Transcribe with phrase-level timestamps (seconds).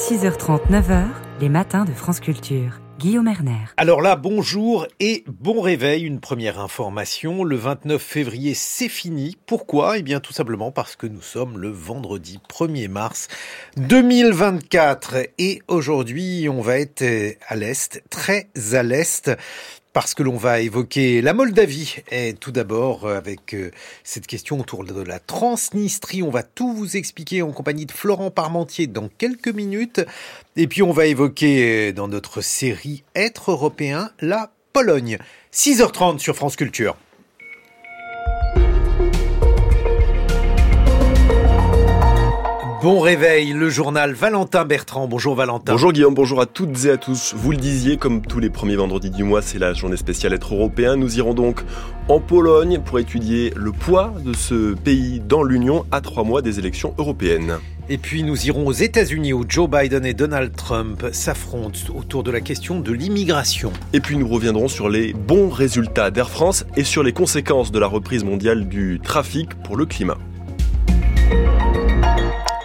[0.00, 1.08] 6h30, 9h,
[1.42, 2.80] les matins de France Culture.
[2.98, 3.66] Guillaume Erner.
[3.76, 6.04] Alors là, bonjour et bon réveil.
[6.04, 7.44] Une première information.
[7.44, 9.36] Le 29 février, c'est fini.
[9.44, 9.98] Pourquoi?
[9.98, 13.28] Eh bien, tout simplement parce que nous sommes le vendredi 1er mars
[13.76, 15.16] 2024.
[15.38, 17.04] Et aujourd'hui, on va être
[17.46, 19.30] à l'Est, très à l'Est
[19.92, 21.96] parce que l'on va évoquer la Moldavie.
[22.10, 23.70] Et tout d'abord, euh, avec euh,
[24.04, 28.30] cette question autour de la Transnistrie, on va tout vous expliquer en compagnie de Florent
[28.30, 30.00] Parmentier dans quelques minutes.
[30.56, 35.18] Et puis on va évoquer euh, dans notre série Être européen la Pologne.
[35.52, 36.96] 6h30 sur France Culture.
[42.82, 45.06] Bon réveil, le journal Valentin Bertrand.
[45.06, 45.72] Bonjour Valentin.
[45.72, 47.34] Bonjour Guillaume, bonjour à toutes et à tous.
[47.36, 50.54] Vous le disiez, comme tous les premiers vendredis du mois, c'est la journée spéciale être
[50.54, 50.96] européen.
[50.96, 51.62] Nous irons donc
[52.08, 56.58] en Pologne pour étudier le poids de ce pays dans l'Union à trois mois des
[56.58, 57.58] élections européennes.
[57.90, 62.30] Et puis nous irons aux États-Unis où Joe Biden et Donald Trump s'affrontent autour de
[62.30, 63.74] la question de l'immigration.
[63.92, 67.78] Et puis nous reviendrons sur les bons résultats d'Air France et sur les conséquences de
[67.78, 70.16] la reprise mondiale du trafic pour le climat.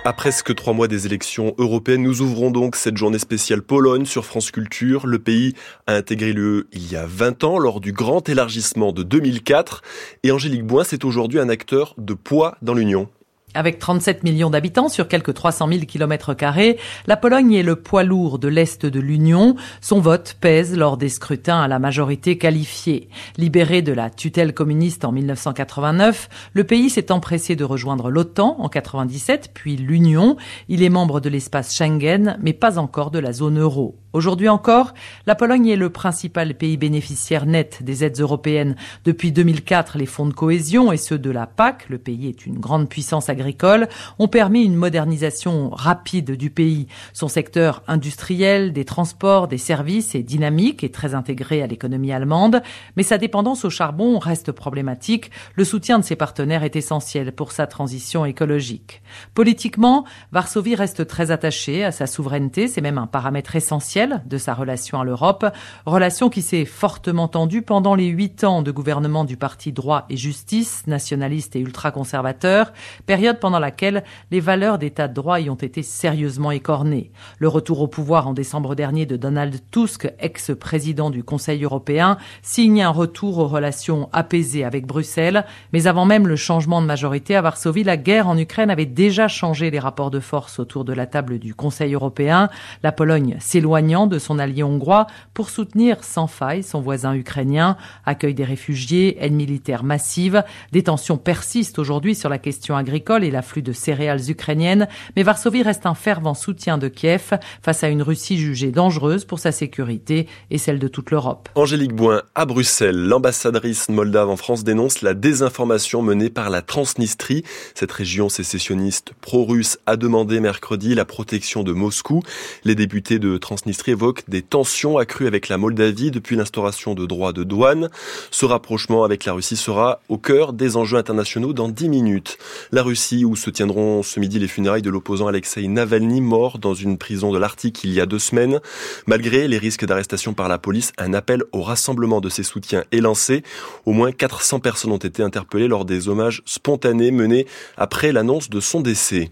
[0.08, 4.24] À presque trois mois des élections européennes, nous ouvrons donc cette journée spéciale Pologne sur
[4.24, 5.08] France Culture.
[5.08, 5.56] Le pays
[5.88, 9.82] a intégré l'UE il y a 20 ans lors du grand élargissement de 2004
[10.22, 13.10] et Angélique Boin, c'est aujourd'hui un acteur de poids dans l'Union.
[13.56, 18.04] Avec 37 millions d'habitants sur quelques 300 000 kilomètres carrés, la Pologne est le poids
[18.04, 19.56] lourd de l'Est de l'Union.
[19.80, 23.08] Son vote pèse lors des scrutins à la majorité qualifiée.
[23.38, 28.68] Libéré de la tutelle communiste en 1989, le pays s'est empressé de rejoindre l'OTAN en
[28.68, 30.36] 97, puis l'Union.
[30.68, 33.96] Il est membre de l'espace Schengen, mais pas encore de la zone euro.
[34.16, 34.94] Aujourd'hui encore,
[35.28, 38.78] la Pologne est le principal pays bénéficiaire net des aides européennes.
[39.04, 42.58] Depuis 2004, les fonds de cohésion et ceux de la PAC, le pays est une
[42.58, 46.88] grande puissance agricole, ont permis une modernisation rapide du pays.
[47.12, 52.64] Son secteur industriel, des transports, des services est dynamique et très intégré à l'économie allemande,
[52.96, 55.30] mais sa dépendance au charbon reste problématique.
[55.56, 59.02] Le soutien de ses partenaires est essentiel pour sa transition écologique.
[59.34, 64.54] Politiquement, Varsovie reste très attachée à sa souveraineté, c'est même un paramètre essentiel de sa
[64.54, 65.46] relation à l'Europe,
[65.86, 70.18] relation qui s'est fortement tendue pendant les huit ans de gouvernement du parti droit et
[70.18, 72.74] justice, nationaliste et ultra-conservateur,
[73.06, 77.12] période pendant laquelle les valeurs d'état de droit y ont été sérieusement écornées.
[77.40, 82.84] Le retour au pouvoir en décembre dernier de Donald Tusk, ex-président du Conseil européen, signe
[82.84, 87.42] un retour aux relations apaisées avec Bruxelles, mais avant même le changement de majorité à
[87.42, 91.08] Varsovie, la guerre en Ukraine avait déjà changé les rapports de force autour de la
[91.08, 92.50] table du Conseil européen.
[92.84, 98.34] La Pologne s'éloignant de son allié hongrois pour soutenir sans faille son voisin ukrainien, accueil
[98.34, 100.44] des réfugiés, aide militaire massive.
[100.74, 105.64] Des tensions persistent aujourd'hui sur la question agricole et l'afflux de céréales ukrainiennes, mais Varsovie
[105.64, 110.28] reste un fervent soutien de Kiev face à une Russie jugée dangereuse pour sa sécurité
[110.52, 111.48] et celle de toute l'Europe.
[111.56, 117.44] Angélique Boin, à Bruxelles, l'ambassadrice moldave en France dénonce la désinformation menée par la Transnistrie.
[117.74, 122.22] Cette région sécessionniste pro-russe a demandé mercredi la protection de Moscou.
[122.64, 127.34] Les députés de Transnistrie évoque des tensions accrues avec la Moldavie depuis l'instauration de droits
[127.34, 127.90] de douane.
[128.32, 132.38] Ce rapprochement avec la Russie sera au cœur des enjeux internationaux dans 10 minutes.
[132.72, 136.74] La Russie, où se tiendront ce midi les funérailles de l'opposant Alexei Navalny, mort dans
[136.74, 138.60] une prison de l'Arctique il y a deux semaines.
[139.08, 143.02] Malgré les risques d'arrestation par la police, un appel au rassemblement de ses soutiens est
[143.02, 143.44] lancé.
[143.86, 147.48] Au moins 400 personnes ont été interpellées lors des hommages spontanés menés
[147.78, 149.30] après l'annonce de son décès.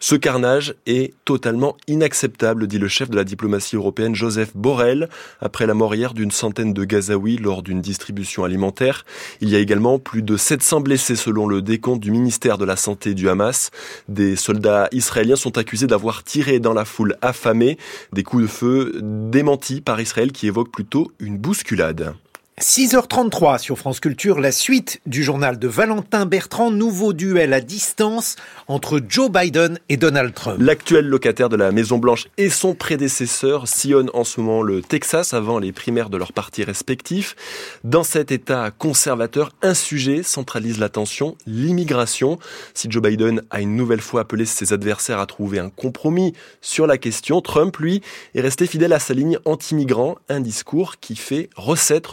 [0.00, 5.08] Ce carnage est totalement inacceptable, dit le chef de la diplomatie européenne Joseph Borrell
[5.40, 9.04] après la mort hier d'une centaine de Gazaouis lors d'une distribution alimentaire.
[9.40, 12.76] Il y a également plus de 700 blessés selon le décompte du ministère de la
[12.76, 13.70] Santé du Hamas.
[14.08, 17.76] Des soldats israéliens sont accusés d'avoir tiré dans la foule affamée
[18.12, 22.14] des coups de feu démentis par Israël qui évoque plutôt une bousculade.
[22.60, 28.36] 6h33 sur France Culture, la suite du journal de Valentin Bertrand, nouveau duel à distance
[28.68, 30.58] entre Joe Biden et Donald Trump.
[30.60, 35.34] L'actuel locataire de la Maison Blanche et son prédécesseur sillonnent en ce moment le Texas
[35.34, 37.34] avant les primaires de leurs partis respectifs.
[37.82, 42.38] Dans cet État conservateur, un sujet centralise l'attention, l'immigration.
[42.72, 46.86] Si Joe Biden a une nouvelle fois appelé ses adversaires à trouver un compromis sur
[46.86, 48.00] la question, Trump, lui,
[48.36, 52.06] est resté fidèle à sa ligne anti-migrant, un discours qui fait recette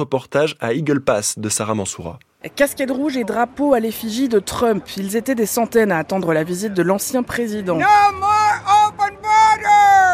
[0.59, 2.19] à Eagle Pass de Sarah Mansoura.
[2.55, 4.83] Casquette rouge et drapeau à l'effigie de Trump.
[4.97, 7.77] Ils étaient des centaines à attendre la visite de l'ancien président.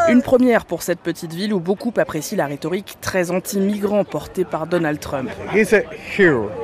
[0.09, 4.65] Une première pour cette petite ville où beaucoup apprécient la rhétorique très anti-migrant portée par
[4.65, 5.29] Donald Trump.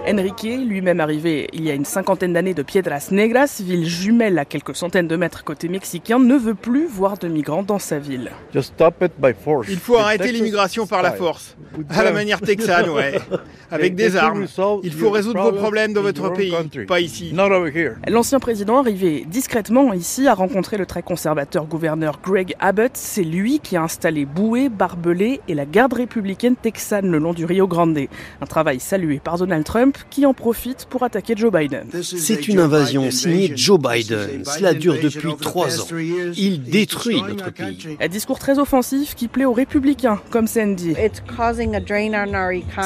[0.07, 4.45] Enrique, lui-même arrivé il y a une cinquantaine d'années de Piedras Negras, ville jumelle à
[4.45, 8.31] quelques centaines de mètres côté mexicain, ne veut plus voir de migrants dans sa ville.
[8.53, 11.57] Il faut arrêter l'immigration par la force,
[11.89, 13.19] à la manière texane, ouais,
[13.69, 14.45] avec des armes.
[14.83, 16.53] Il faut résoudre vos problèmes dans votre pays,
[16.87, 17.35] pas ici.
[18.07, 22.91] L'ancien président arrivé discrètement ici a rencontré le très conservateur gouverneur Greg Abbott.
[22.93, 27.45] C'est lui qui a installé bouée, barbelé et la garde républicaine texane le long du
[27.45, 27.97] Rio Grande.
[28.41, 31.87] Un travail salué par Donald Trump qui en profite pour attaquer Joe Biden.
[32.03, 34.45] C'est une invasion signée Joe Biden.
[34.45, 35.85] Cela dure depuis trois ans.
[36.37, 37.97] Il détruit notre pays.
[37.99, 40.93] Un discours très offensif qui plaît aux républicains, comme Sandy.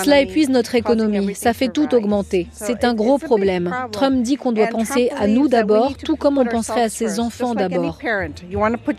[0.03, 1.35] Cela épuise notre économie.
[1.35, 2.47] Ça fait tout augmenter.
[2.53, 3.75] C'est un gros problème.
[3.91, 7.53] Trump dit qu'on doit penser à nous d'abord, tout comme on penserait à ses enfants
[7.53, 7.99] d'abord.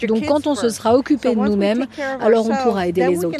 [0.06, 1.86] Donc quand on se sera occupé de nous-mêmes,
[2.20, 3.38] alors on pourra aider les autres.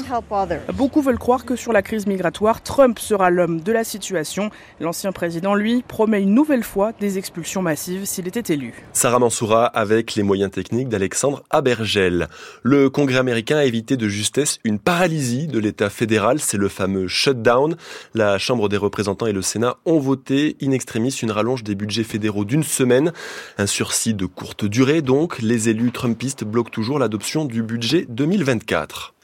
[0.74, 4.50] Beaucoup veulent croire que sur la crise migratoire, Trump sera l'homme de la situation.
[4.80, 8.74] L'ancien président, lui, promet une nouvelle fois des expulsions massives s'il était élu.
[8.92, 12.28] Sarah Mansoura avec les moyens techniques d'Alexandre Abergel.
[12.62, 17.08] Le Congrès américain a évité de justesse une paralysie de l'État fédéral, c'est le fameux
[17.08, 17.76] shutdown.
[18.14, 22.04] La Chambre des représentants et le Sénat ont voté in extremis une rallonge des budgets
[22.04, 23.12] fédéraux d'une semaine.
[23.56, 25.40] Un sursis de courte durée donc.
[25.40, 29.14] Les élus trumpistes bloquent toujours l'adoption du budget 2024.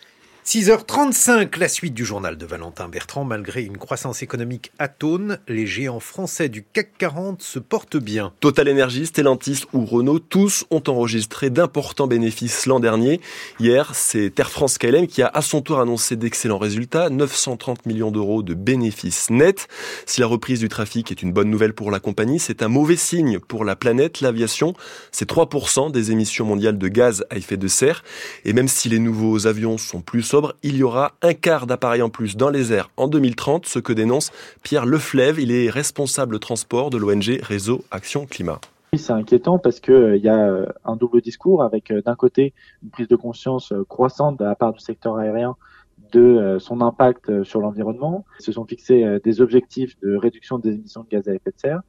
[0.47, 3.25] 6h35, la suite du journal de Valentin Bertrand.
[3.25, 8.31] Malgré une croissance économique atone, les géants français du CAC 40 se portent bien.
[8.41, 13.23] Total Energy, Stellantis ou Renault, tous ont enregistré d'importants bénéfices l'an dernier.
[13.59, 18.11] Hier, c'est Air France KLM qui a à son tour annoncé d'excellents résultats, 930 millions
[18.11, 19.67] d'euros de bénéfices nets.
[20.05, 22.97] Si la reprise du trafic est une bonne nouvelle pour la compagnie, c'est un mauvais
[22.97, 24.75] signe pour la planète, l'aviation.
[25.11, 28.05] C'est 3% des émissions mondiales de gaz à effet de serre.
[28.45, 32.11] Et même si les nouveaux avions sont plus il y aura un quart d'appareils en
[32.11, 34.33] plus dans les airs en 2030, ce que dénonce
[34.63, 35.39] Pierre Leflève.
[35.39, 38.61] Il est responsable transport de l'ONG Réseau Action Climat.
[38.97, 42.55] C'est inquiétant parce qu'il euh, y a euh, un double discours avec euh, d'un côté
[42.83, 45.57] une prise de conscience croissante de la part du secteur aérien
[46.13, 48.25] de son impact sur l'environnement.
[48.39, 51.59] Ils se sont fixés des objectifs de réduction des émissions de gaz à effet de
[51.59, 51.81] serre.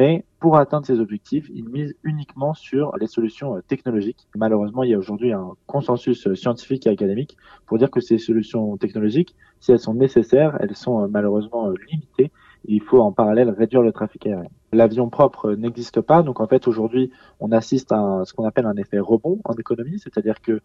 [0.00, 4.26] Mais pour atteindre ces objectifs, ils misent uniquement sur les solutions euh, technologiques.
[4.34, 7.36] Malheureusement, il y a aujourd'hui un consensus euh, scientifique et académique
[7.66, 12.32] pour dire que ces solutions technologiques, si elles sont nécessaires, elles sont euh, malheureusement limitées.
[12.64, 14.48] Il faut en parallèle réduire le trafic aérien.
[14.72, 18.76] L'avion propre n'existe pas, donc en fait aujourd'hui on assiste à ce qu'on appelle un
[18.76, 20.60] effet rebond en économie, c'est-à-dire que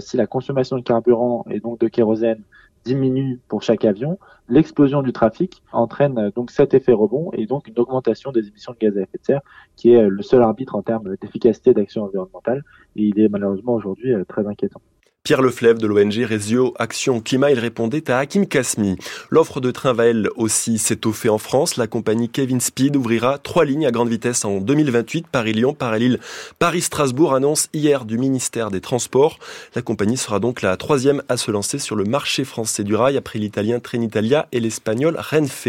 [0.00, 2.42] si la consommation de carburant et donc de kérosène
[2.86, 4.18] diminue pour chaque avion,
[4.48, 8.72] l'explosion du trafic entraîne euh, donc cet effet rebond et donc une augmentation des émissions
[8.72, 9.40] de gaz à effet de serre
[9.74, 12.62] qui est euh, le seul arbitre en termes d'efficacité d'action environnementale
[12.94, 14.80] et il est malheureusement aujourd'hui euh, très inquiétant.
[15.26, 18.96] Pierre Leflève de l'ONG Résio Action Climat, il répondait à Hakim Kasmi.
[19.28, 21.76] L'offre de train va elle aussi s'étoffer en France.
[21.76, 26.20] La compagnie Kevin Speed ouvrira trois lignes à grande vitesse en 2028, Paris-Lyon, Paris-Lille,
[26.60, 29.40] Paris-Strasbourg, annonce hier du ministère des Transports.
[29.74, 33.16] La compagnie sera donc la troisième à se lancer sur le marché français du rail
[33.16, 35.66] après l'italien Trenitalia et l'espagnol Renfe.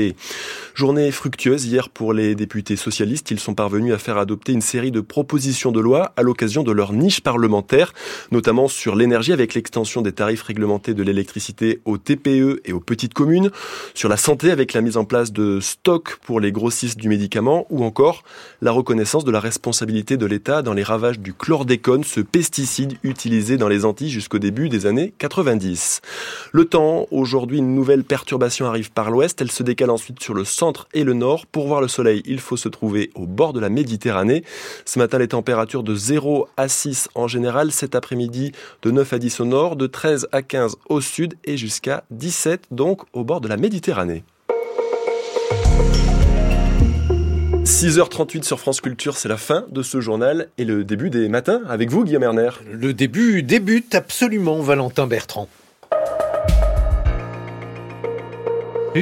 [0.76, 3.32] Journée fructueuse hier pour les députés socialistes.
[3.32, 6.72] Ils sont parvenus à faire adopter une série de propositions de loi à l'occasion de
[6.72, 7.96] leur niche parlementaire,
[8.32, 13.14] notamment sur l'énergie avec l'extension des tarifs réglementés de l'électricité aux TPE et aux petites
[13.14, 13.52] communes,
[13.94, 17.66] sur la santé avec la mise en place de stocks pour les grossistes du médicament,
[17.70, 18.24] ou encore
[18.62, 23.58] la reconnaissance de la responsabilité de l'État dans les ravages du chlordécone, ce pesticide utilisé
[23.58, 26.02] dans les Antilles jusqu'au début des années 90.
[26.52, 30.46] Le temps, aujourd'hui, une nouvelle perturbation arrive par l'ouest, elle se décale ensuite sur le
[30.46, 31.46] centre et le nord.
[31.46, 34.44] Pour voir le soleil, il faut se trouver au bord de la Méditerranée.
[34.86, 39.20] Ce matin, les températures de 0 à 6 en général, cet après-midi de 9 à
[39.20, 43.42] 10 au nord, de 13 à 15 au sud et jusqu'à 17 donc au bord
[43.42, 44.24] de la Méditerranée.
[47.68, 51.62] 6h38 sur France Culture, c'est la fin de ce journal et le début des matins
[51.68, 52.50] avec vous, Guillaume Erner.
[52.72, 55.50] Le début débute absolument, Valentin Bertrand.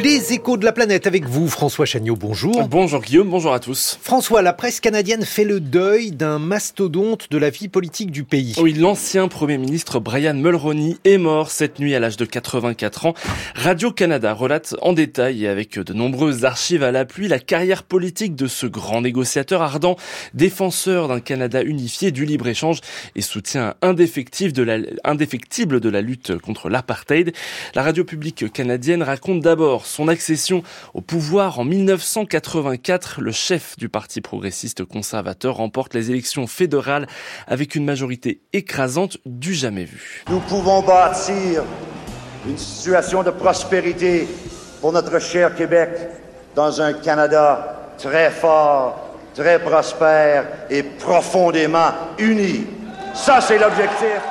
[0.04, 2.68] Les échos de la planète avec vous, François Chagnot, bonjour.
[2.68, 3.98] Bonjour Guillaume, bonjour à tous.
[4.02, 8.56] François, la presse canadienne fait le deuil d'un mastodonte de la vie politique du pays.
[8.58, 13.14] Oui, l'ancien Premier ministre Brian Mulroney est mort cette nuit à l'âge de 84 ans.
[13.56, 18.48] Radio-Canada relate en détail et avec de nombreuses archives à l'appui la carrière politique de
[18.48, 19.96] ce grand négociateur ardent,
[20.34, 22.82] défenseur d'un Canada unifié, du libre-échange
[23.16, 27.32] et soutien indéfectible de la, indéfectible de la lutte contre l'apartheid.
[27.75, 30.63] La radio publique canadienne raconte d'abord son accession
[30.94, 37.08] au pouvoir en 1984, le chef du parti progressiste conservateur remporte les élections fédérales
[37.48, 40.24] avec une majorité écrasante du jamais vu.
[40.30, 41.63] Nous pouvons bâtir
[42.48, 44.27] une situation de prospérité
[44.82, 45.89] pour notre cher Québec
[46.56, 52.65] dans un Canada très fort, très prospère et profondément uni.
[53.13, 54.22] Ça, c'est l'objectif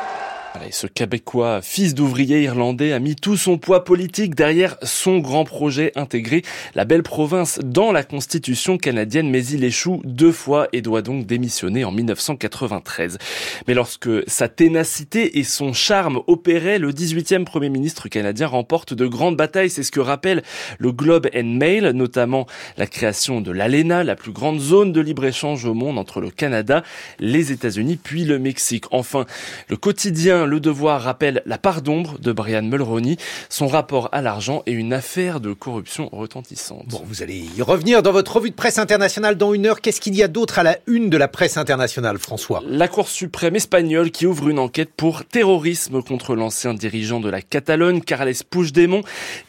[0.70, 5.92] ce Québécois, fils d'ouvrier irlandais, a mis tout son poids politique derrière son grand projet
[5.96, 6.42] intégré,
[6.74, 11.26] la belle province dans la Constitution canadienne, mais il échoue deux fois et doit donc
[11.26, 13.18] démissionner en 1993.
[13.66, 19.06] Mais lorsque sa ténacité et son charme opéraient, le 18e Premier ministre canadien remporte de
[19.06, 19.70] grandes batailles.
[19.70, 20.42] C'est ce que rappelle
[20.78, 25.64] le Globe and Mail, notamment la création de l'ALENA, la plus grande zone de libre-échange
[25.64, 26.82] au monde entre le Canada,
[27.18, 28.84] les États-Unis puis le Mexique.
[28.90, 29.26] Enfin,
[29.68, 33.16] le quotidien le Devoir rappelle la part d'ombre de Brian Mulroney,
[33.48, 36.86] son rapport à l'argent et une affaire de corruption retentissante.
[36.86, 39.80] Bon, vous allez y revenir dans votre revue de presse internationale dans une heure.
[39.80, 42.62] Qu'est-ce qu'il y a d'autre à la une de la presse internationale, François?
[42.68, 47.42] La Cour suprême espagnole qui ouvre une enquête pour terrorisme contre l'ancien dirigeant de la
[47.42, 49.02] Catalogne, Carles Puigdemont,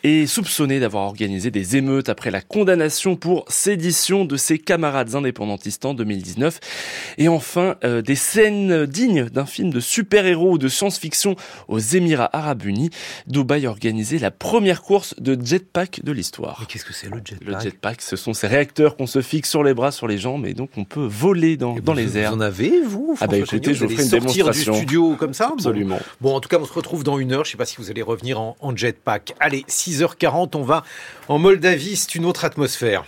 [0.04, 5.86] est soupçonné d'avoir organisé des émeutes après la condamnation pour sédition de ses camarades indépendantistes
[5.86, 6.60] en 2019.
[7.20, 11.36] Et enfin, euh, des scènes dignes d'un film de super-héros ou de science fiction
[11.68, 12.90] aux Émirats Arabes Unis.
[13.28, 16.66] Dubaï a organisé la première course de jetpack de l'histoire.
[16.68, 17.48] Qu'est-ce que c'est le jetpack?
[17.48, 20.46] Le jetpack, ce sont ces réacteurs qu'on se fixe sur les bras, sur les jambes,
[20.46, 22.32] et donc on peut voler dans, dans les airs.
[22.32, 24.74] Vous en avez, vous Ah bah écoutez, je vous ferai une démonstration.
[24.74, 26.00] du studio comme ça Absolument.
[26.22, 26.36] Bon.
[26.36, 27.44] en tout cas, on se retrouve dans une heure.
[27.46, 29.34] Je ne sais pas si vous allez revenir en, en jetpack.
[29.40, 30.84] Allez, 6h40, on va
[31.28, 31.96] en Moldavie.
[31.96, 33.06] C'est une autre atmosphère.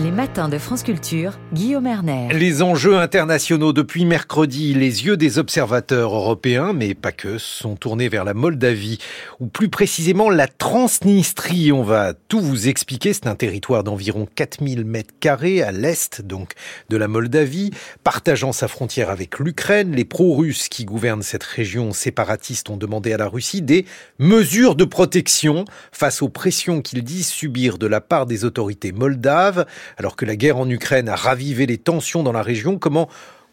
[0.00, 2.28] Les matins de France Culture, Guillaume Erner.
[2.32, 8.08] Les enjeux internationaux depuis mercredi, les yeux des observateurs européens, mais pas que, sont tournés
[8.08, 8.98] vers la Moldavie,
[9.40, 11.72] ou plus précisément la Transnistrie.
[11.72, 13.12] On va tout vous expliquer.
[13.12, 16.52] C'est un territoire d'environ 4000 mètres carrés à l'est, donc,
[16.90, 17.72] de la Moldavie,
[18.04, 19.96] partageant sa frontière avec l'Ukraine.
[19.96, 23.84] Les pro-russes qui gouvernent cette région séparatiste ont demandé à la Russie des
[24.20, 29.66] mesures de protection face aux pressions qu'ils disent subir de la part des autorités moldaves.
[29.96, 33.08] Alors que la guerre en Ukraine a ravivé les tensions dans la région, comment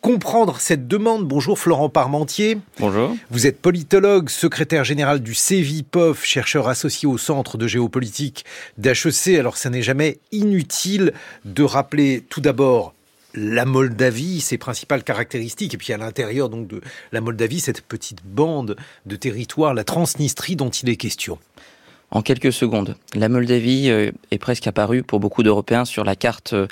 [0.05, 1.27] comprendre cette demande.
[1.27, 2.59] Bonjour Florent Parmentier.
[2.79, 3.15] Bonjour.
[3.31, 8.45] Vous êtes politologue, secrétaire général du CEVIPOF, chercheur associé au Centre de géopolitique
[8.77, 9.39] d'HEC.
[9.39, 11.11] Alors ça n'est jamais inutile
[11.45, 12.93] de rappeler tout d'abord
[13.33, 18.23] la Moldavie, ses principales caractéristiques, et puis à l'intérieur donc de la Moldavie, cette petite
[18.23, 21.39] bande de territoire, la Transnistrie dont il est question
[22.11, 22.95] en quelques secondes.
[23.13, 26.67] La Moldavie euh, est presque apparue pour beaucoup d'Européens sur la carte euh,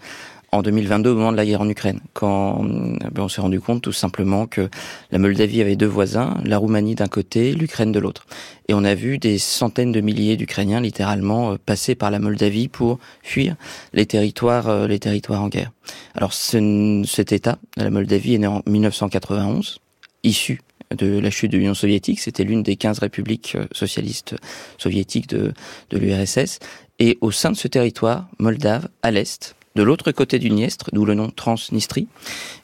[0.52, 3.60] en 2022 au moment de la guerre en Ukraine, quand euh, ben, on s'est rendu
[3.60, 4.70] compte tout simplement que
[5.12, 8.28] la Moldavie avait deux voisins, la Roumanie d'un côté, l'Ukraine de l'autre.
[8.68, 13.00] Et on a vu des centaines de milliers d'Ukrainiens littéralement passer par la Moldavie pour
[13.24, 13.56] fuir
[13.94, 15.72] les territoires, les territoires en guerre.
[16.14, 19.80] Alors cet État, la Moldavie, est né en 1991,
[20.24, 20.62] issu
[20.94, 22.20] de la chute de l'Union soviétique.
[22.20, 24.36] C'était l'une des 15 républiques euh, socialistes
[24.78, 25.54] soviétiques de,
[25.90, 26.60] de l'URSS.
[27.00, 31.06] Et au sein de ce territoire, moldave, à l'est, de l'autre côté du Dniestre, d'où
[31.06, 32.08] le nom Transnistrie,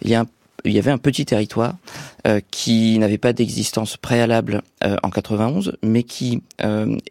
[0.01, 0.25] il y, a
[0.65, 1.75] il y avait un petit territoire
[2.27, 6.41] euh, qui n'avait pas d'existence préalable euh, en 91, mais qui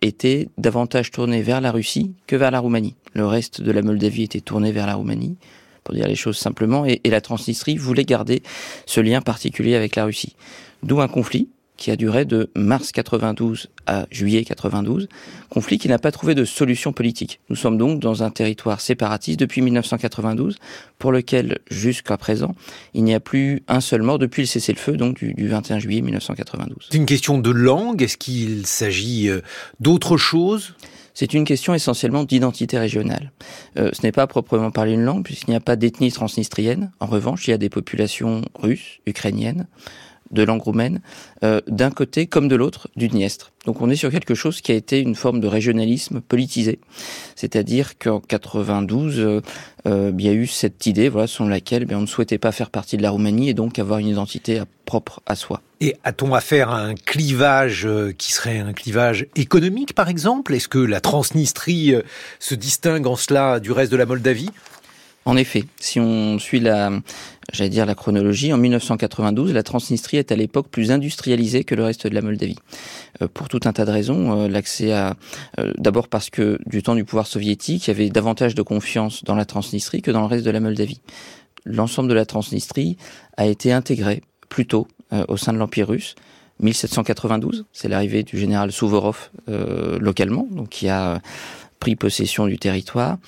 [0.03, 2.95] était davantage tourné vers la Russie que vers la Roumanie.
[3.15, 5.37] Le reste de la Moldavie était tourné vers la Roumanie,
[5.83, 8.43] pour dire les choses simplement, et, et la Transnistrie voulait garder
[8.87, 10.37] ce lien particulier avec la Russie.
[10.83, 15.09] D'où un conflit qui a duré de mars 92 à juillet 92,
[15.49, 17.41] conflit qui n'a pas trouvé de solution politique.
[17.49, 20.57] Nous sommes donc dans un territoire séparatiste depuis 1992,
[20.99, 22.55] pour lequel, jusqu'à présent,
[22.95, 26.89] il n'y a plus un seul mort depuis le cessez-le-feu, donc du, 21 juillet 1992.
[26.91, 29.41] C'est une question de langue Est-ce qu'il s'agit euh,
[29.79, 30.75] d'autre chose?
[31.15, 33.33] C'est une question essentiellement d'identité régionale.
[33.77, 36.93] Euh, ce n'est pas proprement parler une langue, puisqu'il n'y a pas d'ethnie transnistrienne.
[37.01, 39.67] En revanche, il y a des populations russes, ukrainiennes,
[40.31, 41.01] de langue roumaine,
[41.45, 43.53] euh, d'un côté comme de l'autre du Dniestre.
[43.67, 46.79] Donc on est sur quelque chose qui a été une forme de régionalisme politisé.
[47.37, 49.41] C'est-à-dire qu'en 92, euh,
[49.87, 52.53] euh, il y a eu cette idée voilà, selon laquelle ben, on ne souhaitait pas
[52.53, 55.61] faire partie de la Roumanie et donc avoir une identité propre à soi.
[55.81, 60.55] Et a-t-on affaire à un clivage qui serait un clivage économique, par exemple?
[60.55, 61.95] Est-ce que la Transnistrie
[62.41, 64.51] se distingue en cela du reste de la Moldavie?
[65.29, 66.91] En effet, si on suit la,
[67.53, 71.85] j'allais dire la chronologie, en 1992, la Transnistrie est à l'époque plus industrialisée que le
[71.85, 72.57] reste de la Moldavie.
[73.21, 75.17] Euh, pour tout un tas de raisons, euh, l'accès à,
[75.61, 79.23] euh, d'abord parce que du temps du pouvoir soviétique, il y avait davantage de confiance
[79.23, 81.03] dans la Transnistrie que dans le reste de la Moldavie.
[81.67, 82.97] L'ensemble de la Transnistrie
[83.37, 84.89] a été intégré plus tôt
[85.29, 86.15] au sein de l'Empire russe
[86.61, 91.21] 1792, c'est l'arrivée du général Souvorov localement, donc qui a
[91.79, 93.19] pris possession du territoire,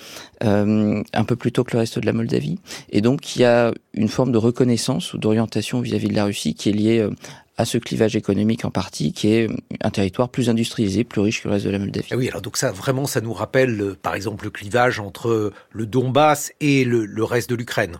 [0.44, 2.58] euh, un peu plus tôt que le reste de la Moldavie.
[2.90, 6.54] Et donc, il y a une forme de reconnaissance ou d'orientation vis-à-vis de la Russie
[6.54, 7.10] qui est liée euh,
[7.56, 9.48] à ce clivage économique en partie, qui est
[9.82, 12.08] un territoire plus industrialisé, plus riche que le reste de la Moldavie.
[12.10, 15.52] Ah oui, alors donc ça, vraiment, ça nous rappelle, euh, par exemple, le clivage entre
[15.70, 17.98] le Donbass et le, le reste de l'Ukraine.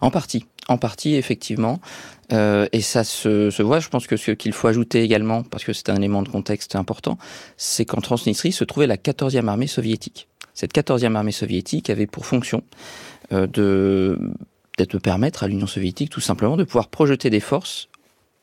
[0.00, 1.80] En partie, en partie, effectivement.
[2.32, 3.80] Euh, et ça se, se, voit.
[3.80, 6.76] Je pense que ce qu'il faut ajouter également, parce que c'est un élément de contexte
[6.76, 7.18] important,
[7.56, 10.28] c'est qu'en Transnistrie se trouvait la 14e armée soviétique.
[10.54, 12.62] Cette 14e armée soviétique avait pour fonction
[13.32, 14.18] euh, de
[14.76, 17.88] peut-être permettre à l'Union soviétique tout simplement de pouvoir projeter des forces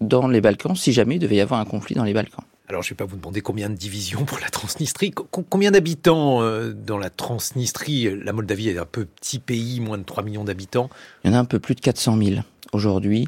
[0.02, 2.44] dans les Balkans si jamais il devait y avoir un conflit dans les Balkans.
[2.70, 5.12] Alors, je ne vais pas vous demander combien de divisions pour la Transnistrie.
[5.12, 8.10] combien d'habitants euh, dans la Transnistrie?
[8.24, 10.90] La Moldavie est un peu petit pays, moins de 3 millions d'habitants.
[11.24, 12.42] Il y en a un peu plus de 400 000
[12.74, 13.26] aujourd'hui.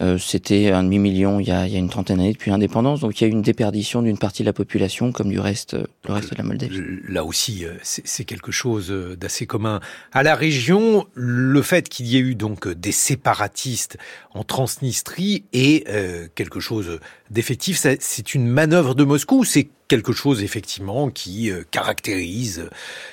[0.00, 3.26] Euh, c'était un demi-million il, y a, une trentaine d'années depuis l'indépendance, donc il y
[3.26, 6.32] a eu une déperdition d'une partie de la population comme du reste, euh, le reste
[6.32, 6.82] de la Moldavie.
[7.08, 9.80] Là aussi, euh, c'est quelque chose d'assez commun.
[10.12, 13.96] À la région, le fait qu'il y ait eu donc des séparatistes
[14.34, 15.86] en Transnistrie est
[16.34, 17.00] quelque chose
[17.30, 17.84] d'effectif.
[18.00, 22.68] C'est une manœuvre de Moscou, c'est quelque chose effectivement qui caractérise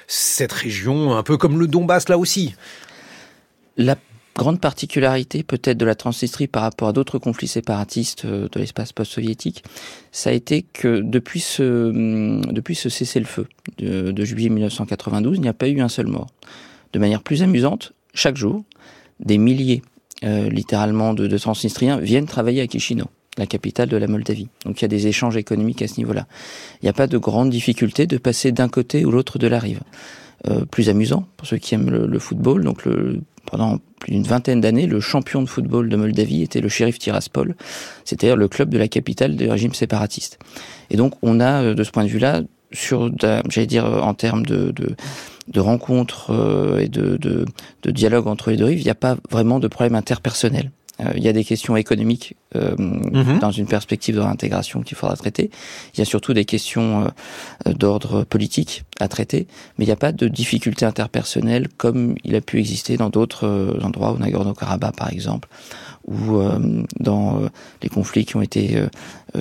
[0.08, 2.56] cette région, un peu comme le Donbass là aussi?
[3.78, 3.96] La
[4.36, 8.92] grande particularité peut-être de la Transnistrie par rapport à d'autres conflits séparatistes euh, de l'espace
[8.92, 9.64] post-soviétique,
[10.12, 13.48] ça a été que depuis ce, hum, depuis ce cessez-le-feu
[13.80, 16.28] de, juillet 1992, il n'y a pas eu un seul mort.
[16.94, 18.64] De manière plus amusante, chaque jour,
[19.20, 19.82] des milliers,
[20.24, 24.48] euh, littéralement, de, Transnistriens viennent travailler à Chisinau la capitale de la Moldavie.
[24.64, 26.28] Donc il y a des échanges économiques à ce niveau-là.
[26.82, 29.58] Il n'y a pas de grande difficulté de passer d'un côté ou l'autre de la
[29.58, 29.80] rive.
[30.48, 32.64] Euh, plus amusant pour ceux qui aiment le, le football.
[32.64, 33.22] Donc le,
[33.54, 37.56] pendant plus d'une vingtaine d'années, le champion de football de Moldavie était le shérif Tiraspol,
[38.04, 40.40] c'est-à-dire le club de la capitale du régime séparatiste.
[40.90, 42.42] Et donc on a, euh, de ce point de vue-là,
[42.72, 44.96] sur, j'allais dire, euh, en termes de, de,
[45.50, 47.46] de rencontres euh, et de, de,
[47.84, 50.72] de dialogue entre les deux rives, il n'y a pas vraiment de problème interpersonnel.
[51.00, 53.40] Euh, il y a des questions économiques euh, mhm.
[53.40, 55.50] dans une perspective de réintégration qu'il faudra traiter.
[55.94, 57.12] Il y a surtout des questions
[57.68, 59.48] euh, d'ordre politique à traiter,
[59.78, 63.78] mais il n'y a pas de difficultés interpersonnelles comme il a pu exister dans d'autres
[63.82, 65.50] endroits, au Nagorno-Karabakh par exemple,
[66.06, 66.42] ou
[67.00, 67.42] dans
[67.82, 68.82] les conflits qui ont été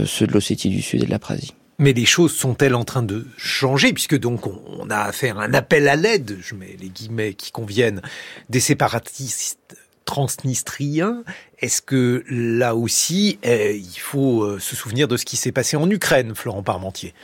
[0.04, 1.54] ceux de l'Ossétie du Sud et de l'Aprasie.
[1.78, 3.92] Mais les choses sont-elles en train de changer?
[3.92, 7.50] Puisque donc on a à faire un appel à l'aide, je mets les guillemets qui
[7.50, 8.02] conviennent,
[8.50, 11.22] des séparatistes transnistrien.
[11.58, 15.76] Est-ce que là aussi, eh, il faut euh, se souvenir de ce qui s'est passé
[15.76, 17.14] en Ukraine, Florent Parmentier?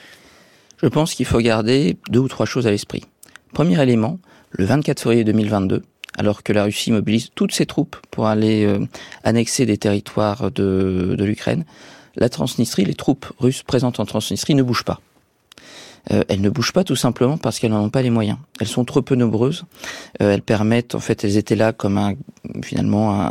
[0.82, 3.04] Je pense qu'il faut garder deux ou trois choses à l'esprit.
[3.52, 4.18] Premier élément,
[4.50, 5.82] le 24 février 2022,
[6.16, 8.86] alors que la Russie mobilise toutes ses troupes pour aller euh,
[9.24, 11.64] annexer des territoires de, de l'Ukraine,
[12.16, 15.00] la Transnistrie, les troupes russes présentes en Transnistrie ne bougent pas.
[16.12, 18.38] Euh, elles ne bougent pas tout simplement parce qu'elles n'en ont pas les moyens.
[18.60, 19.64] Elles sont trop peu nombreuses.
[20.22, 22.14] Euh, elles permettent, en fait, elles étaient là comme un,
[22.62, 23.30] finalement un,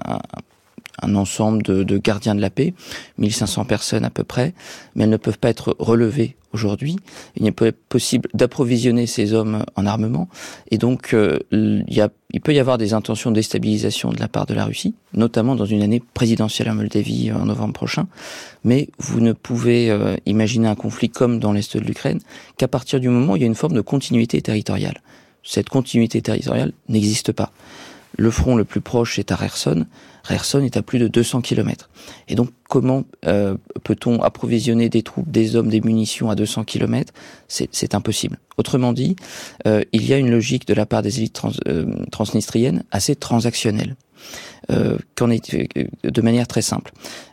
[1.01, 2.73] un ensemble de, de, gardiens de la paix,
[3.17, 4.53] 1500 personnes à peu près,
[4.95, 6.97] mais elles ne peuvent pas être relevées aujourd'hui.
[7.35, 10.27] Il n'est pas possible d'approvisionner ces hommes en armement,
[10.71, 14.19] et donc euh, il, y a, il peut y avoir des intentions de déstabilisation de
[14.19, 18.07] la part de la Russie, notamment dans une année présidentielle à Moldavie en novembre prochain,
[18.63, 22.19] mais vous ne pouvez euh, imaginer un conflit comme dans l'Est de l'Ukraine
[22.57, 25.01] qu'à partir du moment où il y a une forme de continuité territoriale.
[25.43, 27.51] Cette continuité territoriale n'existe pas.
[28.17, 29.85] Le front le plus proche est à Kherson.
[30.27, 31.89] Kherson est à plus de 200 km.
[32.27, 37.13] Et donc, comment euh, peut-on approvisionner des troupes, des hommes, des munitions à 200 km
[37.47, 38.37] C'est impossible.
[38.57, 39.15] Autrement dit,
[39.67, 43.95] euh, il y a une logique de la part des élites euh, transnistriennes assez transactionnelle,
[45.15, 45.55] qu'en est
[46.03, 46.91] de manière très simple.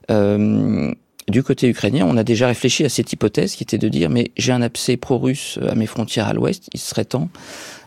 [0.09, 4.31] du côté ukrainien, on a déjà réfléchi à cette hypothèse qui était de dire mais
[4.37, 7.31] j'ai un abcès pro-russe à mes frontières à l'ouest, il serait temps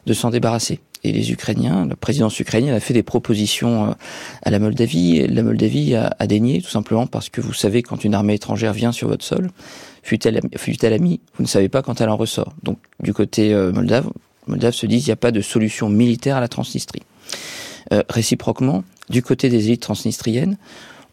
[0.08, 3.94] de s'en débarrasser et les Ukrainiens, la présidence ukrainienne a fait des propositions euh,
[4.44, 5.18] à la Moldavie.
[5.18, 8.34] Et la Moldavie a, a dénié, tout simplement parce que vous savez, quand une armée
[8.34, 9.50] étrangère vient sur votre sol,
[10.04, 12.54] fut-elle fut amie, vous ne savez pas quand elle en ressort.
[12.64, 14.10] Donc, du côté euh, moldave,
[14.48, 17.04] Moldave se dit il n'y a pas de solution militaire à la Transnistrie.
[17.94, 20.58] Euh, réciproquement, du côté des élites transnistriennes,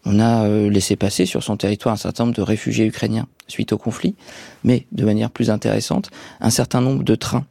[0.06, 3.72] on a euh, laissé passer sur son territoire un certain nombre de réfugiés ukrainiens suite
[3.72, 4.14] au conflit,
[4.62, 7.46] mais de manière plus intéressante, un certain nombre de trains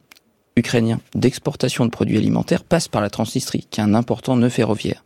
[0.56, 5.04] ukrainien d'exportation de produits alimentaires passe par la Transnistrie, qui est un important nœud ferroviaire.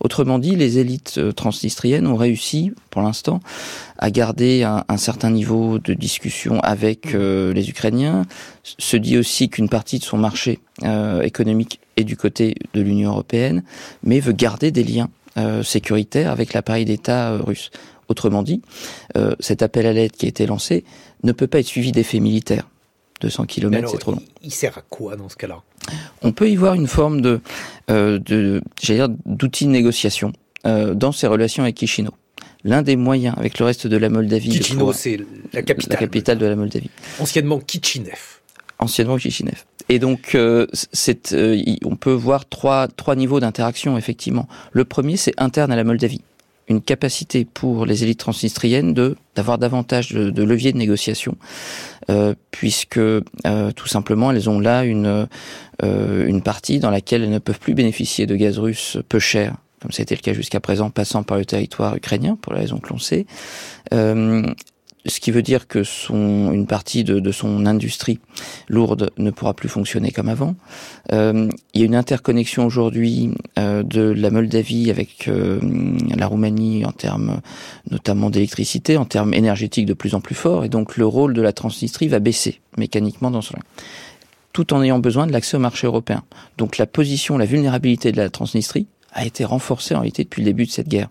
[0.00, 3.40] Autrement dit, les élites euh, transnistriennes ont réussi, pour l'instant,
[3.98, 8.26] à garder un, certain niveau de discussion avec euh, les Ukrainiens.
[8.62, 13.12] Se dit aussi qu'une partie de son marché euh, économique est du côté de l'Union
[13.12, 13.62] européenne,
[14.02, 15.08] mais veut garder des liens
[15.62, 17.70] sécuritaires avec l'appareil d'État russe.
[18.08, 18.62] Autrement dit,
[19.38, 20.82] cet appel à l'aide qui a été lancé
[21.24, 22.66] ne peut pas être suivi d'effets militaires.
[23.20, 24.22] 200 km, c'est trop long.
[24.42, 25.62] Il sert à quoi dans ce cas-là?
[26.22, 27.40] On peut y voir une forme de,
[27.90, 28.60] euh, de
[29.24, 30.32] d'outil de négociation
[30.66, 32.12] euh, dans ses relations avec Chisinau.
[32.64, 34.52] L'un des moyens avec le reste de la Moldavie.
[34.52, 35.20] Chisinau, c'est
[35.52, 35.92] la capitale.
[35.92, 36.90] La capitale de la Moldavie.
[37.20, 38.40] Anciennement Kitchinev.
[38.78, 39.64] Anciennement Chichinev.
[39.88, 44.48] Et donc, euh, c'est, euh, on peut voir trois, trois niveaux d'interaction, effectivement.
[44.72, 46.22] Le premier, c'est interne à la Moldavie.
[46.68, 51.36] Une capacité pour les élites transnistriennes de d'avoir davantage de, de leviers de négociation,
[52.10, 53.22] euh, puisque euh,
[53.76, 55.28] tout simplement elles ont là une
[55.84, 59.56] euh, une partie dans laquelle elles ne peuvent plus bénéficier de gaz russe peu cher,
[59.80, 62.88] comme été le cas jusqu'à présent, passant par le territoire ukrainien pour la raison que
[62.88, 63.26] l'on sait.
[65.08, 68.18] Ce qui veut dire que son, une partie de, son industrie
[68.68, 70.56] lourde ne pourra plus fonctionner comme avant.
[71.12, 75.60] Euh, il y a une interconnexion aujourd'hui euh, de la Moldavie avec euh,
[76.16, 77.40] la Roumanie en termes
[77.90, 81.42] notamment d'électricité, en termes énergétiques de plus en plus forts, et donc le rôle de
[81.42, 83.52] la Transnistrie va baisser mécaniquement dans ce
[84.52, 86.22] tout en ayant besoin de l'accès au marché européen.
[86.56, 90.46] Donc la position, la vulnérabilité de la Transnistrie a été renforcée en réalité depuis le
[90.46, 91.10] début de cette guerre.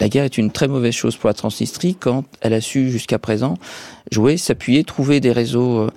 [0.00, 3.18] La guerre est une très mauvaise chose pour la Transnistrie quand elle a su jusqu'à
[3.18, 3.58] présent
[4.10, 5.90] jouer, s'appuyer, trouver des réseaux euh,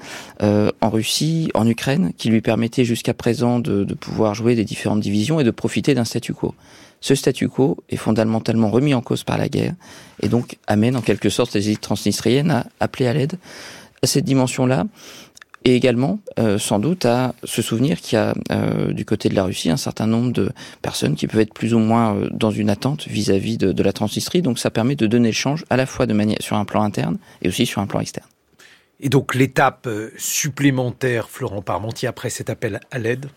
[0.44, 4.66] euh, en Russie, en Ukraine, qui lui permettaient jusqu'à présent de, de, pouvoir jouer des
[4.66, 6.54] différentes divisions et de profiter d'un statu quo.
[7.00, 9.74] Ce statu quo est fondamentalement remis en cause par la guerre
[10.22, 13.38] et donc amène en quelque sorte les élites transnistriennes à appeler à l'aide
[14.04, 14.86] à cette dimension-là
[15.66, 19.36] et également euh, sans doute à se souvenir qu'il y a euh, du côté de
[19.36, 22.52] la Russie un certain nombre de personnes qui peuvent être plus ou moins euh, dans
[22.52, 24.42] une attente vis-à-vis de, de, la Transnistrie.
[24.42, 26.84] Donc ça permet de donner le change à la fois de manière sur un plan
[26.84, 28.28] interne et aussi sur un plan externe.
[29.00, 33.28] Et donc l'étape supplémentaire, Florent Parmentier, après cet appel à l'aide?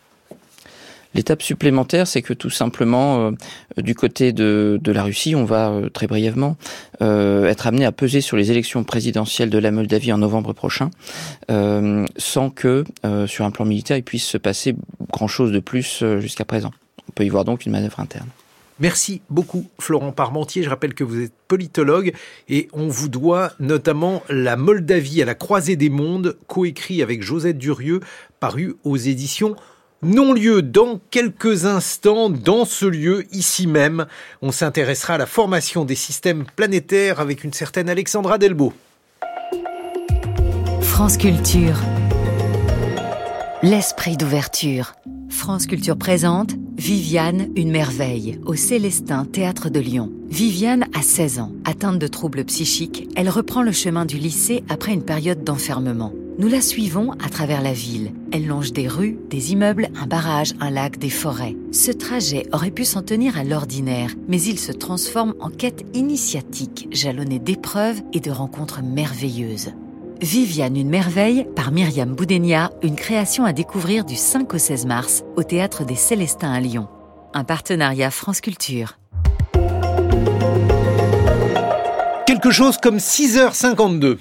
[1.17, 3.31] L'étape supplémentaire, c'est que tout simplement, euh,
[3.79, 6.59] du côté de, la Russie, on va euh, très brièvement
[7.01, 10.91] euh, être amené à peser sur les élections présidentielles de la Moldavie en novembre prochain,
[11.49, 12.85] sans que,
[13.27, 14.75] sur un plan militaire, il puisse se passer
[15.11, 16.71] grand-chose de plus jusqu'à présent.
[17.09, 18.29] On peut y voir donc une manœuvre interne.
[18.79, 20.63] Merci beaucoup Florent Parmentier.
[20.63, 22.13] Je rappelle que vous êtes politologue
[22.49, 27.59] et on vous doit notamment La Moldavie à la croisée des mondes, coécrit avec Josette
[27.59, 28.01] Durieux,
[28.39, 29.57] paru aux éditions
[30.03, 34.07] non-lieu dans quelques instants, dans ce lieu, ici même.
[34.43, 38.73] On s'intéressera à la formation des systèmes planétaires avec une certaine Alexandra Delbo.
[40.81, 41.77] France Culture.
[43.63, 44.95] L'esprit d'ouverture.
[45.29, 50.11] France Culture présente Viviane, une merveille, au Célestin Théâtre de Lyon.
[50.29, 51.53] Viviane a 16 ans.
[51.65, 56.13] Atteinte de troubles psychiques, elle reprend le chemin du lycée après une période d'enfermement.
[56.39, 58.13] Nous la suivons à travers la ville.
[58.31, 61.57] Elle longe des rues, des immeubles, un barrage, un lac, des forêts.
[61.73, 66.89] Ce trajet aurait pu s'en tenir à l'ordinaire, mais il se transforme en quête initiatique,
[66.93, 69.73] jalonnée d'épreuves et de rencontres merveilleuses.
[70.21, 75.25] Viviane une merveille par Myriam Boudenia, une création à découvrir du 5 au 16 mars
[75.37, 76.87] au théâtre des Célestins à Lyon.
[77.33, 78.99] Un partenariat France Culture.
[82.27, 84.19] Quelque chose comme 6h52.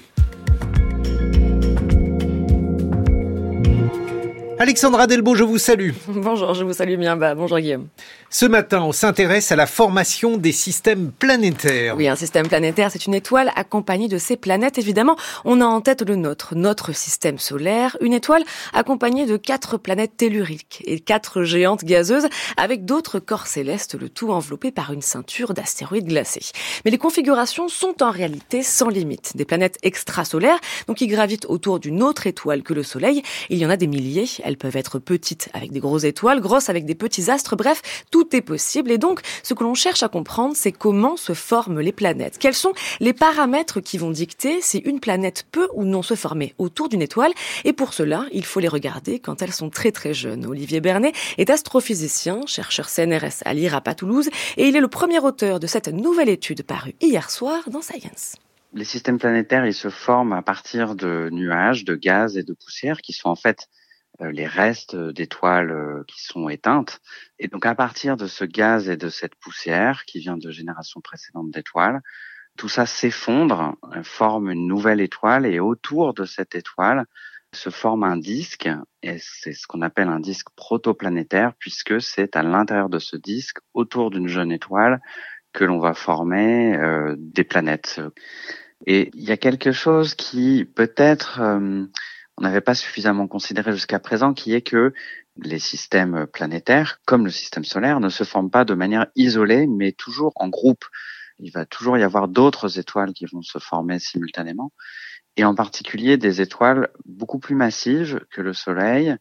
[4.58, 5.90] Alexandra Delbo, je vous salue.
[6.08, 7.16] Bonjour, je vous salue bien.
[7.16, 7.88] Bah, bonjour Guillaume.
[8.28, 11.96] Ce matin, on s'intéresse à la formation des systèmes planétaires.
[11.96, 14.78] Oui, un système planétaire, c'est une étoile accompagnée de ses planètes.
[14.78, 19.78] Évidemment, on a en tête le nôtre, notre système solaire, une étoile accompagnée de quatre
[19.78, 25.02] planètes telluriques et quatre géantes gazeuses avec d'autres corps célestes, le tout enveloppé par une
[25.02, 26.50] ceinture d'astéroïdes glacés.
[26.84, 29.36] Mais les configurations sont en réalité sans limite.
[29.36, 30.58] Des planètes extrasolaires,
[30.88, 33.22] donc qui gravitent autour d'une autre étoile que le Soleil.
[33.50, 34.28] Il y en a des milliers.
[34.42, 37.54] Elles peuvent être petites avec des grosses étoiles, grosses avec des petits astres.
[37.54, 37.82] Bref,
[38.16, 38.90] tout est possible.
[38.90, 42.38] Et donc, ce que l'on cherche à comprendre, c'est comment se forment les planètes.
[42.38, 46.54] Quels sont les paramètres qui vont dicter si une planète peut ou non se former
[46.56, 47.32] autour d'une étoile?
[47.64, 50.46] Et pour cela, il faut les regarder quand elles sont très très jeunes.
[50.46, 55.18] Olivier Bernet est astrophysicien, chercheur CNRS à l'IRAP à Toulouse, et il est le premier
[55.18, 58.36] auteur de cette nouvelle étude parue hier soir dans Science.
[58.72, 63.02] Les systèmes planétaires, ils se forment à partir de nuages, de gaz et de poussière
[63.02, 63.68] qui sont en fait
[64.20, 67.00] les restes d'étoiles euh, qui sont éteintes.
[67.38, 71.00] Et donc à partir de ce gaz et de cette poussière qui vient de générations
[71.00, 72.00] précédentes d'étoiles,
[72.56, 77.04] tout ça s'effondre, euh, forme une nouvelle étoile et autour de cette étoile
[77.52, 78.68] se forme un disque
[79.02, 83.58] et c'est ce qu'on appelle un disque protoplanétaire puisque c'est à l'intérieur de ce disque,
[83.72, 85.00] autour d'une jeune étoile,
[85.52, 88.00] que l'on va former euh, des planètes.
[88.86, 91.86] Et il y a quelque chose qui peut-être euh,
[92.38, 94.92] on n'avait pas suffisamment considéré jusqu'à présent, qui est que
[95.42, 99.92] les systèmes planétaires, comme le système solaire, ne se forment pas de manière isolée, mais
[99.92, 100.84] toujours en groupe.
[101.38, 104.72] il va toujours y avoir d'autres étoiles qui vont se former simultanément,
[105.36, 109.16] et en particulier des étoiles beaucoup plus massives que le Soleil.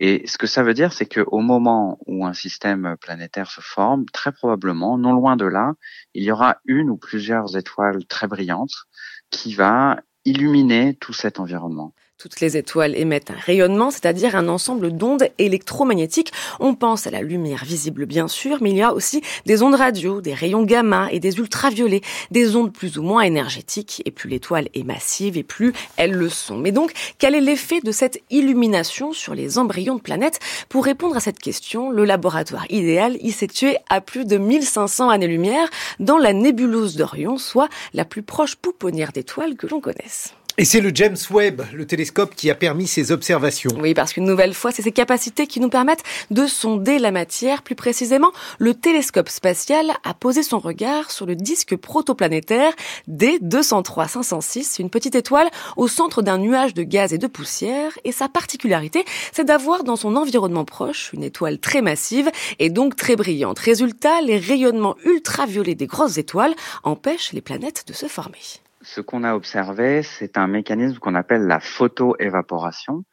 [0.00, 4.06] Et ce que ça veut dire, c'est qu'au moment où un système planétaire se forme,
[4.06, 5.74] très probablement, non loin de là,
[6.14, 8.86] il y aura une ou plusieurs étoiles très brillantes
[9.30, 11.94] qui va illuminer tout cet environnement.
[12.18, 16.32] Toutes les étoiles émettent un rayonnement, c'est-à-dire un ensemble d'ondes électromagnétiques.
[16.58, 19.76] On pense à la lumière visible bien sûr, mais il y a aussi des ondes
[19.76, 22.00] radio, des rayons gamma et des ultraviolets,
[22.32, 24.02] des ondes plus ou moins énergétiques.
[24.04, 26.58] Et plus l'étoile est massive et plus elles le sont.
[26.58, 30.40] Mais donc, quel est l'effet de cette illumination sur les embryons de planètes?
[30.68, 35.08] Pour répondre à cette question, le laboratoire idéal y s'est tué à plus de 1500
[35.08, 35.68] années-lumière
[36.00, 40.34] dans la nébuleuse d'Orion, soit la plus proche pouponnière d'étoiles que l'on connaisse.
[40.60, 43.70] Et c'est le James Webb, le télescope, qui a permis ces observations.
[43.78, 47.62] Oui, parce qu'une nouvelle fois, c'est ces capacités qui nous permettent de sonder la matière.
[47.62, 52.72] Plus précisément, le télescope spatial a posé son regard sur le disque protoplanétaire
[53.08, 57.92] D203-506, une petite étoile au centre d'un nuage de gaz et de poussière.
[58.02, 62.96] Et sa particularité, c'est d'avoir dans son environnement proche une étoile très massive et donc
[62.96, 63.60] très brillante.
[63.60, 68.40] Résultat, les rayonnements ultraviolets des grosses étoiles empêchent les planètes de se former
[68.88, 73.04] ce qu'on a observé, c'est un mécanisme qu'on appelle la photoévaporation.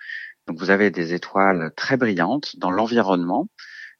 [0.47, 3.49] Donc vous avez des étoiles très brillantes dans l'environnement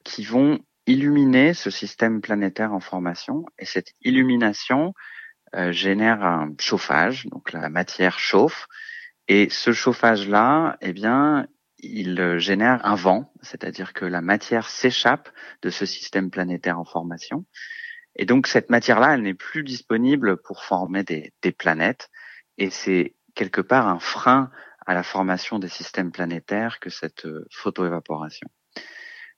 [0.02, 3.44] qui vont illuminer ce système planétaire en formation.
[3.58, 4.94] Et cette illumination
[5.54, 8.68] euh, génère un chauffage, donc la matière chauffe.
[9.28, 11.46] Et ce chauffage-là, eh bien,
[11.78, 15.28] il génère un vent, c'est-à-dire que la matière s'échappe
[15.60, 17.44] de ce système planétaire en formation
[18.16, 22.10] et donc cette matière-là, elle n'est plus disponible pour former des, des planètes.
[22.58, 24.50] Et c'est quelque part un frein
[24.86, 28.48] à la formation des systèmes planétaires que cette euh, photoévaporation.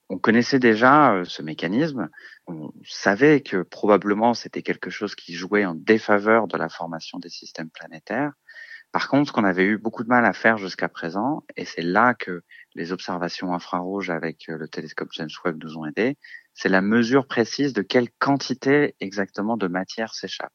[0.07, 2.09] On connaissait déjà euh, ce mécanisme,
[2.47, 7.29] on savait que probablement c'était quelque chose qui jouait en défaveur de la formation des
[7.29, 8.33] systèmes planétaires.
[8.91, 11.83] Par contre, ce qu'on avait eu beaucoup de mal à faire jusqu'à présent, et c'est
[11.83, 12.41] là que
[12.73, 16.17] les observations infrarouges avec euh, le télescope James Webb nous ont aidés,
[16.53, 20.53] c'est la mesure précise de quelle quantité exactement de matière s'échappe.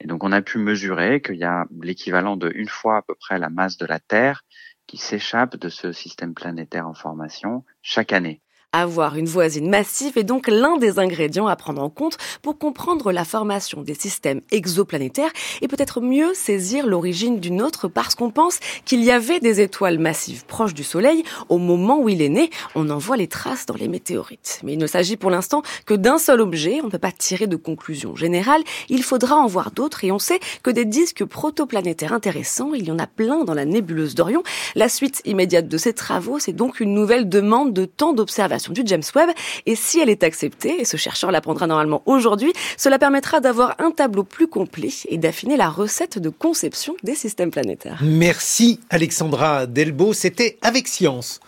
[0.00, 3.14] Et donc on a pu mesurer qu'il y a l'équivalent de une fois à peu
[3.14, 4.44] près la masse de la Terre
[4.86, 8.42] qui s'échappe de ce système planétaire en formation chaque année.
[8.74, 13.12] Avoir une voisine massive est donc l'un des ingrédients à prendre en compte pour comprendre
[13.12, 15.30] la formation des systèmes exoplanétaires
[15.62, 19.98] et peut-être mieux saisir l'origine d'une autre parce qu'on pense qu'il y avait des étoiles
[19.98, 22.50] massives proches du Soleil au moment où il est né.
[22.74, 24.60] On en voit les traces dans les météorites.
[24.62, 26.80] Mais il ne s'agit pour l'instant que d'un seul objet.
[26.82, 28.62] On ne peut pas tirer de conclusion générale.
[28.90, 32.90] Il faudra en voir d'autres et on sait que des disques protoplanétaires intéressants, il y
[32.90, 34.42] en a plein dans la nébuleuse d'Orion.
[34.74, 38.82] La suite immédiate de ces travaux, c'est donc une nouvelle demande de temps d'observation du
[38.84, 39.30] James Webb.
[39.66, 43.90] Et si elle est acceptée, et ce chercheur l'apprendra normalement aujourd'hui, cela permettra d'avoir un
[43.90, 48.00] tableau plus complet et d'affiner la recette de conception des systèmes planétaires.
[48.02, 51.40] Merci Alexandra Delbo, c'était avec science.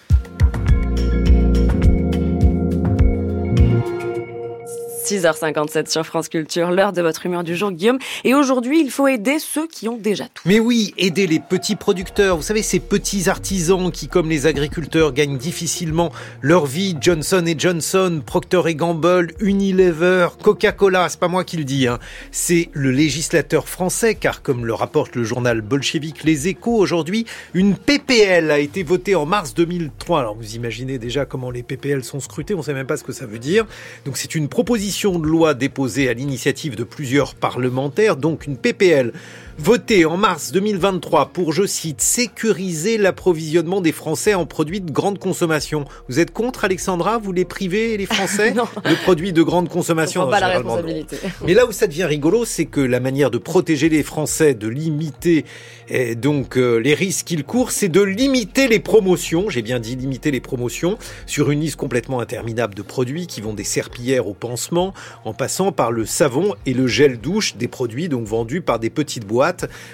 [5.11, 7.99] 6h57 sur France Culture, l'heure de votre humeur du jour, Guillaume.
[8.23, 10.45] Et aujourd'hui, il faut aider ceux qui ont déjà tout.
[10.47, 12.37] Mais oui, aider les petits producteurs.
[12.37, 16.97] Vous savez, ces petits artisans qui, comme les agriculteurs, gagnent difficilement leur vie.
[17.01, 21.89] Johnson Johnson, Procter Gamble, Unilever, Coca-Cola, c'est pas moi qui le dis.
[21.89, 21.99] Hein.
[22.31, 27.75] C'est le législateur français, car comme le rapporte le journal bolchevique Les Échos aujourd'hui, une
[27.75, 30.21] PPL a été votée en mars 2003.
[30.21, 33.13] Alors vous imaginez déjà comment les PPL sont scrutés, on sait même pas ce que
[33.13, 33.67] ça veut dire.
[34.05, 39.13] Donc c'est une proposition de loi déposée à l'initiative de plusieurs parlementaires, donc une PPL
[39.61, 45.19] voté en mars 2023 pour, je cite, sécuriser l'approvisionnement des Français en produits de grande
[45.19, 45.85] consommation.
[46.09, 47.19] Vous êtes contre, Alexandra?
[47.19, 48.53] Vous les privez, les Français,
[48.85, 50.29] de produits de grande consommation?
[50.31, 51.17] Pas la responsabilité.
[51.47, 54.67] Mais là où ça devient rigolo, c'est que la manière de protéger les Français, de
[54.67, 55.45] limiter
[55.91, 59.97] et donc euh, les risques qu'ils courent, c'est de limiter les promotions, j'ai bien dit
[59.97, 60.97] limiter les promotions,
[61.27, 64.95] sur une liste complètement interminable de produits qui vont des serpillères au pansement,
[65.25, 68.89] en passant par le savon et le gel douche, des produits donc vendus par des
[68.89, 69.50] petites boîtes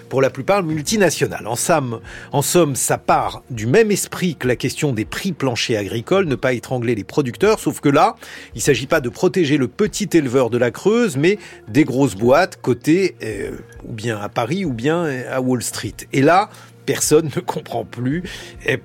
[0.09, 1.47] pour la plupart multinationales.
[1.47, 6.35] En somme, ça part du même esprit que la question des prix planchers agricoles, ne
[6.35, 8.17] pas étrangler les producteurs, sauf que là,
[8.55, 11.39] il ne s'agit pas de protéger le petit éleveur de la Creuse, mais
[11.69, 13.53] des grosses boîtes cotées euh,
[13.89, 15.95] ou bien à Paris ou bien à Wall Street.
[16.13, 16.51] Et là,
[16.87, 18.23] personne ne comprend plus.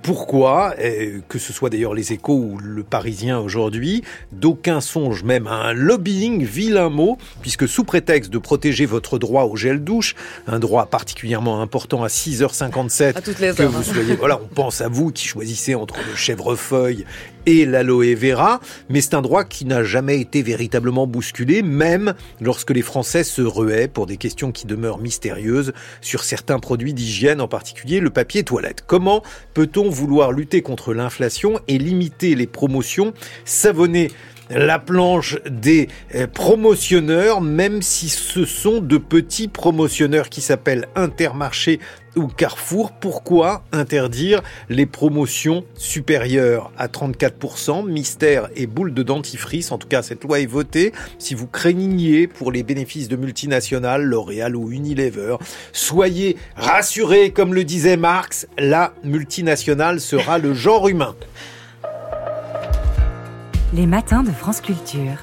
[0.02, 0.76] Pourquoi,
[1.30, 5.74] que ce soit d'ailleurs les échos ou le Parisien aujourd'hui, d'aucuns songent même à un
[5.74, 10.16] lobbying, vilain mot, puisque sous prétexte de protéger votre droit au gel douche,
[10.48, 14.82] un droit particulièrement important à 6h57, à toutes les que vous soyez, voilà, on pense
[14.82, 17.06] à vous qui choisissez entre le chèvrefeuille
[17.46, 22.72] et l'aloe vera, mais c'est un droit qui n'a jamais été véritablement bousculé, même lorsque
[22.72, 27.48] les Français se ruaient pour des questions qui demeurent mystérieuses sur certains produits d'hygiène, en
[27.48, 28.84] particulier le papier toilette.
[28.86, 29.24] Comment
[29.54, 33.14] peut-on vouloir lutter contre l'inflation et limiter les promotions
[33.46, 34.10] savonnées
[34.54, 41.80] la planche des euh, promotionneurs, même si ce sont de petits promotionneurs qui s'appellent Intermarché
[42.16, 42.92] ou Carrefour.
[42.92, 49.72] Pourquoi interdire les promotions supérieures à 34% Mystère et boule de dentifrice.
[49.72, 50.94] En tout cas, cette loi est votée.
[51.20, 55.38] Si vous craignez pour les bénéfices de multinationales, L'Oréal ou Unilever,
[55.72, 61.16] soyez rassurés, comme le disait Marx, la multinationale sera le genre humain.
[63.74, 65.22] Les matins de France Culture.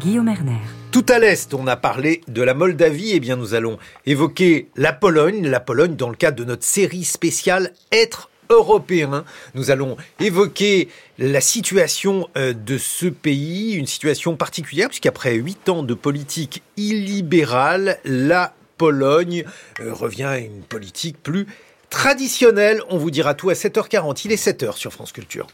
[0.00, 0.79] Guillaume Erner.
[0.92, 4.68] Tout à l'est, on a parlé de la Moldavie, et eh bien nous allons évoquer
[4.74, 9.24] la Pologne, la Pologne dans le cadre de notre série spéciale Être européen.
[9.54, 15.84] Nous allons évoquer la situation euh, de ce pays, une situation particulière, puisqu'après huit ans
[15.84, 19.44] de politique illibérale, la Pologne
[19.78, 21.46] euh, revient à une politique plus
[21.88, 22.82] traditionnelle.
[22.88, 24.22] On vous dira tout à 7h40.
[24.24, 25.46] Il est 7h sur France Culture.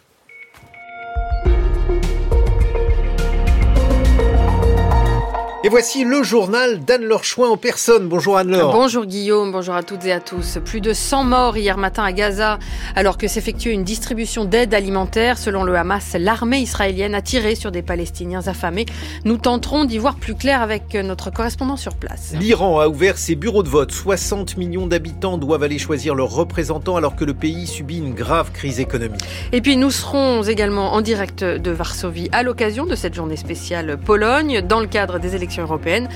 [5.66, 8.06] Et voici le journal d'Anne-Laure Chouin en personne.
[8.06, 8.72] Bonjour Anne-Laure.
[8.72, 10.58] Bonjour Guillaume, bonjour à toutes et à tous.
[10.64, 12.60] Plus de 100 morts hier matin à Gaza
[12.94, 15.38] alors que s'effectuait une distribution d'aide alimentaire.
[15.38, 18.86] Selon le Hamas, l'armée israélienne a tiré sur des Palestiniens affamés.
[19.24, 22.34] Nous tenterons d'y voir plus clair avec notre correspondant sur place.
[22.38, 23.90] L'Iran a ouvert ses bureaux de vote.
[23.90, 28.52] 60 millions d'habitants doivent aller choisir leurs représentants alors que le pays subit une grave
[28.52, 29.24] crise économique.
[29.50, 33.98] Et puis nous serons également en direct de Varsovie à l'occasion de cette journée spéciale
[33.98, 36.08] Pologne dans le cadre des élections européenne.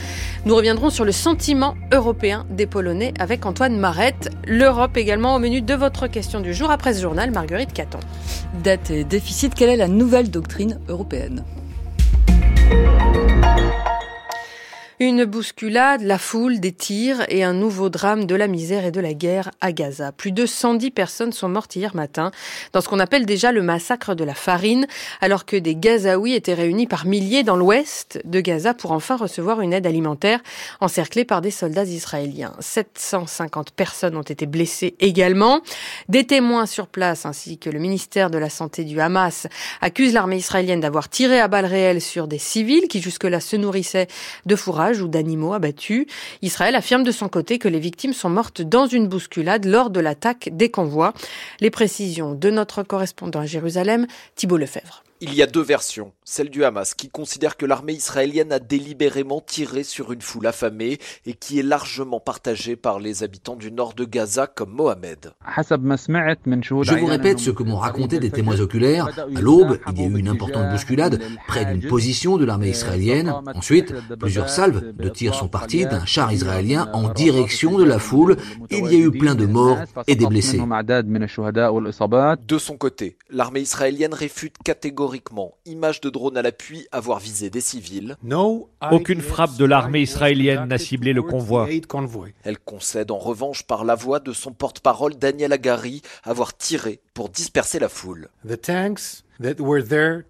[0.45, 4.31] Nous reviendrons sur le sentiment européen des Polonais avec Antoine Marette.
[4.47, 8.01] L'Europe également au menu de votre question du jour après ce journal, Marguerite Caton.
[8.63, 11.45] Dette et déficit, quelle est la nouvelle doctrine européenne?
[15.03, 19.01] Une bousculade, la foule, des tirs et un nouveau drame de la misère et de
[19.01, 20.13] la guerre à Gaza.
[20.13, 22.31] Plus de 110 personnes sont mortes hier matin
[22.75, 24.87] dans ce qu'on appelle déjà le massacre de la farine,
[25.23, 29.63] alors que des Gazaouis étaient réunis par milliers dans l'ouest de Gaza pour enfin recevoir
[29.63, 30.41] une aide alimentaire
[30.81, 32.53] encerclée par des soldats israéliens.
[32.61, 35.63] 750 personnes ont été blessées également.
[36.11, 39.47] Des témoins sur place ainsi que le ministère de la Santé du Hamas
[39.81, 44.07] accusent l'armée israélienne d'avoir tiré à balles réelles sur des civils qui jusque-là se nourrissaient
[44.45, 46.07] de fourrage ou d'animaux abattus.
[46.43, 50.01] Israël affirme de son côté que les victimes sont mortes dans une bousculade lors de
[50.01, 51.13] l'attaque des convois.
[51.61, 55.05] Les précisions de notre correspondant à Jérusalem, Thibault Lefebvre.
[55.21, 56.13] Il y a deux versions.
[56.33, 61.01] Celle du Hamas, qui considère que l'armée israélienne a délibérément tiré sur une foule affamée
[61.27, 65.33] et qui est largement partagée par les habitants du nord de Gaza comme Mohamed.
[65.57, 69.09] Je vous répète ce que m'ont raconté des témoins oculaires.
[69.09, 73.35] À l'aube, il y a eu une importante bousculade près d'une position de l'armée israélienne.
[73.53, 78.37] Ensuite, plusieurs salves de tirs sont parties d'un char israélien en direction de la foule.
[78.71, 80.61] Il y a eu plein de morts et des blessés.
[80.61, 87.63] De son côté, l'armée israélienne réfute catégoriquement image de drone à l'appui, avoir visé des
[87.63, 88.15] civils.
[88.93, 91.67] Aucune frappe de l'armée israélienne n'a ciblé le convoi.
[92.45, 97.31] Elle concède en revanche par la voix de son porte-parole Daniel Agari avoir tiré pour
[97.31, 98.29] disperser la foule.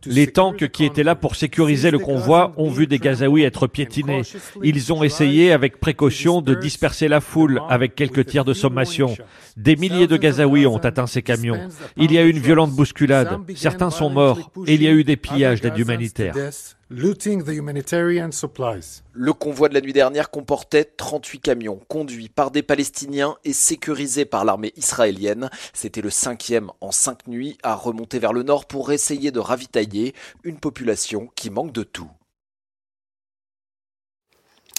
[0.07, 4.23] Les tanks qui étaient là pour sécuriser le convoi ont vu des Gazaouis être piétinés.
[4.63, 9.17] Ils ont essayé avec précaution de disperser la foule avec quelques tirs de sommation.
[9.57, 11.59] Des milliers de Gazaouis ont atteint ces camions.
[11.97, 13.39] Il y a eu une violente bousculade.
[13.57, 16.35] Certains sont morts et il y a eu des pillages d'aide humanitaire.
[19.13, 24.25] Le convoi de la nuit dernière comportait 38 camions conduits par des Palestiniens et sécurisés
[24.25, 25.51] par l'armée israélienne.
[25.73, 30.17] C'était le cinquième en cinq nuits à remonter vers le nord pour essayer de ravitailler
[30.43, 32.11] une population qui manque de tout.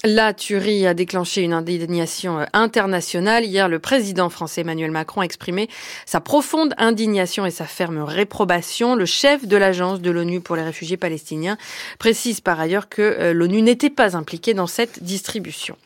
[0.04, 3.46] La tuerie a déclenché une indignation euh, internationale.
[3.46, 5.70] Hier, le président français Emmanuel Macron a exprimé
[6.08, 8.96] sa profonde indignation et sa ferme réprobation.
[8.96, 11.56] Le chef de l'agence de l'ONU pour les réfugiés palestiniens
[12.00, 15.78] précise par ailleurs que euh, l'ONU n'était pas impliquée dans cette distribution.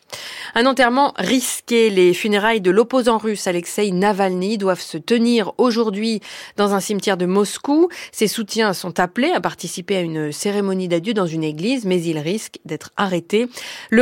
[0.54, 1.90] Un enterrement risqué.
[1.90, 6.20] Les funérailles de l'opposant russe Alexei Navalny doivent se tenir aujourd'hui
[6.56, 7.90] dans un cimetière de Moscou.
[8.12, 12.18] Ses soutiens sont appelés à participer à une cérémonie d'adieu dans une église, mais ils
[12.18, 13.48] risquent d'être arrêtés.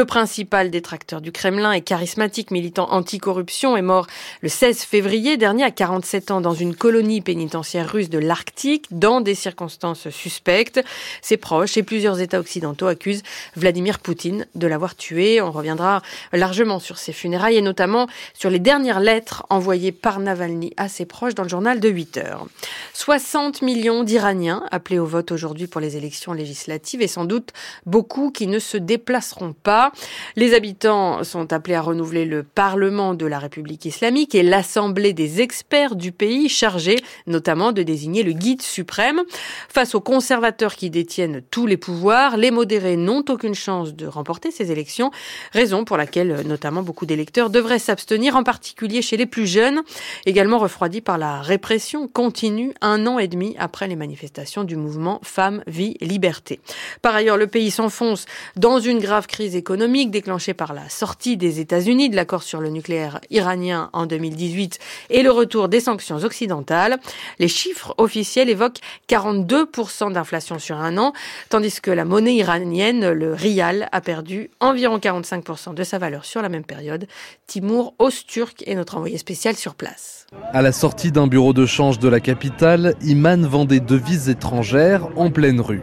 [0.04, 4.06] Principal détracteur du Kremlin et charismatique militant anticorruption est mort
[4.40, 9.20] le 16 février dernier à 47 ans dans une colonie pénitentiaire russe de l'Arctique dans
[9.20, 10.80] des circonstances suspectes.
[11.22, 13.22] Ses proches et plusieurs États occidentaux accusent
[13.56, 15.40] Vladimir Poutine de l'avoir tué.
[15.40, 16.02] On reviendra
[16.32, 21.06] largement sur ses funérailles et notamment sur les dernières lettres envoyées par Navalny à ses
[21.06, 22.46] proches dans le journal de 8 heures.
[22.92, 27.52] 60 millions d'Iraniens appelés au vote aujourd'hui pour les élections législatives et sans doute
[27.86, 29.92] beaucoup qui ne se déplaceront pas.
[30.36, 35.40] Les habitants sont appelés à renouveler le Parlement de la République islamique et l'Assemblée des
[35.40, 39.22] experts du pays chargée notamment de désigner le guide suprême.
[39.68, 44.50] Face aux conservateurs qui détiennent tous les pouvoirs, les modérés n'ont aucune chance de remporter
[44.50, 45.10] ces élections,
[45.52, 49.82] raison pour laquelle notamment beaucoup d'électeurs devraient s'abstenir, en particulier chez les plus jeunes,
[50.26, 55.20] également refroidis par la répression continue un an et demi après les manifestations du mouvement
[55.22, 56.60] Femmes, Vie, Liberté.
[57.02, 58.26] Par ailleurs, le pays s'enfonce
[58.56, 62.70] dans une grave crise économique déclenchée par la sortie des États-Unis de l'accord sur le
[62.70, 64.78] nucléaire iranien en 2018
[65.10, 66.98] et le retour des sanctions occidentales.
[67.38, 71.12] Les chiffres officiels évoquent 42% d'inflation sur un an,
[71.50, 76.40] tandis que la monnaie iranienne, le rial, a perdu environ 45% de sa valeur sur
[76.40, 77.06] la même période.
[77.46, 80.23] Timur Osturk est notre envoyé spécial sur place.
[80.52, 85.08] À la sortie d'un bureau de change de la capitale, Iman vend des devises étrangères
[85.16, 85.82] en pleine rue.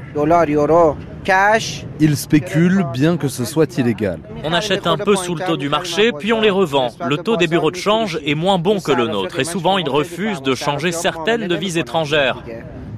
[1.23, 1.85] cash.
[1.99, 4.19] Il spécule bien que ce soit illégal.
[4.43, 6.87] On achète un peu sous le taux du marché, puis on les revend.
[7.07, 9.89] Le taux des bureaux de change est moins bon que le nôtre et souvent ils
[9.89, 12.41] refusent de changer certaines devises étrangères.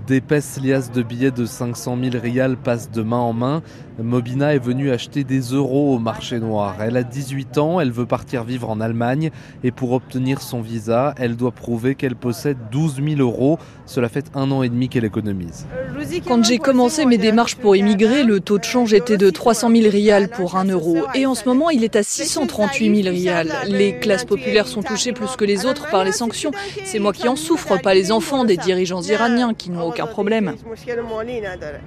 [0.07, 3.61] D'épaisses liasses de billets de 500 000 rials passent de main en main.
[3.99, 6.77] Mobina est venue acheter des euros au marché noir.
[6.81, 9.29] Elle a 18 ans, elle veut partir vivre en Allemagne
[9.63, 13.59] et pour obtenir son visa, elle doit prouver qu'elle possède 12 000 euros.
[13.85, 15.67] Cela fait un an et demi qu'elle économise.
[16.27, 19.89] Quand j'ai commencé mes démarches pour immigrer, le taux de change était de 300 000
[19.91, 23.53] rials pour 1 euro et en ce moment il est à 638 000 rials.
[23.67, 26.51] Les classes populaires sont touchées plus que les autres par les sanctions.
[26.83, 30.55] C'est moi qui en souffre, pas les enfants des dirigeants iraniens qui n'ont aucun problème.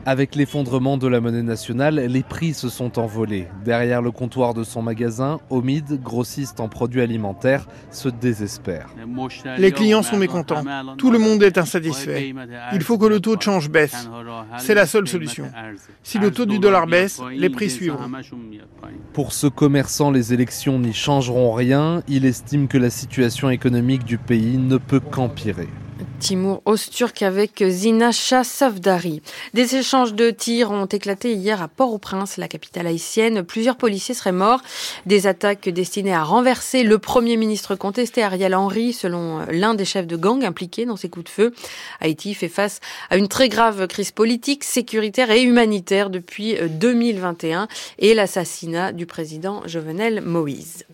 [0.05, 3.49] Avec l'effondrement de la monnaie nationale, les prix se sont envolés.
[3.65, 8.89] Derrière le comptoir de son magasin, Omid, grossiste en produits alimentaires, se désespère.
[9.59, 10.65] Les clients sont mécontents.
[10.99, 12.35] Tout le monde est insatisfait.
[12.73, 14.09] Il faut que le taux de change baisse.
[14.59, 15.51] C'est la seule solution.
[16.03, 18.11] Si le taux du dollar baisse, les prix suivront.
[19.13, 22.03] Pour ce commerçant, les élections n'y changeront rien.
[22.09, 25.69] Il estime que la situation économique du pays ne peut qu'empirer.
[26.19, 29.23] Timur Osturk avec Zina Safdari.
[29.55, 33.43] Des échanges de tirs ont éclaté hier à Port-au-Prince, la capitale haïtienne.
[33.43, 34.61] Plusieurs policiers seraient morts.
[35.05, 40.07] Des attaques destinées à renverser le premier ministre contesté, Ariel Henry, selon l'un des chefs
[40.07, 41.55] de gang impliqués dans ces coups de feu.
[42.01, 48.15] Haïti fait face à une très grave crise politique, sécuritaire et humanitaire depuis 2021 et
[48.15, 50.85] l'assassinat du président Jovenel Moïse.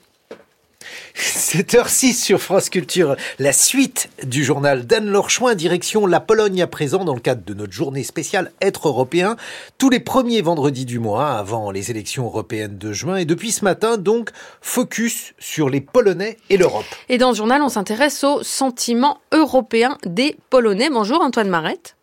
[1.17, 7.05] 7h06 sur France Culture, la suite du journal d'Anne Lorchouin, direction la Pologne à présent
[7.05, 9.37] dans le cadre de notre journée spéciale Être européen,
[9.79, 13.17] tous les premiers vendredis du mois avant les élections européennes de juin.
[13.17, 14.31] Et depuis ce matin, donc,
[14.61, 16.87] focus sur les Polonais et l'Europe.
[17.09, 20.91] Et dans ce journal, on s'intéresse au sentiment européen des Polonais.
[20.91, 21.97] Bonjour Antoine Marette.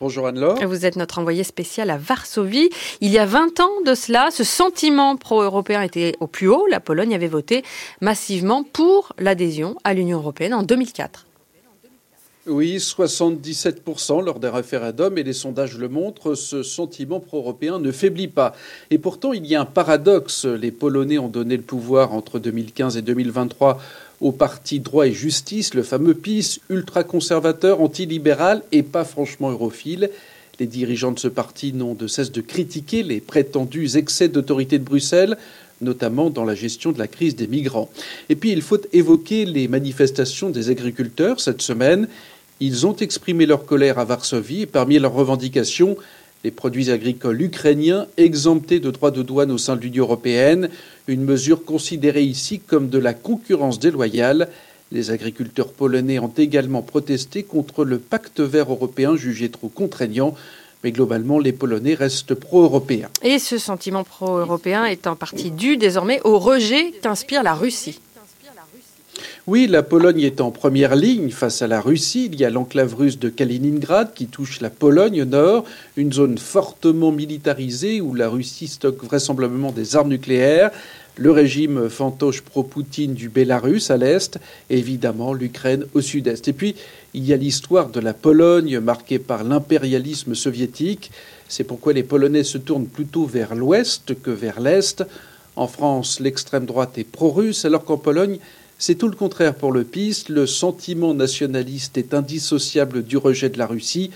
[0.00, 0.56] Bonjour Anne-Laure.
[0.66, 2.70] Vous êtes notre envoyé spécial à Varsovie.
[3.02, 6.66] Il y a 20 ans de cela, ce sentiment pro-européen était au plus haut.
[6.70, 7.62] La Pologne avait voté
[8.00, 11.26] massivement pour l'adhésion à l'Union européenne en 2004.
[12.46, 18.28] Oui, 77% lors d'un référendum, et les sondages le montrent, ce sentiment pro-européen ne faiblit
[18.28, 18.54] pas.
[18.90, 20.46] Et pourtant, il y a un paradoxe.
[20.46, 23.78] Les Polonais ont donné le pouvoir entre 2015 et 2023
[24.20, 30.10] au parti Droit et Justice, le fameux PIS, ultra-conservateur, antilibéral et pas franchement europhile.
[30.58, 34.84] Les dirigeants de ce parti n'ont de cesse de critiquer les prétendus excès d'autorité de
[34.84, 35.38] Bruxelles,
[35.80, 37.90] notamment dans la gestion de la crise des migrants.
[38.28, 42.08] Et puis il faut évoquer les manifestations des agriculteurs cette semaine.
[42.60, 45.96] Ils ont exprimé leur colère à Varsovie et parmi leurs revendications,
[46.44, 50.70] les produits agricoles ukrainiens exemptés de droits de douane au sein de l'Union européenne,
[51.06, 54.48] une mesure considérée ici comme de la concurrence déloyale.
[54.92, 60.34] Les agriculteurs polonais ont également protesté contre le pacte vert européen jugé trop contraignant.
[60.82, 63.10] Mais globalement, les Polonais restent pro-européens.
[63.22, 68.00] Et ce sentiment pro-européen est en partie dû désormais au rejet qu'inspire la Russie.
[69.46, 72.28] Oui, la Pologne est en première ligne face à la Russie.
[72.30, 75.64] Il y a l'enclave russe de Kaliningrad qui touche la Pologne au nord,
[75.96, 80.70] une zone fortement militarisée où la Russie stocke vraisemblablement des armes nucléaires.
[81.16, 84.38] Le régime fantoche pro-Poutine du Bélarus à l'est,
[84.68, 86.46] évidemment l'Ukraine au sud-est.
[86.48, 86.74] Et puis,
[87.14, 91.10] il y a l'histoire de la Pologne marquée par l'impérialisme soviétique.
[91.48, 95.02] C'est pourquoi les Polonais se tournent plutôt vers l'ouest que vers l'est.
[95.56, 98.38] En France, l'extrême droite est pro-russe, alors qu'en Pologne,
[98.80, 100.24] c'est tout le contraire pour le PIS.
[100.30, 104.10] Le sentiment nationaliste est indissociable du rejet de la Russie.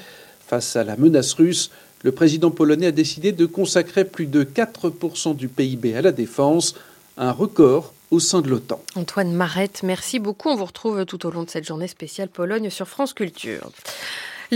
[0.46, 1.70] Face à la menace russe,
[2.02, 6.74] le président polonais a décidé de consacrer plus de 4% du PIB à la défense.
[7.16, 8.82] un record au sein de l'OTAN.
[8.96, 10.48] Antoine Marette, merci beaucoup.
[10.48, 13.70] On vous retrouve tout au long de cette journée spéciale Pologne sur France Culture.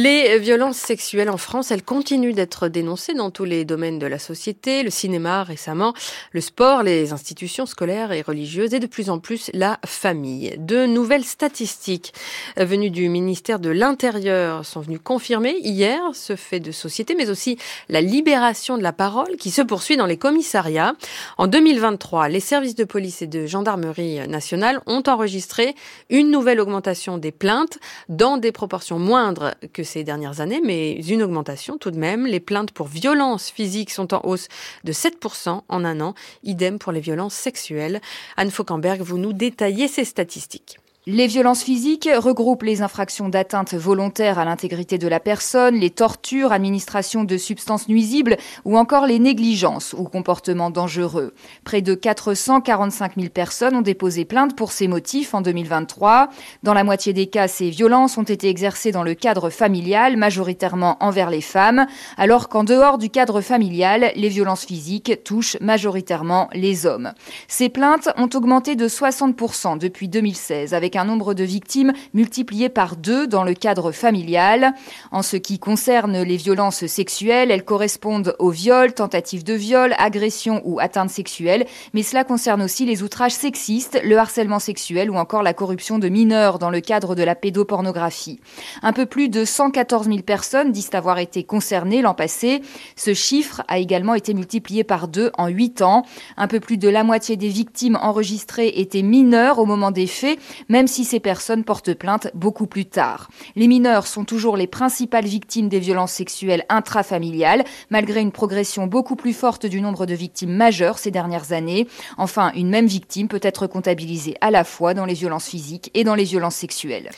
[0.01, 4.21] Les violences sexuelles en France, elles continuent d'être dénoncées dans tous les domaines de la
[4.21, 5.93] société, le cinéma récemment,
[6.31, 10.55] le sport, les institutions scolaires et religieuses et de plus en plus la famille.
[10.57, 12.15] De nouvelles statistiques
[12.57, 17.59] venues du ministère de l'Intérieur sont venues confirmer hier ce fait de société, mais aussi
[17.89, 20.95] la libération de la parole qui se poursuit dans les commissariats.
[21.39, 25.75] En 2023, les services de police et de gendarmerie nationale ont enregistré
[26.09, 27.79] une nouvelle augmentation des plaintes
[28.09, 32.27] dans des proportions moindres que ces dernières années, mais une augmentation tout de même.
[32.27, 34.49] Les plaintes pour violences physiques sont en hausse
[34.85, 36.15] de 7% en un an.
[36.45, 38.01] Idem pour les violences sexuelles.
[38.37, 40.79] Anne Fauquemberg, vous nous détaillez ces statistiques.
[41.11, 46.53] Les violences physiques regroupent les infractions d'atteinte volontaire à l'intégrité de la personne, les tortures,
[46.53, 48.37] administration de substances nuisibles
[48.67, 51.33] ou encore les négligences ou comportements dangereux.
[51.65, 56.29] Près de 445 000 personnes ont déposé plainte pour ces motifs en 2023.
[56.63, 60.99] Dans la moitié des cas, ces violences ont été exercées dans le cadre familial, majoritairement
[61.01, 61.87] envers les femmes,
[62.19, 67.15] alors qu'en dehors du cadre familial, les violences physiques touchent majoritairement les hommes.
[67.47, 72.97] Ces plaintes ont augmenté de 60% depuis 2016 avec un nombre de victimes multiplié par
[72.97, 74.75] deux dans le cadre familial.
[75.13, 80.61] En ce qui concerne les violences sexuelles, elles correspondent aux viols, tentatives de viol, agressions
[80.65, 85.43] ou atteintes sexuelles, mais cela concerne aussi les outrages sexistes, le harcèlement sexuel ou encore
[85.43, 88.41] la corruption de mineurs dans le cadre de la pédopornographie.
[88.83, 92.63] Un peu plus de 114 000 personnes disent avoir été concernées l'an passé.
[92.97, 96.05] Ce chiffre a également été multiplié par deux en huit ans.
[96.37, 100.39] Un peu plus de la moitié des victimes enregistrées étaient mineures au moment des faits,
[100.79, 103.31] même si ces personnes portent plainte beaucoup plus tard.
[103.57, 109.17] Les mineurs sont toujours les principales victimes des violences sexuelles intrafamiliales, malgré une progression beaucoup
[109.17, 111.89] plus forte du nombre de victimes majeures ces dernières années.
[112.17, 116.05] Enfin, une même victime peut être comptabilisée à la fois dans les violences physiques et
[116.05, 117.11] dans les violences sexuelles.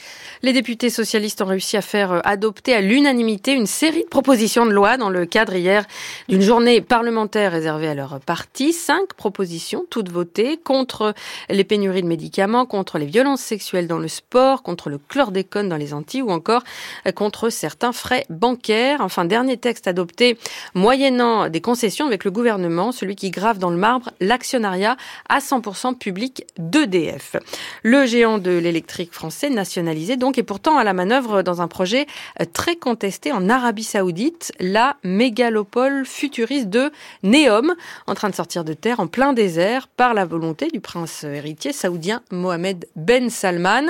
[0.43, 4.64] Les députés socialistes ont réussi à faire euh, adopter à l'unanimité une série de propositions
[4.64, 5.84] de loi dans le cadre hier
[6.30, 8.72] d'une journée parlementaire réservée à leur parti.
[8.72, 11.12] Cinq propositions, toutes votées, contre
[11.51, 15.76] les pénuries de médicaments, contre les violences sexuelles dans le sport, contre le chlordécone dans
[15.76, 16.62] les Antilles ou encore
[17.07, 19.03] euh, contre certains frais bancaires.
[19.03, 20.38] Enfin, dernier texte adopté
[20.74, 24.97] moyennant des concessions avec le gouvernement, celui qui grave dans le marbre l'actionnariat
[25.28, 27.36] à 100% public d'EDF.
[27.82, 32.07] Le géant de l'électrique français nationalisé est pourtant à la manœuvre dans un projet
[32.41, 37.74] euh, très contesté en Arabie Saoudite, la mégalopole futuriste de Neom,
[38.07, 41.72] en train de sortir de terre en plein désert par la volonté du prince héritier
[41.72, 43.87] saoudien Mohamed Ben Salman.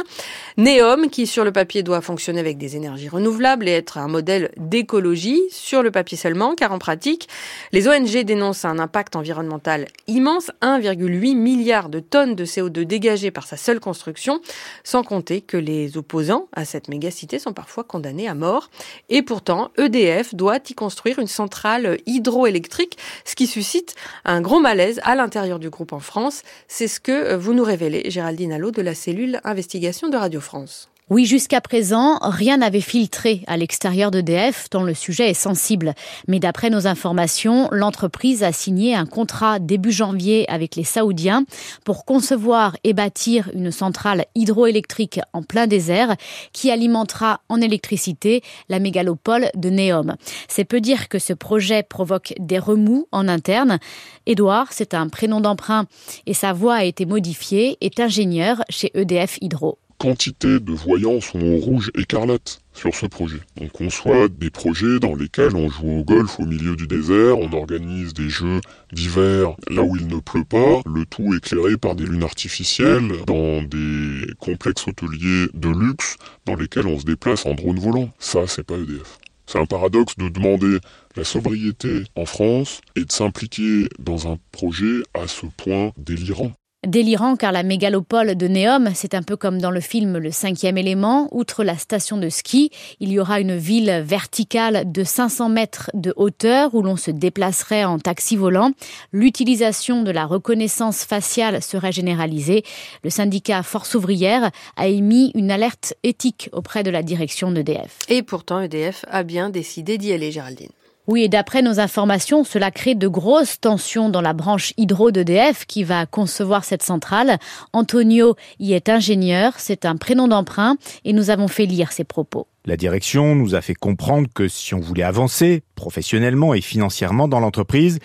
[0.56, 4.52] Neom, qui sur le papier doit fonctionner avec des énergies renouvelables et être un modèle
[4.56, 7.28] d'écologie, sur le papier seulement, car en pratique,
[7.72, 13.46] les ONG dénoncent un impact environnemental immense, 1,8 milliard de tonnes de CO2 dégagées par
[13.46, 14.40] sa seule construction,
[14.84, 18.70] sans compter que les opposants à cette mégacité sont parfois condamnés à mort.
[19.08, 25.00] Et pourtant, EDF doit y construire une centrale hydroélectrique, ce qui suscite un gros malaise
[25.04, 26.42] à l'intérieur du groupe en France.
[26.68, 30.90] C'est ce que vous nous révélez, Géraldine Allo de la cellule investigation de Radio France.
[31.10, 35.94] Oui, jusqu'à présent, rien n'avait filtré à l'extérieur d'EDF, tant le sujet est sensible.
[36.28, 41.46] Mais d'après nos informations, l'entreprise a signé un contrat début janvier avec les Saoudiens
[41.84, 46.14] pour concevoir et bâtir une centrale hydroélectrique en plein désert
[46.52, 50.14] qui alimentera en électricité la mégalopole de Neom.
[50.46, 53.80] C'est peu dire que ce projet provoque des remous en interne.
[54.26, 55.86] Édouard, c'est un prénom d'emprunt
[56.26, 61.42] et sa voix a été modifiée, est ingénieur chez EDF Hydro quantité de voyants sont
[61.42, 63.40] au rouge écarlate sur ce projet.
[63.60, 67.52] On conçoit des projets dans lesquels on joue au golf au milieu du désert, on
[67.52, 68.62] organise des jeux
[68.94, 73.62] d'hiver là où il ne pleut pas, le tout éclairé par des lunes artificielles dans
[73.62, 78.10] des complexes hôteliers de luxe dans lesquels on se déplace en drone volant.
[78.18, 79.18] Ça, c'est pas EDF.
[79.44, 80.78] C'est un paradoxe de demander
[81.14, 86.52] la sobriété en France et de s'impliquer dans un projet à ce point délirant.
[86.86, 90.78] Délirant car la mégalopole de Neom, c'est un peu comme dans le film Le cinquième
[90.78, 91.28] élément.
[91.30, 92.70] Outre la station de ski,
[93.00, 97.84] il y aura une ville verticale de 500 mètres de hauteur où l'on se déplacerait
[97.84, 98.70] en taxi volant.
[99.12, 102.62] L'utilisation de la reconnaissance faciale serait généralisée.
[103.04, 107.98] Le syndicat Force ouvrière a émis une alerte éthique auprès de la direction d'EDF.
[108.08, 110.70] Et pourtant, EDF a bien décidé d'y aller, Géraldine.
[111.10, 115.66] Oui, et d'après nos informations, cela crée de grosses tensions dans la branche hydro d'EDF
[115.66, 117.38] qui va concevoir cette centrale.
[117.72, 122.46] Antonio y est ingénieur, c'est un prénom d'emprunt et nous avons fait lire ses propos.
[122.64, 127.40] La direction nous a fait comprendre que si on voulait avancer professionnellement et financièrement dans
[127.40, 127.98] l'entreprise,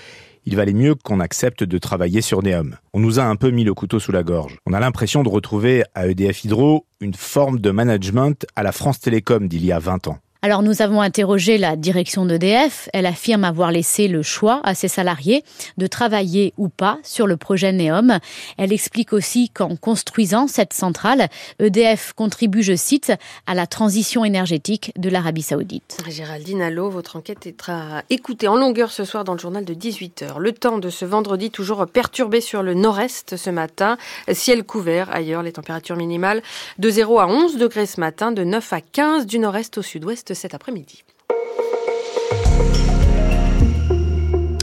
[0.48, 2.76] il valait mieux qu'on accepte de travailler sur Neom.
[2.96, 4.58] On nous a un peu mis le couteau sous la gorge.
[4.66, 9.00] On a l'impression de retrouver à EDF Hydro une forme de management à la France
[9.00, 10.18] Télécom d'il y a 20 ans.
[10.46, 12.88] Alors nous avons interrogé la direction d'EDF.
[12.94, 15.44] Elle affirme avoir laissé le choix à ses salariés
[15.78, 18.20] de travailler ou pas sur le projet NEOM.
[18.60, 23.12] Elle explique aussi qu'en construisant cette centrale, EDF contribue, je cite,
[23.48, 25.98] à la transition énergétique de l'Arabie saoudite.
[26.08, 29.74] Géraldine Allo, votre enquête est à écouter en longueur ce soir dans le journal de
[29.74, 30.38] 18h.
[30.38, 33.98] Le temps de ce vendredi toujours perturbé sur le nord-est ce matin.
[34.32, 36.44] Ciel couvert ailleurs, les températures minimales
[36.78, 40.35] de 0 à 11 degrés ce matin, de 9 à 15 du nord-est au sud-ouest
[40.36, 41.04] cet après-midi.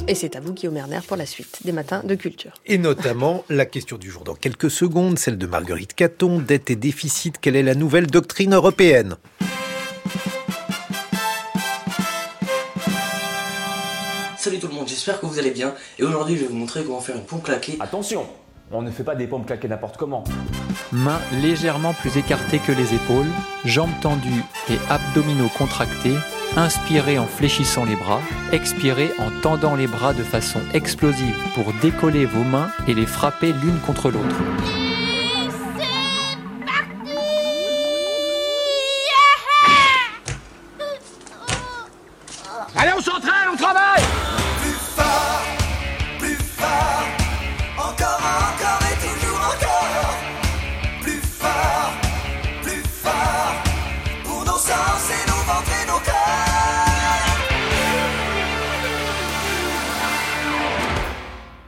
[0.08, 2.52] Et c'est à vous, Guillaume Erner, pour la suite des matins de culture.
[2.66, 6.76] Et notamment la question du jour dans quelques secondes, celle de Marguerite Caton, dette et
[6.76, 9.16] déficit, quelle est la nouvelle doctrine européenne?
[14.36, 15.72] Salut tout le monde, j'espère que vous allez bien.
[16.00, 17.76] Et aujourd'hui, je vais vous montrer comment faire une pompe claquée.
[17.78, 18.26] Attention,
[18.72, 20.24] on ne fait pas des pompes claquées n'importe comment.
[20.92, 23.30] Mains légèrement plus écartées que les épaules,
[23.64, 26.16] jambes tendues et abdominaux contractés,
[26.56, 28.20] inspirez en fléchissant les bras,
[28.52, 33.52] expirez en tendant les bras de façon explosive pour décoller vos mains et les frapper
[33.52, 34.81] l'une contre l'autre.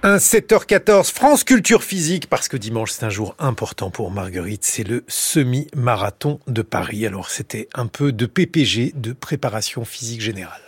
[0.05, 5.03] 7h14, France Culture Physique, parce que dimanche c'est un jour important pour Marguerite, c'est le
[5.09, 7.07] semi-marathon de Paris.
[7.07, 10.61] Alors c'était un peu de PPG, de préparation physique générale.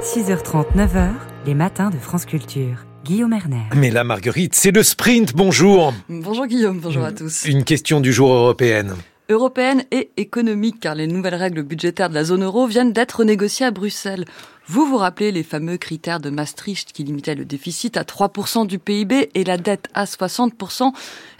[0.00, 1.12] 6h30, 9h,
[1.46, 2.84] les matins de France Culture.
[3.04, 3.62] Guillaume Erner.
[3.76, 7.44] Mais là, Marguerite, c'est le sprint, bonjour Bonjour Guillaume, bonjour à tous.
[7.44, 8.96] Une question du jour européenne
[9.28, 13.66] européenne et économique, car les nouvelles règles budgétaires de la zone euro viennent d'être négociées
[13.66, 14.26] à Bruxelles.
[14.66, 18.78] Vous vous rappelez les fameux critères de Maastricht qui limitaient le déficit à 3% du
[18.78, 20.90] PIB et la dette à 60%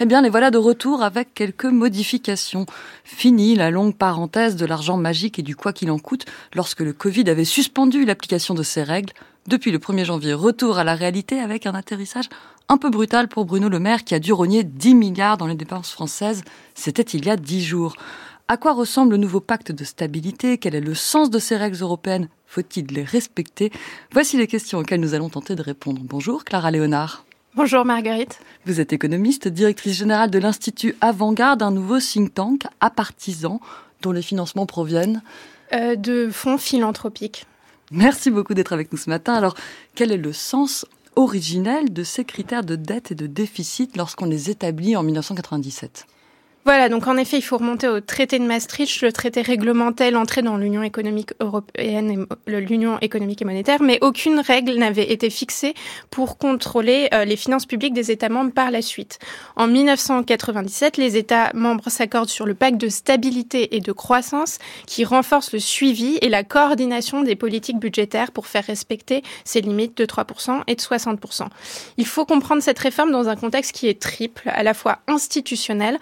[0.00, 2.66] Eh bien, les voilà de retour avec quelques modifications.
[3.02, 6.92] Fini la longue parenthèse de l'argent magique et du quoi qu'il en coûte lorsque le
[6.92, 9.14] Covid avait suspendu l'application de ces règles.
[9.46, 12.28] Depuis le 1er janvier, retour à la réalité avec un atterrissage
[12.68, 15.54] un peu brutal pour Bruno Le Maire qui a dû rogner 10 milliards dans les
[15.54, 16.42] dépenses françaises.
[16.74, 17.96] C'était il y a 10 jours.
[18.46, 20.58] À quoi ressemble le nouveau pacte de stabilité?
[20.58, 22.28] Quel est le sens de ces règles européennes?
[22.46, 23.72] Faut-il les respecter?
[24.12, 26.02] Voici les questions auxquelles nous allons tenter de répondre.
[26.04, 27.24] Bonjour Clara Léonard.
[27.54, 28.40] Bonjour Marguerite.
[28.66, 33.60] Vous êtes économiste, directrice générale de l'Institut Avant-Garde, un nouveau think tank à partisans
[34.02, 35.22] dont les financements proviennent
[35.72, 37.46] euh, de fonds philanthropiques.
[37.92, 39.32] Merci beaucoup d'être avec nous ce matin.
[39.32, 39.54] Alors,
[39.94, 40.84] quel est le sens
[41.16, 46.06] originel de ces critères de dette et de déficit lorsqu'on les établit en 1997
[46.64, 49.02] voilà, donc en effet, il faut remonter au traité de Maastricht.
[49.02, 54.74] Le traité réglementait l'entrée dans l'Union économique européenne l'Union économique et monétaire, mais aucune règle
[54.74, 55.74] n'avait été fixée
[56.10, 59.18] pour contrôler euh, les finances publiques des États membres par la suite.
[59.56, 65.04] En 1997, les États membres s'accordent sur le pacte de stabilité et de croissance qui
[65.04, 70.06] renforce le suivi et la coordination des politiques budgétaires pour faire respecter ces limites de
[70.06, 71.46] 3% et de 60%.
[71.98, 75.98] Il faut comprendre cette réforme dans un contexte qui est triple, à la fois institutionnel,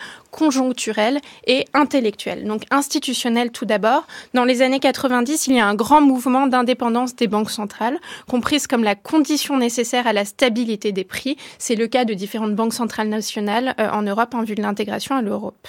[0.53, 2.45] conjoncturel et intellectuel.
[2.45, 4.07] Donc institutionnel tout d'abord.
[4.35, 7.99] Dans les années 90, il y a un grand mouvement d'indépendance des banques centrales,
[8.29, 11.37] comprise comme la condition nécessaire à la stabilité des prix.
[11.59, 15.17] C'est le cas de différentes banques centrales nationales euh, en Europe en vue de l'intégration
[15.17, 15.69] à l'Europe.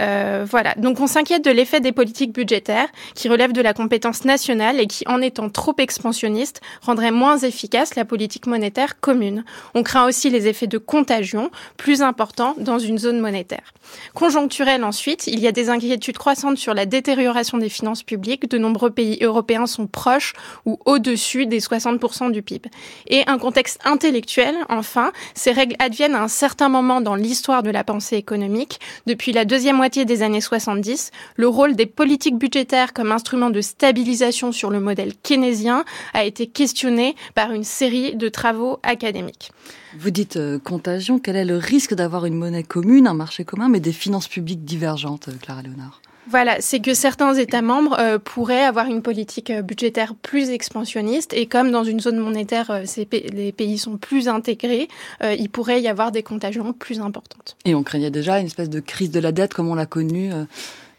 [0.00, 0.74] Euh, voilà.
[0.76, 4.86] Donc on s'inquiète de l'effet des politiques budgétaires qui relèvent de la compétence nationale et
[4.86, 9.44] qui, en étant trop expansionnistes, rendraient moins efficace la politique monétaire commune.
[9.74, 13.72] On craint aussi les effets de contagion plus importants dans une zone monétaire.
[14.14, 18.50] Conjoncturel ensuite, il y a des inquiétudes croissantes sur la détérioration des finances publiques.
[18.50, 20.34] De nombreux pays européens sont proches
[20.64, 22.68] ou au-dessus des 60% du PIB.
[23.08, 27.70] Et un contexte intellectuel, enfin, ces règles adviennent à un certain moment dans l'histoire de
[27.70, 28.80] la pensée économique.
[29.06, 33.60] Depuis la deuxième moitié des années 70, le rôle des politiques budgétaires comme instrument de
[33.60, 39.52] stabilisation sur le modèle keynésien a été questionné par une série de travaux académiques.
[39.96, 43.68] Vous dites euh, contagion, quel est le risque d'avoir une monnaie commune, un marché commun,
[43.68, 46.02] mais des finances publiques divergentes, euh, Clara Léonard?
[46.28, 51.46] Voilà, c'est que certains États membres euh, pourraient avoir une politique budgétaire plus expansionniste et
[51.46, 54.88] comme dans une zone monétaire, les pays sont plus intégrés,
[55.22, 57.56] il pourrait y avoir des contagions plus importantes.
[57.64, 60.30] Et on craignait déjà une espèce de crise de la dette comme on l'a connue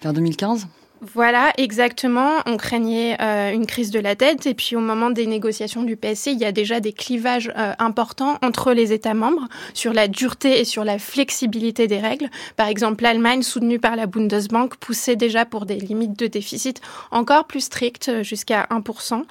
[0.02, 0.68] vers 2015
[1.02, 2.38] Voilà, exactement.
[2.48, 5.96] On craignait euh, une crise de la dette et puis au moment des négociations du
[5.96, 10.08] PSC, il y a déjà des clivages euh, importants entre les États membres sur la
[10.08, 12.30] dureté et sur la flexibilité des règles.
[12.56, 16.82] Par exemple, l'Allemagne, soutenue par la Bundesbank, poussait déjà pour des limites de déficit
[17.12, 19.24] encore plus strictes, euh, jusqu'à 1%.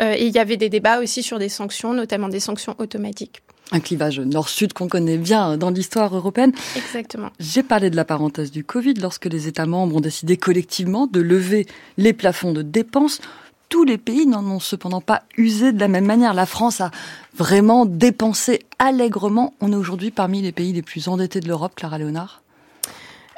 [0.00, 3.42] et il y avait des débats aussi sur des sanctions, notamment des sanctions automatiques
[3.72, 6.52] un clivage nord-sud qu'on connaît bien dans l'histoire européenne.
[6.76, 7.30] Exactement.
[7.40, 11.20] J'ai parlé de la parenthèse du Covid lorsque les États membres ont décidé collectivement de
[11.20, 13.20] lever les plafonds de dépenses.
[13.68, 16.34] Tous les pays n'en ont cependant pas usé de la même manière.
[16.34, 16.90] La France a
[17.34, 19.54] vraiment dépensé allègrement.
[19.60, 22.43] On est aujourd'hui parmi les pays les plus endettés de l'Europe, Clara Léonard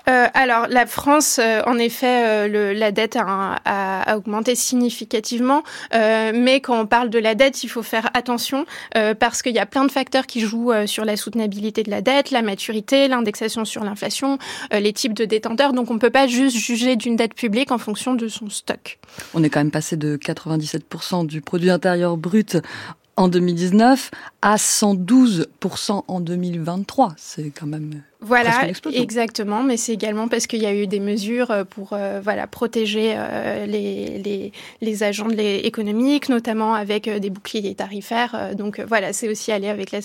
[0.08, 6.60] euh, alors, la France, euh, en effet, euh, la dette a, a, augmenté significativement, mais
[6.60, 8.66] quand on parle de la dette, il faut faire attention
[9.18, 12.30] parce qu'il y a plein de facteurs qui jouent sur la soutenabilité de la dette,
[12.30, 14.38] la maturité, l'indexation sur l'inflation,
[14.72, 15.72] les types de détenteurs.
[15.72, 18.98] Donc, on ne peut pas juste juger d'une dette publique en fonction de son stock.
[19.34, 22.58] On est quand même passé de 97% du produit intérieur brut
[23.16, 24.10] en 2019
[24.42, 27.14] à 112% en 2023.
[27.16, 31.50] C'est quand même voilà, exactement, mais c'est également parce qu'il y a eu des mesures
[31.50, 37.30] euh, pour euh, voilà protéger euh, les, les, les, agents de économiques, notamment avec des
[37.30, 38.56] boucliers tarifaires.
[38.56, 40.00] donc voilà, c'est aussi aller avec la,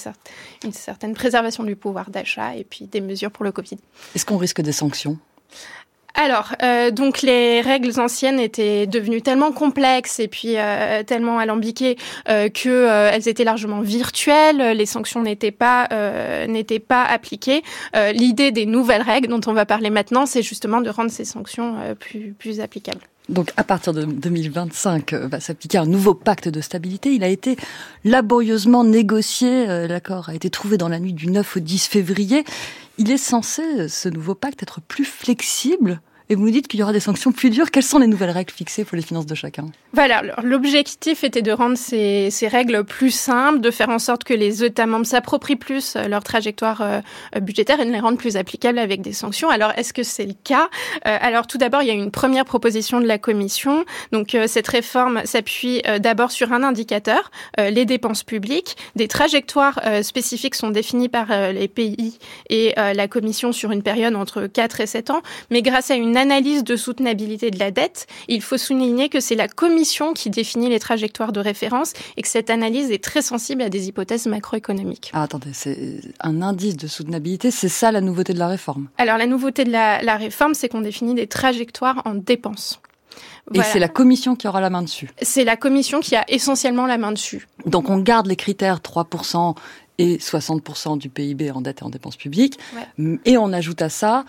[0.64, 3.78] une certaine préservation du pouvoir d'achat et puis des mesures pour le Covid.
[4.14, 5.18] Est-ce qu'on risque des sanctions?
[6.14, 11.98] Alors, euh, donc les règles anciennes étaient devenues tellement complexes et puis euh, tellement alambiquées
[12.30, 14.78] euh, que euh, elles étaient largement virtuelles.
[14.78, 17.64] Les sanctions n'étaient pas euh, n'étaient pas appliquées.
[18.14, 21.76] L'idée des nouvelles règles dont on va parler maintenant, c'est justement de rendre ces sanctions
[22.00, 23.02] plus plus applicables.
[23.30, 27.14] Donc à partir de 2025 va s'appliquer un nouveau pacte de stabilité.
[27.14, 27.56] Il a été
[28.04, 29.66] laborieusement négocié.
[29.88, 32.44] L'accord a été trouvé dans la nuit du 9 au 10 février.
[33.04, 36.84] Il est censé, ce nouveau pacte, être plus flexible et vous nous dites qu'il y
[36.84, 37.72] aura des sanctions plus dures.
[37.72, 39.66] Quelles sont les nouvelles règles fixées pour les finances de chacun?
[39.92, 44.64] Voilà, l'objectif était de rendre ces, règles plus simples, de faire en sorte que les
[44.64, 47.02] États membres s'approprient plus euh, leur trajectoire euh,
[47.42, 49.50] budgétaire et de les rendre plus applicables avec des sanctions.
[49.50, 50.70] Alors, est-ce que c'est le cas?
[51.06, 53.84] Euh, Alors, tout d'abord, il y a une première proposition de la Commission.
[54.14, 58.78] Donc, cette réforme s'appuie d'abord sur un indicateur, les dépenses publiques.
[58.96, 62.20] Des trajectoires spécifiques sont définies par les pays
[62.50, 65.22] et la Commission sur une période entre 4 et 7 ans.
[65.50, 69.36] Mais grâce à une analyse de soutenabilité de la dette, il faut souligner que c'est
[69.36, 73.62] la Commission qui définit les trajectoires de référence et que cette analyse est très sensible
[73.64, 75.12] à des hypothèses macroéconomiques.
[75.14, 78.88] Ah, attendez, c'est un indice de soutenabilité, c'est ça la nouveauté de la réforme?
[78.98, 82.80] Alors la nouveauté de la, la réforme, c'est qu'on définit des trajectoires en dépenses.
[83.54, 85.10] Et c'est la commission qui aura la main dessus?
[85.22, 87.48] C'est la commission qui a essentiellement la main dessus.
[87.66, 89.56] Donc on garde les critères 3%
[89.98, 92.58] et 60% du PIB en dette et en dépenses publiques.
[92.76, 93.20] Ouais.
[93.26, 94.26] Et on ajoute à ça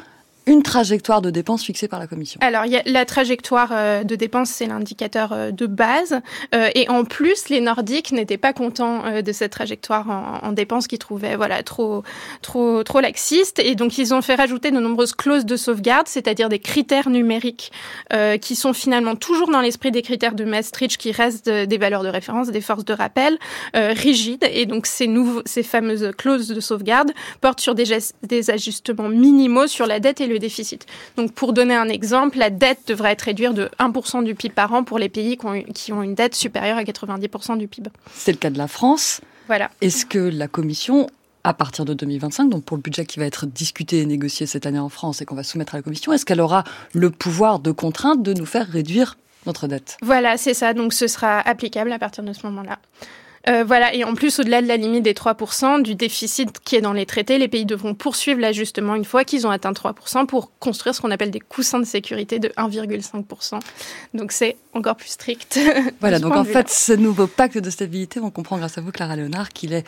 [0.47, 4.16] une trajectoire de dépenses fixée par la Commission Alors, y a la trajectoire euh, de
[4.16, 6.20] dépenses, c'est l'indicateur euh, de base.
[6.55, 10.86] Euh, et en plus, les Nordiques n'étaient pas contents de cette trajectoire en, en dépenses
[10.86, 12.03] qu'ils trouvaient voilà, trop,
[12.40, 13.61] trop, trop laxiste.
[13.61, 17.72] Et donc, ils ont fait rajouter de nombreuses clauses de sauvegarde, c'est-à-dire des critères numériques
[18.40, 22.09] qui sont finalement toujours dans l'esprit des critères de Maastricht, qui restent des valeurs de
[22.09, 23.38] référence, des forces de rappel
[23.74, 24.47] rigides.
[24.51, 27.84] Et donc, ces, nouveaux, ces fameuses clauses de sauvegarde portent sur des,
[28.22, 30.87] des ajustements minimaux sur la dette et déficit.
[31.16, 34.72] Donc pour donner un exemple, la dette devrait être réduite de 1% du PIB par
[34.72, 37.91] an pour les pays qui ont, qui ont une dette supérieure à 90% du PIB.
[38.14, 39.20] C'est le cas de la France.
[39.47, 39.70] Voilà.
[39.80, 41.09] Est-ce que la Commission
[41.45, 44.66] à partir de 2025, donc pour le budget qui va être discuté et négocié cette
[44.66, 47.59] année en France et qu'on va soumettre à la Commission, est-ce qu'elle aura le pouvoir
[47.59, 49.97] de contrainte de nous faire réduire notre dette?
[50.03, 50.72] Voilà, c'est ça.
[50.72, 52.78] Donc ce sera applicable à partir de ce moment-là.
[53.49, 56.80] Euh, voilà, et en plus, au-delà de la limite des 3% du déficit qui est
[56.80, 60.53] dans les traités, les pays devront poursuivre l'ajustement une fois qu'ils ont atteint 3% pour
[60.59, 63.59] construire ce qu'on appelle des coussins de sécurité de 1,5%.
[64.14, 65.59] Donc c'est encore plus strict.
[66.01, 69.16] Voilà, donc en fait, ce nouveau pacte de stabilité, on comprend grâce à vous, Clara
[69.16, 69.84] Léonard, qu'il est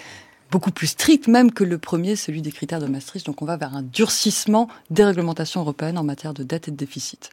[0.50, 3.26] beaucoup plus strict même que le premier, celui des critères de Maastricht.
[3.26, 6.76] Donc on va vers un durcissement des réglementations européennes en matière de dette et de
[6.76, 7.30] déficit.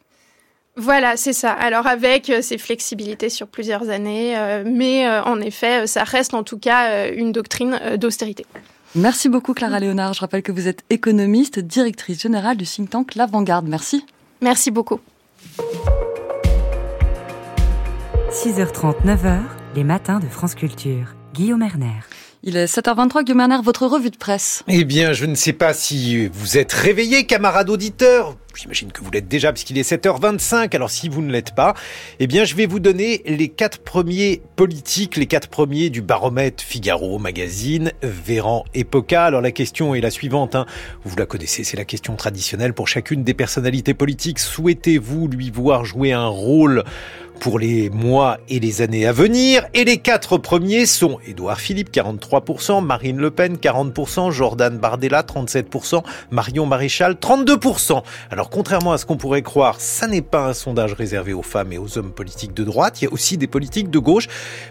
[0.76, 1.52] Voilà, c'est ça.
[1.52, 6.32] Alors avec euh, ces flexibilités sur plusieurs années, euh, mais euh, en effet, ça reste
[6.32, 8.46] en tout cas une doctrine d'austérité.
[8.94, 10.14] Merci beaucoup Clara Léonard.
[10.14, 13.66] Je rappelle que vous êtes économiste, directrice générale du think tank L'Avant-Garde.
[13.66, 14.04] Merci.
[14.40, 15.00] Merci beaucoup.
[18.30, 19.40] 6h30, 9h,
[19.76, 21.14] les matins de France Culture.
[21.34, 22.00] Guillaume Erner.
[22.44, 24.64] Il est 7h23, Guillaume Erner, votre revue de presse.
[24.66, 28.36] Eh bien, je ne sais pas si vous êtes réveillés, camarades auditeurs.
[28.54, 30.74] J'imagine que vous l'êtes déjà puisqu'il est 7h25.
[30.74, 31.74] Alors si vous ne l'êtes pas,
[32.18, 36.62] eh bien je vais vous donner les quatre premiers politiques, les quatre premiers du baromètre
[36.62, 39.24] Figaro Magazine, Véran Epoca.
[39.24, 40.54] Alors la question est la suivante.
[40.54, 40.66] Hein.
[41.04, 44.38] Vous la connaissez, c'est la question traditionnelle pour chacune des personnalités politiques.
[44.38, 46.84] Souhaitez-vous lui voir jouer un rôle
[47.42, 49.66] pour les mois et les années à venir.
[49.74, 56.04] Et les quatre premiers sont Édouard Philippe, 43%, Marine Le Pen, 40%, Jordan Bardella, 37%,
[56.30, 58.00] Marion Maréchal, 32%.
[58.30, 61.72] Alors contrairement à ce qu'on pourrait croire, ça n'est pas un sondage réservé aux femmes
[61.72, 64.28] et aux hommes politiques de droite, il y a aussi des politiques de gauche.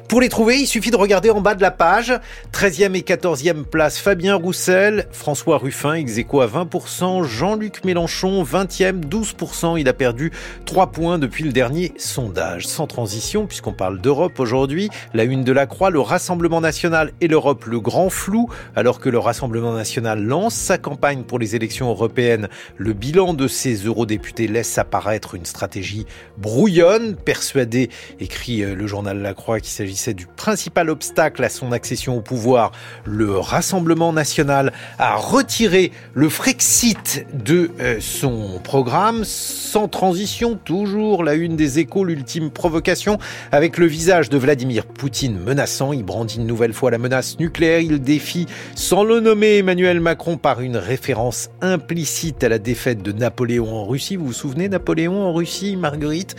[0.08, 2.14] Pour les trouver, il suffit de regarder en bas de la page.
[2.54, 9.78] 13e et 14e place, Fabien Roussel, François Ruffin, ex à 20%, Jean-Luc Mélenchon, 20e, 12%.
[9.78, 10.32] Il a perdu
[10.64, 14.90] 3 points depuis le dernier sondage sans transition, puisqu'on parle d'Europe aujourd'hui.
[15.14, 19.10] La une de la Croix, le Rassemblement national et l'Europe, le grand flou, alors que
[19.10, 22.50] le Rassemblement national lance sa campagne pour les élections européennes.
[22.78, 26.06] Le bilan de ces eurodéputés laisse apparaître une stratégie
[26.38, 27.90] brouillonne, persuadé,
[28.20, 32.22] écrit euh, le journal La Croix, qu'il s'agissait du principal obstacle à son accession au
[32.22, 32.72] pouvoir.
[33.06, 41.36] Le Rassemblement national a retiré le Frexit de euh, son programme, sans transition, toujours la
[41.36, 43.20] une des échos, l'ultime provocation
[43.52, 45.94] avec le visage de Vladimir Poutine menaçant.
[45.94, 47.80] Il brandit une nouvelle fois la menace nucléaire.
[47.82, 53.12] Il défie, sans le nommer, Emmanuel Macron par une référence implicite à la défaite de
[53.12, 54.16] Napoléon en Russie.
[54.16, 56.36] Vous vous souvenez, Napoléon en Russie, Marguerite?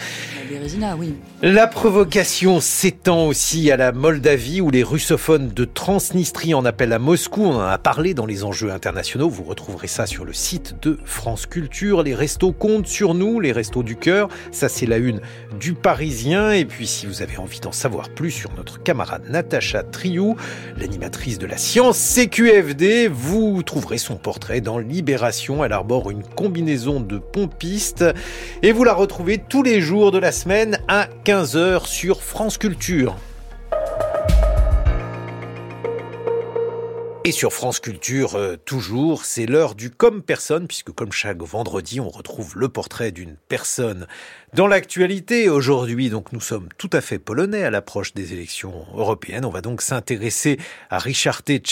[0.80, 1.14] La oui.
[1.42, 6.98] La provocation s'étend aussi à la Moldavie où les russophones de Transnistrie en appellent à
[6.98, 7.44] Moscou.
[7.44, 9.28] On en a parlé dans les enjeux internationaux.
[9.28, 12.02] Vous retrouverez ça sur le site de France Culture.
[12.02, 14.28] Les restos comptent sur nous, les restos du cœur.
[14.50, 15.20] Ça, c'est la une
[15.60, 19.82] du Paris et puis si vous avez envie d'en savoir plus sur notre camarade Natacha
[19.82, 20.36] Triou,
[20.78, 25.64] l'animatrice de la science CQFD, vous trouverez son portrait dans Libération.
[25.64, 28.04] Elle arbore une combinaison de pompistes
[28.62, 33.16] et vous la retrouvez tous les jours de la semaine à 15h sur France Culture.
[37.24, 42.00] Et sur France Culture, euh, toujours, c'est l'heure du comme personne, puisque comme chaque vendredi,
[42.00, 44.08] on retrouve le portrait d'une personne
[44.54, 45.48] dans l'actualité.
[45.48, 49.44] Aujourd'hui, donc, nous sommes tout à fait polonais à l'approche des élections européennes.
[49.44, 50.58] On va donc s'intéresser
[50.90, 51.62] à Richard T.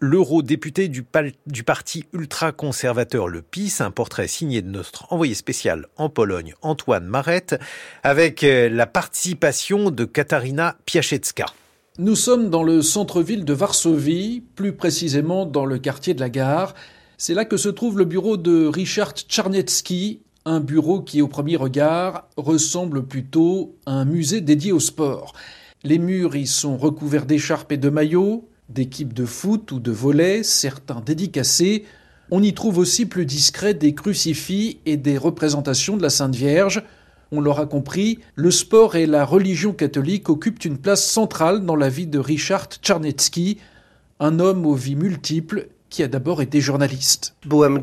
[0.00, 1.06] L'eurodéputé du,
[1.46, 7.06] du parti ultra-conservateur Le PiS, un portrait signé de notre envoyé spécial en Pologne, Antoine
[7.06, 7.58] Marette,
[8.02, 11.46] avec euh, la participation de Katarina Piaszecka.
[12.00, 16.74] Nous sommes dans le centre-ville de Varsovie, plus précisément dans le quartier de la gare.
[17.18, 21.54] C'est là que se trouve le bureau de Richard Czarnecki, un bureau qui au premier
[21.54, 25.34] regard ressemble plutôt à un musée dédié au sport.
[25.84, 30.42] Les murs y sont recouverts d'écharpes et de maillots, d'équipes de foot ou de volley,
[30.42, 31.84] certains dédicacés.
[32.32, 36.82] On y trouve aussi plus discret des crucifix et des représentations de la Sainte Vierge.
[37.36, 41.88] On l'aura compris, le sport et la religion catholique occupent une place centrale dans la
[41.88, 43.58] vie de Richard Czarnecki,
[44.20, 47.36] un homme aux vies multiples qui a d'abord été journaliste.
[47.46, 47.78] E,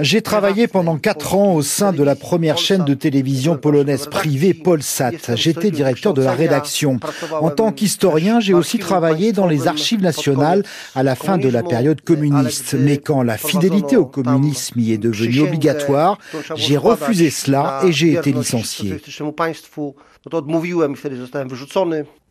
[0.00, 4.52] J'ai travaillé pendant quatre ans au sein de la première chaîne de télévision polonaise privée
[4.52, 5.12] Polsat.
[5.36, 7.00] J'étais directeur de la rédaction.
[7.32, 10.62] En tant qu'historien, j'ai aussi travaillé dans les archives nationales
[10.94, 12.74] à la fin de la période communiste.
[12.78, 16.18] Mais quand la fidélité au communisme y est devenue obligatoire,
[16.56, 19.00] j'ai refusé cela et j'ai été licencié.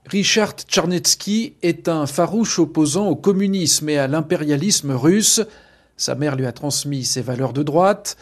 [0.09, 5.41] Richard Tcharnetsky est un farouche opposant au communisme et à l'impérialisme russe.
[5.97, 8.15] Sa mère lui a transmis ses valeurs de droite.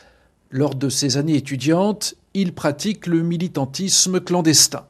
[0.50, 4.86] Lors de ses années étudiantes, il pratique le militantisme clandestin.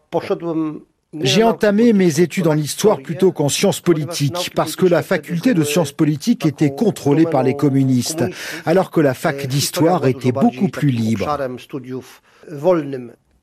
[1.21, 5.63] J'ai entamé mes études en histoire plutôt qu'en sciences politiques, parce que la faculté de
[5.63, 8.23] sciences politiques était contrôlée par les communistes,
[8.65, 11.37] alors que la fac d'histoire était beaucoup plus libre.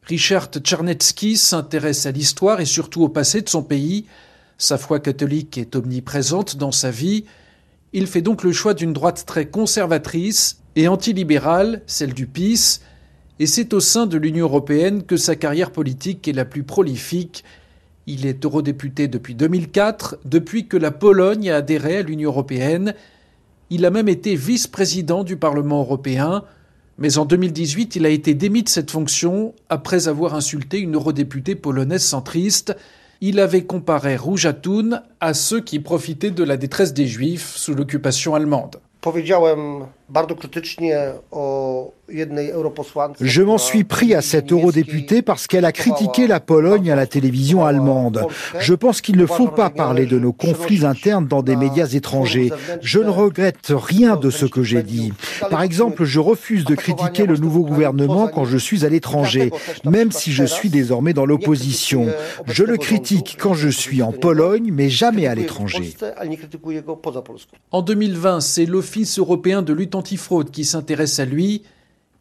[0.05, 4.07] Richard Tchernetsky s'intéresse à l'histoire et surtout au passé de son pays.
[4.59, 7.25] Sa foi catholique est omniprésente dans sa vie.
[7.93, 12.81] Il fait donc le choix d'une droite très conservatrice et antilibérale, celle du PIS,
[13.39, 17.45] et c'est au sein de l'Union européenne que sa carrière politique est la plus prolifique.
[18.07, 22.95] Il est eurodéputé depuis 2004, depuis que la Pologne a adhéré à l'Union européenne.
[23.71, 26.43] Il a même été vice-président du Parlement européen.
[27.03, 31.57] Mais en 2018, il a été démis de cette fonction après avoir insulté une eurodéputée
[31.57, 32.77] polonaise centriste.
[33.21, 34.49] Il avait comparé Rouge
[35.19, 38.77] à ceux qui profitaient de la détresse des Juifs sous l'occupation allemande.
[43.21, 47.07] Je m'en suis pris à cette eurodéputée parce qu'elle a critiqué la Pologne à la
[47.07, 48.27] télévision allemande.
[48.59, 52.51] Je pense qu'il ne faut pas parler de nos conflits internes dans des médias étrangers.
[52.83, 55.13] Je ne regrette rien de ce que j'ai dit.
[55.49, 59.51] Par exemple, je refuse de critiquer le nouveau gouvernement quand je suis à l'étranger,
[59.85, 62.09] même si je suis désormais dans l'opposition.
[62.47, 65.95] Je le critique quand je suis en Pologne, mais jamais à l'étranger.
[67.71, 71.63] En 2020, c'est l'Office européen de lutte antifraude qui s'intéresse à lui.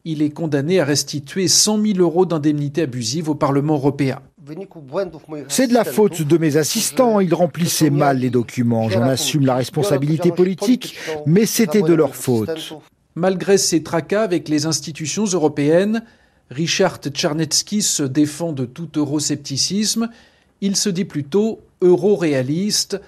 [0.06, 4.20] Il est condamné à restituer 100 000 euros d'indemnités abusives au Parlement européen.
[5.48, 8.90] C'est de la faute de mes assistants, ils remplissaient mal les documents.
[8.90, 12.74] J'en assume la responsabilité politique, mais c'était de leur faute.
[13.16, 16.04] Malgré ses tracas avec les institutions européennes,
[16.50, 20.10] Richard Tcharnetsky se défend de tout euroscepticisme.
[20.62, 23.00] Il se dit plutôt euro-réaliste.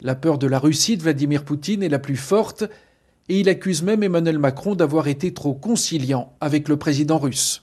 [0.00, 2.64] La peur de la Russie de Vladimir Poutine est la plus forte
[3.30, 7.62] et il accuse même Emmanuel Macron d'avoir été trop conciliant avec le président russe.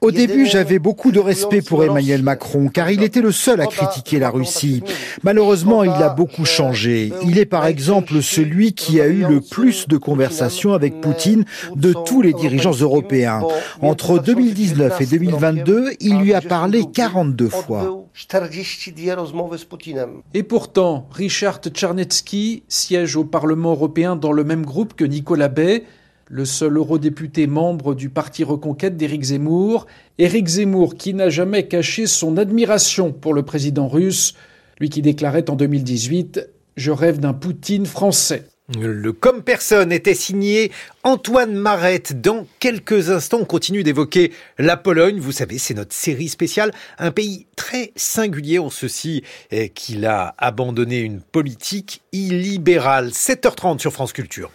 [0.00, 3.66] Au début, j'avais beaucoup de respect pour Emmanuel Macron, car il était le seul à
[3.66, 4.82] critiquer la Russie.
[5.22, 7.12] Malheureusement, il a beaucoup changé.
[7.26, 11.44] Il est par exemple celui qui a eu le plus de conversations avec Poutine
[11.74, 13.42] de tous les dirigeants européens.
[13.80, 18.06] Entre 2019 et 2022, il lui a parlé 42 fois.
[20.34, 25.84] Et pourtant, Richard Tcharnetsky siège au Parlement européen dans le même groupe que Nicolas Bay,
[26.28, 29.86] le seul eurodéputé membre du parti Reconquête d'Éric Zemmour.
[30.18, 34.34] Éric Zemmour qui n'a jamais caché son admiration pour le président russe,
[34.80, 38.46] lui qui déclarait en 2018 Je rêve d'un Poutine français.
[38.78, 40.70] Le Comme personne était signé
[41.02, 42.20] Antoine Marette.
[42.20, 45.18] Dans quelques instants, on continue d'évoquer la Pologne.
[45.18, 46.72] Vous savez, c'est notre série spéciale.
[46.98, 49.24] Un pays très singulier en ceci
[49.74, 53.08] qu'il a abandonné une politique illibérale.
[53.08, 54.50] 7h30 sur France Culture.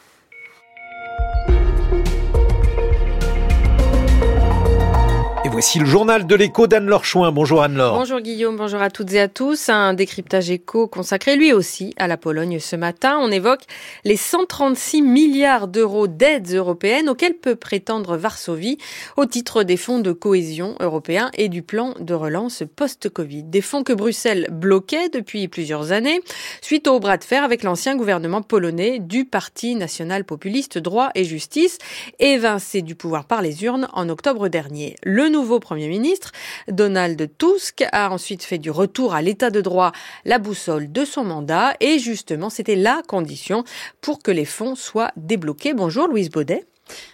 [5.58, 7.32] Voici le journal de l'écho d'Anne-Laure.
[7.34, 7.98] Bonjour Anne-Laure.
[7.98, 9.70] Bonjour Guillaume, bonjour à toutes et à tous.
[9.70, 13.18] Un décryptage écho consacré lui aussi à la Pologne ce matin.
[13.20, 13.64] On évoque
[14.04, 18.78] les 136 milliards d'euros d'aides européennes auxquelles peut prétendre Varsovie
[19.16, 23.42] au titre des fonds de cohésion européens et du plan de relance post-Covid.
[23.42, 26.22] Des fonds que Bruxelles bloquait depuis plusieurs années
[26.62, 31.24] suite au bras de fer avec l'ancien gouvernement polonais du Parti national populiste droit et
[31.24, 31.80] justice
[32.20, 34.96] évincé du pouvoir par les urnes en octobre dernier.
[35.02, 36.34] Le nouveau nouveau Premier ministre,
[36.68, 39.94] Donald Tusk, a ensuite fait du retour à l'état de droit
[40.26, 43.64] la boussole de son mandat et justement c'était la condition
[44.02, 45.74] pour que les fonds soient débloqués.
[45.74, 46.66] Bonjour Louise Baudet.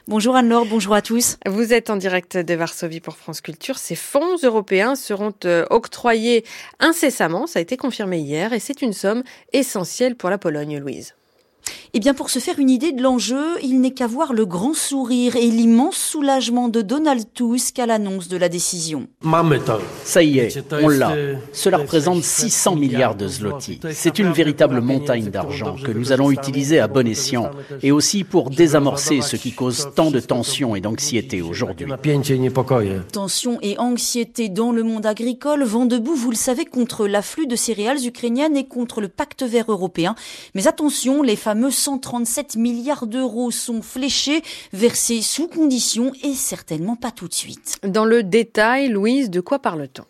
[0.07, 1.37] Bonjour Anne-Laure, bonjour à tous.
[1.45, 3.77] Vous êtes en direct de Varsovie pour France Culture.
[3.77, 6.43] Ces fonds européens seront euh, octroyés
[6.79, 9.21] incessamment, ça a été confirmé hier, et c'est une somme
[9.51, 11.13] essentielle pour la Pologne, Louise.
[11.95, 14.73] Eh bien, pour se faire une idée de l'enjeu, il n'est qu'à voir le grand
[14.73, 19.07] sourire et l'immense soulagement de Donald Tusk à l'annonce de la décision.
[20.03, 21.13] Ça y est, on l'a.
[21.51, 23.79] Cela représente 600 milliards de zloty.
[23.91, 27.51] C'est une véritable montagne d'argent que nous allons utiliser à bon escient
[27.83, 31.87] et aussi pour désamorcer ce qui cause tant de tensions et d'anxiété aujourd'hui.
[33.11, 37.55] Tensions et anxiété dans le monde agricole vont debout, vous le savez, contre l'afflux de
[37.55, 40.15] céréales ukrainiennes et contre le pacte vert européen.
[40.55, 44.41] Mais attention, les femmes fameux 137 milliards d'euros sont fléchés,
[44.71, 47.77] versés sous condition et certainement pas tout de suite.
[47.83, 50.05] Dans le détail, Louise, de quoi parle-t-on?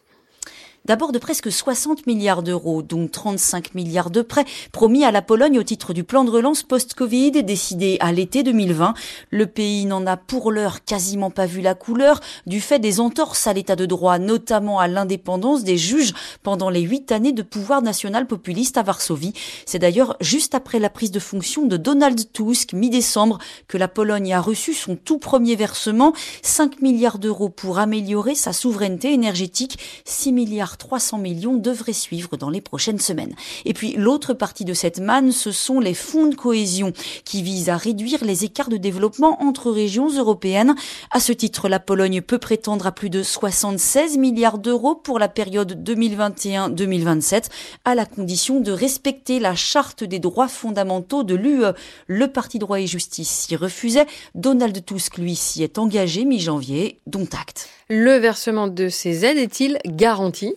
[0.86, 5.57] D'abord de presque 60 milliards d'euros, donc 35 milliards de prêts promis à la Pologne
[5.57, 8.93] au titre du plan de relance post-Covid décidé à l'été 2020.
[9.29, 13.47] Le pays n'en a pour l'heure quasiment pas vu la couleur du fait des entorses
[13.47, 16.11] à l'état de droit, notamment à l'indépendance des juges
[16.43, 19.31] pendant les huit années de pouvoir national populiste à Varsovie.
[19.65, 23.38] C'est d'ailleurs juste après la prise de fonction de Donald Tusk, mi-décembre,
[23.69, 26.11] que la Pologne a reçu son tout premier versement,
[26.41, 32.49] 5 milliards d'euros pour améliorer sa souveraineté énergétique, 6 milliards 300 millions devraient suivre dans
[32.49, 33.36] les prochaines semaines.
[33.65, 36.93] Et puis l'autre partie de cette manne, ce sont les fonds de cohésion
[37.26, 40.76] qui visent à réduire les écarts de développement entre régions européennes.
[41.11, 45.28] À ce titre, la Pologne peut prétendre à plus de 76 milliards d'euros pour la
[45.28, 47.45] période 2021-2027
[47.86, 51.74] à la condition de respecter la charte des droits fondamentaux de l'UE.
[52.07, 54.05] Le Parti droit et justice s'y refusait.
[54.36, 57.69] Donald Tusk, lui, s'y est engagé mi-janvier, dont acte.
[57.89, 60.55] Le versement de ces aides est-il garanti?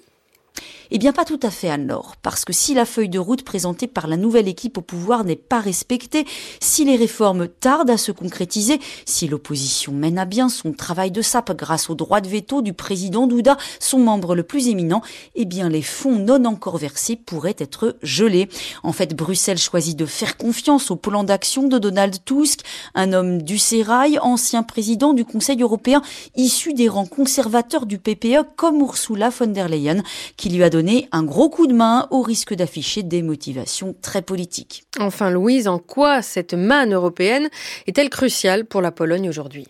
[0.90, 3.88] Eh bien, pas tout à fait, Anne-Laure, parce que si la feuille de route présentée
[3.88, 6.26] par la nouvelle équipe au pouvoir n'est pas respectée,
[6.60, 11.22] si les réformes tardent à se concrétiser, si l'opposition mène à bien son travail de
[11.22, 15.02] sape grâce au droit de veto du président Douda, son membre le plus éminent,
[15.34, 18.48] eh bien, les fonds non encore versés pourraient être gelés.
[18.84, 22.60] En fait, Bruxelles choisit de faire confiance au plan d'action de Donald Tusk,
[22.94, 26.02] un homme du Sérail, ancien président du Conseil européen,
[26.36, 30.02] issu des rangs conservateurs du PPE comme Ursula von der Leyen,
[30.36, 30.70] qui lui a
[31.12, 34.84] un gros coup de main au risque d'afficher des motivations très politiques.
[34.98, 37.48] Enfin, Louise, en quoi cette manne européenne
[37.86, 39.66] est-elle cruciale pour la Pologne aujourd'hui?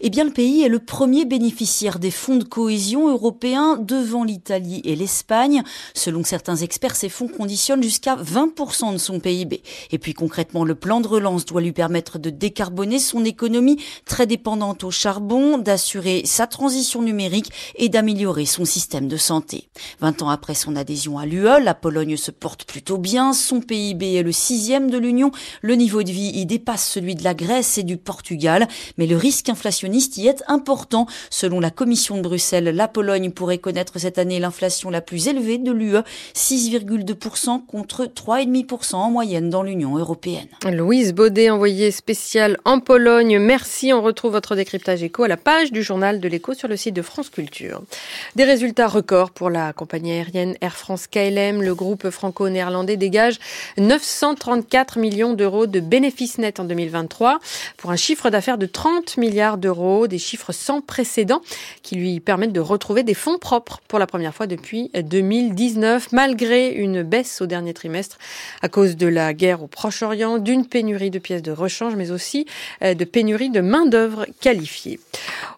[0.00, 4.80] Eh bien, le pays est le premier bénéficiaire des fonds de cohésion européens devant l'Italie
[4.84, 5.62] et l'Espagne.
[5.94, 9.62] Selon certains experts, ces fonds conditionnent jusqu'à 20% de son PIB.
[9.90, 14.26] Et puis concrètement, le plan de relance doit lui permettre de décarboner son économie très
[14.26, 19.68] dépendante au charbon, d'assurer sa transition numérique et d'améliorer son système de santé.
[20.00, 23.32] 20 ans après son adhésion à l'UE, la Pologne se porte plutôt bien.
[23.32, 25.30] Son PIB est le sixième de l'Union.
[25.62, 28.68] Le niveau de vie y dépasse celui de la Grèce et du Portugal.
[28.98, 31.08] Mais le risque inflationniste inflationniste y est important.
[31.28, 35.58] Selon la Commission de Bruxelles, la Pologne pourrait connaître cette année l'inflation la plus élevée
[35.58, 35.96] de l'UE,
[36.36, 40.46] 6,2% contre 3,5% en moyenne dans l'Union européenne.
[40.70, 43.40] Louise Baudet, envoyée spéciale en Pologne.
[43.40, 43.92] Merci.
[43.92, 46.94] On retrouve votre décryptage éco à la page du journal de l'écho sur le site
[46.94, 47.82] de France Culture.
[48.36, 51.60] Des résultats records pour la compagnie aérienne Air France KLM.
[51.60, 53.40] Le groupe franco-néerlandais dégage
[53.78, 57.40] 934 millions d'euros de bénéfices nets en 2023
[57.78, 61.40] pour un chiffre d'affaires de 30 milliards d'euros, des chiffres sans précédent
[61.82, 66.70] qui lui permettent de retrouver des fonds propres pour la première fois depuis 2019, malgré
[66.70, 68.18] une baisse au dernier trimestre
[68.62, 72.46] à cause de la guerre au Proche-Orient, d'une pénurie de pièces de rechange, mais aussi
[72.82, 75.00] euh, de pénurie de main-d'œuvre qualifiée.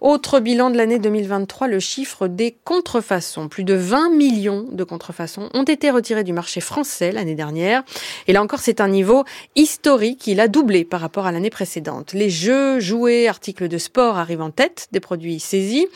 [0.00, 3.48] Autre bilan de l'année 2023, le chiffre des contrefaçons.
[3.48, 7.82] Plus de 20 millions de contrefaçons ont été retirés du marché français l'année dernière.
[8.26, 9.24] Et là encore, c'est un niveau
[9.56, 10.26] historique.
[10.26, 12.12] Il a doublé par rapport à l'année précédente.
[12.12, 15.86] Les jeux, jouets, articles de sport arrivent en tête des produits saisis,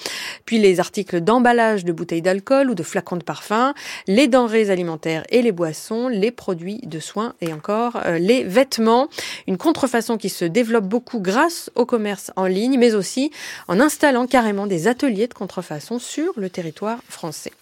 [0.47, 3.74] puis les articles d'emballage de bouteilles d'alcool ou de flacons de parfum,
[4.07, 9.09] les denrées alimentaires et les boissons, les produits de soins et encore euh, les vêtements.
[9.47, 13.30] Une contrefaçon qui se développe beaucoup grâce au commerce en ligne, mais aussi
[13.68, 17.53] en installant carrément des ateliers de contrefaçon sur le territoire français.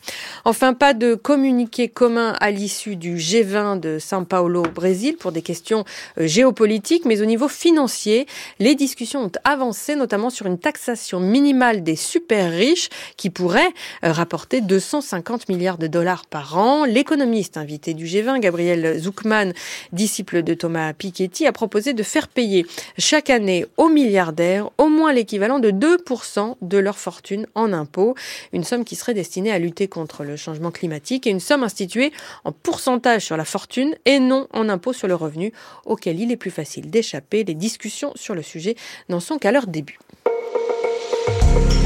[0.44, 5.32] Enfin, pas de communiqué commun à l'issue du G20 de São Paulo au Brésil pour
[5.32, 5.84] des questions
[6.18, 8.26] euh, géopolitiques, mais au niveau financier,
[8.60, 13.70] les discussions ont avancé, notamment sur une taxation minimale des super riches qui pourrait
[14.04, 16.84] euh, rapporter 250 milliards de dollars par an.
[16.84, 19.52] L'économiste invité du G20, Gabriel Zuckman,
[19.92, 22.66] disciple de Thomas Piketty, a proposé de faire payer
[22.98, 28.14] chaque année aux milliardaires au moins l'équivalent de 2% de leur fortune en impôts,
[28.52, 32.12] une somme qui serait destinée à lutter contre le changement climatique et une somme instituée
[32.44, 35.52] en pourcentage sur la fortune et non en impôt sur le revenu,
[35.84, 37.44] auquel il est plus facile d'échapper.
[37.44, 38.74] Les discussions sur le sujet
[39.08, 39.98] n'en sont qu'à leur début.
[40.30, 41.79] thank you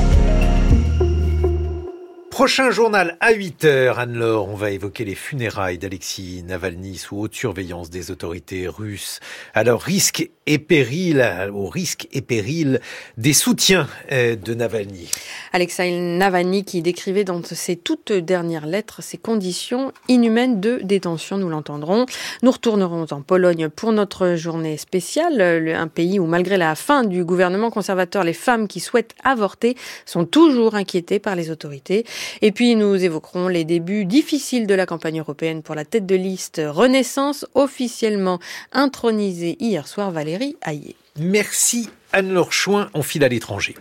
[2.35, 7.91] Prochain journal à 8h, Anne-Laure, on va évoquer les funérailles d'Alexis Navalny sous haute surveillance
[7.91, 9.21] des autorités russes.
[9.55, 11.25] Alors, risque et péril,
[11.55, 12.81] au risque et péril
[13.17, 15.13] des soutiens euh, de Navalny.
[15.53, 21.49] Alexei Navalny qui décrivait dans ses toutes dernières lettres ses conditions inhumaines de détention, nous
[21.49, 22.05] l'entendrons.
[22.43, 27.25] Nous retournerons en Pologne pour notre journée spéciale, un pays où malgré la fin du
[27.25, 32.05] gouvernement conservateur, les femmes qui souhaitent avorter sont toujours inquiétées par les autorités.
[32.43, 36.17] Et puis nous évoquerons les débuts difficiles de la campagne européenne pour la tête de
[36.17, 38.39] liste Renaissance, officiellement
[38.73, 40.97] intronisée hier soir Valérie Hayé.
[41.19, 43.75] Merci Anne-Laure Chouin, on file à l'étranger.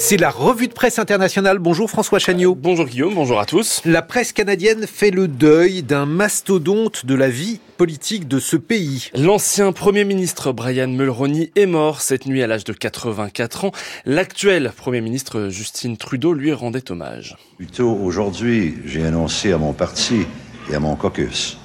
[0.00, 1.58] C'est la revue de presse internationale.
[1.58, 2.54] Bonjour François Chagnot.
[2.54, 3.82] Bonjour Guillaume, bonjour à tous.
[3.84, 9.10] La presse canadienne fait le deuil d'un mastodonte de la vie politique de ce pays.
[9.16, 13.72] L'ancien Premier ministre Brian Mulroney est mort cette nuit à l'âge de 84 ans.
[14.06, 17.36] L'actuel Premier ministre Justin Trudeau lui rendait hommage.
[17.56, 20.26] Plutôt aujourd'hui, j'ai annoncé à mon parti
[20.70, 21.58] et à mon caucus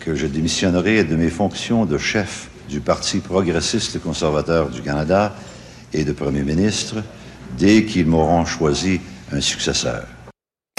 [0.00, 5.34] que je démissionnerai de mes fonctions de chef du Parti progressiste conservateur du Canada
[5.94, 6.96] et de Premier ministre
[7.52, 9.00] dès qu'ils m'auront choisi
[9.32, 10.06] un successeur.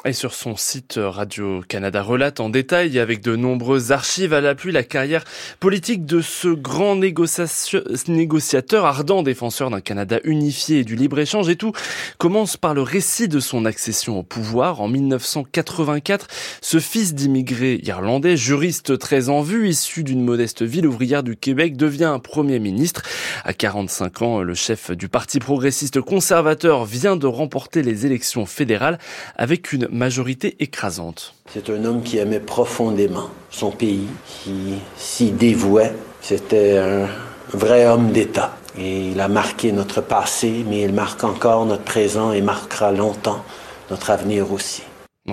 [0.07, 4.83] Et sur son site Radio-Canada relate en détail avec de nombreuses archives à l'appui la
[4.83, 5.25] carrière
[5.59, 11.73] politique de ce grand négociateur ardent défenseur d'un Canada unifié et du libre-échange et tout
[12.19, 16.27] commence par le récit de son accession au pouvoir en 1984.
[16.61, 21.75] Ce fils d'immigrés irlandais, juriste très en vue, issu d'une modeste ville ouvrière du Québec,
[21.75, 23.01] devient un premier ministre.
[23.43, 28.99] À 45 ans, le chef du Parti progressiste conservateur vient de remporter les élections fédérales
[29.35, 31.33] avec une majorité écrasante.
[31.53, 35.93] C'est un homme qui aimait profondément son pays, qui s'y dévouait.
[36.21, 37.07] C'était un
[37.51, 38.55] vrai homme d'État.
[38.77, 43.43] Et il a marqué notre passé, mais il marque encore notre présent et marquera longtemps
[43.89, 44.83] notre avenir aussi.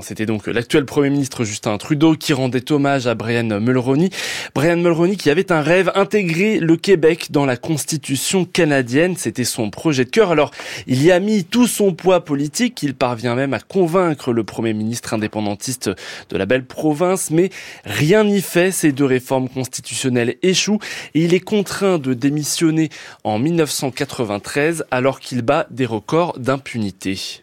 [0.03, 4.11] C'était donc l'actuel Premier ministre Justin Trudeau qui rendait hommage à Brian Mulroney.
[4.53, 9.17] Brian Mulroney qui avait un rêve, intégrer le Québec dans la Constitution canadienne.
[9.17, 10.33] C'était son projet de cœur.
[10.33, 10.51] Alors,
[10.89, 12.83] il y a mis tout son poids politique.
[12.83, 15.91] Il parvient même à convaincre le Premier ministre indépendantiste
[16.29, 17.31] de la belle province.
[17.31, 17.51] Mais
[17.85, 18.73] rien n'y fait.
[18.73, 20.81] Ces deux réformes constitutionnelles échouent
[21.15, 22.89] et il est contraint de démissionner
[23.23, 27.43] en 1993 alors qu'il bat des records d'impunité,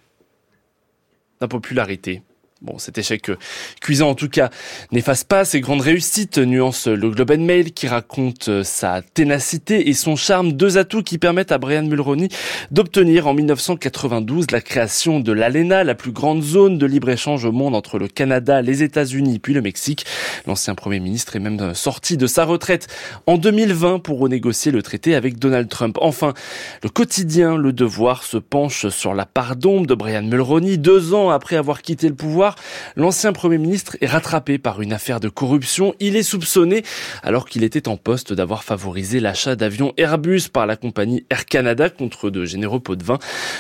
[1.40, 2.22] d'impopularité.
[2.62, 3.38] Bon, cet échec euh,
[3.82, 4.52] cuisant en tout cas
[4.92, 9.90] n'efface pas ses grandes réussites, nuance le Globe and Mail qui raconte euh, sa ténacité
[9.90, 12.28] et son charme, deux atouts qui permettent à Brian Mulroney
[12.70, 17.74] d'obtenir en 1992 la création de l'ALENA, la plus grande zone de libre-échange au monde
[17.74, 20.06] entre le Canada, les États-Unis puis le Mexique.
[20.46, 22.86] L'ancien Premier ministre est même euh, sorti de sa retraite
[23.26, 25.98] en 2020 pour renégocier le traité avec Donald Trump.
[26.00, 26.36] Enfin,
[26.84, 31.32] le quotidien Le Devoir se penche sur la part d'ombre de Brian Mulroney deux ans
[31.32, 32.51] après avoir quitté le pouvoir
[32.96, 35.94] l'ancien Premier ministre est rattrapé par une affaire de corruption.
[36.00, 36.84] Il est soupçonné,
[37.24, 41.90] alors qu'il était en poste, d'avoir favorisé l'achat d'avions Airbus par la compagnie Air Canada
[41.90, 43.20] contre de généreux pots de vin.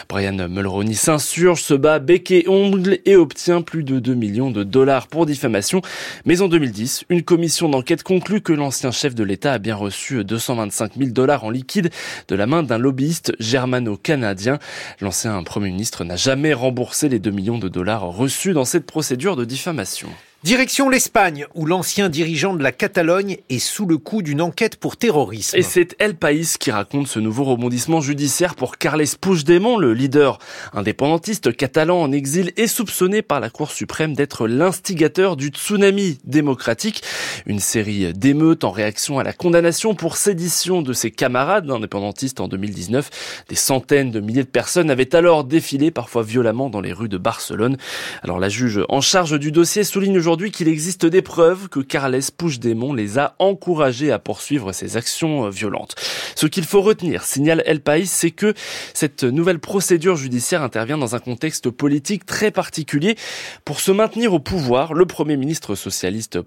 [0.09, 4.63] Brian Mulroney s'insurge, se bat bec et ongle et obtient plus de 2 millions de
[4.63, 5.81] dollars pour diffamation.
[6.25, 10.23] Mais en 2010, une commission d'enquête conclut que l'ancien chef de l'État a bien reçu
[10.23, 11.89] 225 000 dollars en liquide
[12.27, 14.59] de la main d'un lobbyiste germano-canadien.
[14.99, 19.35] L'ancien Premier ministre n'a jamais remboursé les 2 millions de dollars reçus dans cette procédure
[19.35, 20.09] de diffamation.
[20.43, 24.97] Direction l'Espagne, où l'ancien dirigeant de la Catalogne est sous le coup d'une enquête pour
[24.97, 25.55] terrorisme.
[25.55, 30.39] Et c'est El País qui raconte ce nouveau rebondissement judiciaire pour Carles Puigdemont, le leader
[30.73, 37.03] indépendantiste catalan en exil, est soupçonné par la Cour suprême d'être l'instigateur du tsunami démocratique,
[37.45, 42.47] une série d'émeutes en réaction à la condamnation pour sédition de ses camarades indépendantistes en
[42.47, 43.45] 2019.
[43.47, 47.19] Des centaines de milliers de personnes avaient alors défilé, parfois violemment, dans les rues de
[47.19, 47.77] Barcelone.
[48.23, 52.17] Alors la juge en charge du dossier souligne aujourd'hui qu'il existe des preuves que Carles
[52.37, 55.95] Puigdemont les a encouragés à poursuivre ces actions euh, violentes.
[56.35, 58.53] Ce qu'il faut retenir, signale El País, c'est que
[58.93, 63.17] cette nouvelle procédure judiciaire intervient dans un contexte politique très particulier.
[63.65, 66.39] Pour se maintenir au pouvoir, le Premier ministre socialiste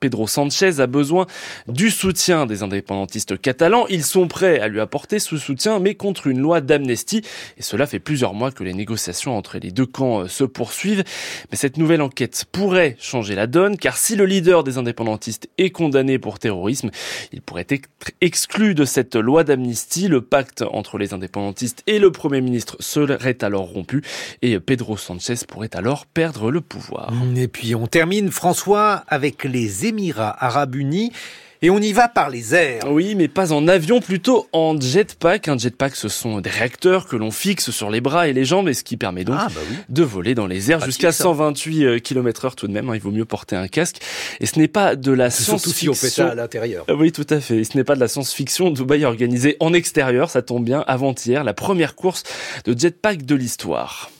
[0.00, 1.26] Pedro Sanchez a besoin
[1.66, 3.84] du soutien des indépendantistes catalans.
[3.90, 7.20] Ils sont prêts à lui apporter ce soutien, mais contre une loi d'amnistie.
[7.58, 11.04] Et cela fait plusieurs mois que les négociations entre les deux camps euh, se poursuivent.
[11.50, 15.48] Mais cette nouvelle enquête pourrait changer changer la donne, car si le leader des indépendantistes
[15.58, 16.90] est condamné pour terrorisme,
[17.32, 17.88] il pourrait être
[18.20, 20.06] exclu de cette loi d'amnistie.
[20.06, 24.02] Le pacte entre les indépendantistes et le Premier ministre serait alors rompu
[24.40, 27.12] et Pedro Sanchez pourrait alors perdre le pouvoir.
[27.34, 31.10] Et puis on termine, François, avec les Émirats arabes unis.
[31.60, 32.84] Et on y va par les airs.
[32.88, 35.48] Oui, mais pas en avion, plutôt en jetpack.
[35.48, 38.68] Un jetpack, ce sont des réacteurs que l'on fixe sur les bras et les jambes,
[38.68, 41.98] et ce qui permet donc ah, bah de voler dans les airs jusqu'à 128 euh,
[41.98, 42.88] km heure tout de même.
[42.88, 43.96] Hein, il vaut mieux porter un casque.
[44.38, 45.72] Et ce n'est pas de la science-fiction.
[45.72, 46.84] Si on fait ça à l'intérieur.
[46.86, 47.56] Ah oui, tout à fait.
[47.56, 48.70] Et ce n'est pas de la science-fiction.
[48.70, 52.22] Dubaï a organisé en extérieur, ça tombe bien, avant-hier, la première course
[52.66, 54.12] de jetpack de l'histoire.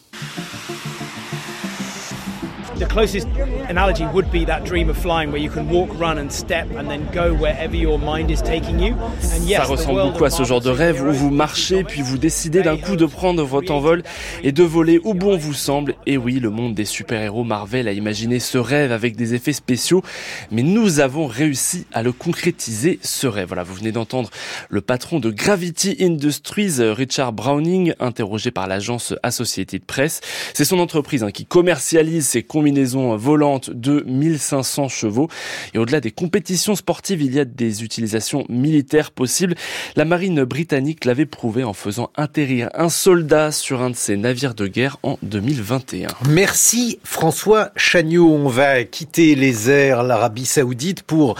[2.79, 3.27] The closest
[3.69, 6.89] analogy would be that dream of flying where you can walk, run and step and
[6.89, 8.95] then go wherever your mind is taking you.
[9.35, 12.19] And yes, Ça ressemble beaucoup à ce genre de rêve où vous marchez puis vous
[12.19, 14.05] décidez d'un coup de prendre votre envol
[14.45, 15.97] et de voler où bon vous semble.
[16.07, 20.05] Et oui, le monde des super-héros Marvel a imaginé ce rêve avec des effets spéciaux,
[20.53, 23.49] mais nous avons réussi à le concrétiser ce rêve.
[23.49, 24.31] Voilà, vous venez d'entendre
[24.69, 30.21] le patron de Gravity Industries, Richard Browning, interrogé par l'agence Associated Press.
[30.55, 35.29] C'est son entreprise hein, qui commercialise ses combinaisons combinaison volante de 1500 chevaux.
[35.73, 39.55] Et au-delà des compétitions sportives, il y a des utilisations militaires possibles.
[39.97, 44.55] La marine britannique l'avait prouvé en faisant atterrir un soldat sur un de ses navires
[44.55, 46.09] de guerre en 2021.
[46.29, 48.31] Merci François Chagnot.
[48.31, 51.37] On va quitter les airs, l'Arabie Saoudite pour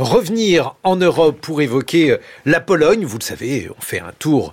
[0.00, 2.16] revenir en Europe pour évoquer
[2.46, 3.04] la Pologne.
[3.04, 4.52] Vous le savez, on fait un tour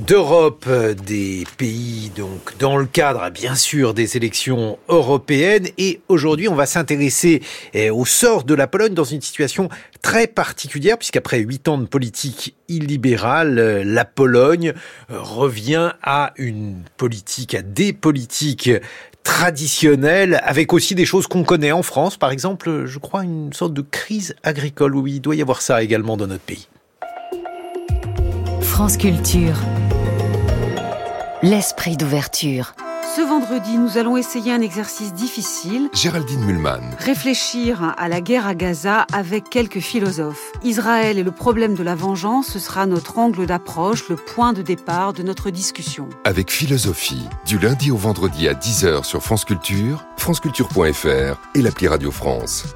[0.00, 0.68] d'Europe,
[1.06, 6.66] des pays donc dans le cadre bien sûr des élections européennes et aujourd'hui on va
[6.66, 7.42] s'intéresser
[7.92, 9.68] au sort de la Pologne dans une situation
[10.02, 14.72] très particulière puisqu'après huit ans de politique illibérale, la Pologne
[15.08, 18.70] revient à une politique, à des politiques
[19.30, 23.72] traditionnelles, avec aussi des choses qu'on connaît en France, par exemple, je crois, une sorte
[23.72, 24.96] de crise agricole.
[24.96, 26.68] Oui, il doit y avoir ça également dans notre pays.
[28.60, 29.56] France Culture.
[31.42, 32.74] L'esprit d'ouverture.
[33.16, 35.90] Ce vendredi, nous allons essayer un exercice difficile.
[35.92, 36.94] Géraldine Mulman.
[36.96, 40.52] Réfléchir à la guerre à Gaza avec quelques philosophes.
[40.62, 44.62] Israël et le problème de la vengeance, ce sera notre angle d'approche, le point de
[44.62, 46.08] départ de notre discussion.
[46.22, 52.12] Avec philosophie, du lundi au vendredi à 10h sur France Culture, franceculture.fr et l'appli Radio
[52.12, 52.66] France.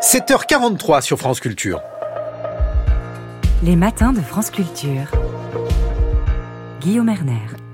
[0.00, 1.80] 7h43 sur France Culture.
[3.62, 5.06] Les matins de France Culture.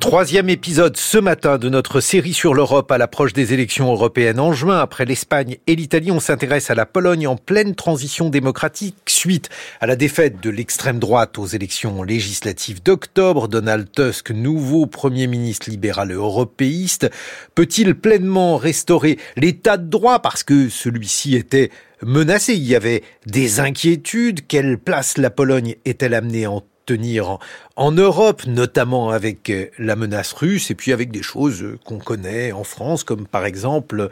[0.00, 4.54] Troisième épisode ce matin de notre série sur l'Europe à l'approche des élections européennes en
[4.54, 4.78] juin.
[4.78, 9.50] Après l'Espagne et l'Italie, on s'intéresse à la Pologne en pleine transition démocratique suite
[9.82, 13.48] à la défaite de l'extrême droite aux élections législatives d'octobre.
[13.48, 17.10] Donald Tusk, nouveau Premier ministre libéral européiste,
[17.54, 20.20] peut-il pleinement restaurer l'état de droit?
[20.20, 21.70] Parce que celui-ci était
[22.00, 24.46] menacé Il y avait des inquiétudes.
[24.46, 27.38] Quelle place la Pologne est-elle amenée en tenir
[27.76, 31.98] en, Europe, notamment avec euh, la menace russe et puis avec des choses euh, qu'on
[31.98, 34.08] connaît en France, comme par exemple,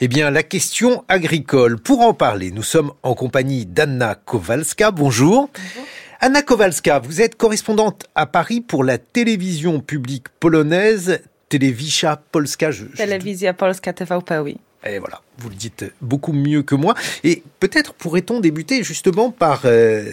[0.00, 1.78] eh bien, la question agricole.
[1.78, 4.90] Pour en parler, nous sommes en compagnie d'Anna Kowalska.
[4.90, 5.48] Bonjour.
[5.52, 5.88] Bonjour.
[6.20, 12.70] Anna Kowalska, vous êtes correspondante à Paris pour la télévision publique polonaise Telewizja Polska.
[12.96, 14.56] Telewizja Polska TVP, oui.
[14.84, 16.94] Et voilà, vous le dites beaucoup mieux que moi.
[17.22, 20.10] Et peut-être pourrait-on débuter justement par euh,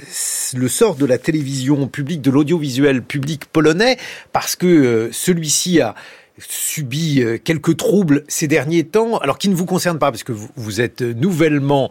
[0.53, 3.97] le sort de la télévision publique, de l'audiovisuel public polonais,
[4.31, 5.95] parce que euh, celui-ci a
[6.37, 10.31] subi euh, quelques troubles ces derniers temps, alors qui ne vous concernent pas, parce que
[10.31, 11.89] vous, êtes nouvellement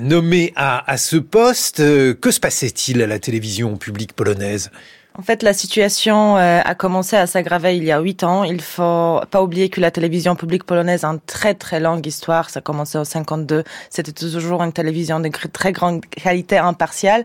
[0.00, 1.76] nommé à, à ce poste.
[1.76, 4.70] Que se passait-il à la télévision publique polonaise?
[5.16, 8.42] En fait, la situation euh, a commencé à s'aggraver il y a huit ans.
[8.42, 12.50] Il faut pas oublier que la télévision publique polonaise a une très très longue histoire.
[12.50, 13.62] Ça a commencé en 52.
[13.90, 17.24] C'était toujours une télévision de très grande qualité impartiale.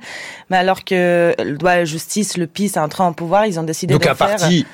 [0.51, 3.63] Mais alors que le droit la justice, le PIS, est entré en pouvoir, ils ont
[3.63, 4.35] décidé Donc de un faire...
[4.35, 4.67] parti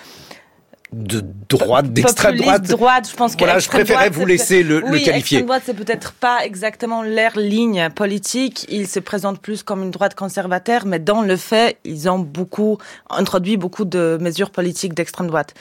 [0.95, 2.63] de droite, d'extrême droite.
[2.63, 3.09] droite.
[3.11, 5.41] Je pense que voilà, je préférais vous laisser le, oui, le qualifier.
[5.41, 8.65] droite, c'est peut-être pas exactement leur ligne politique.
[8.69, 12.77] Ils se présentent plus comme une droite conservateur, mais dans le fait, ils ont beaucoup
[13.09, 15.53] introduit beaucoup de mesures politiques d'extrême droite.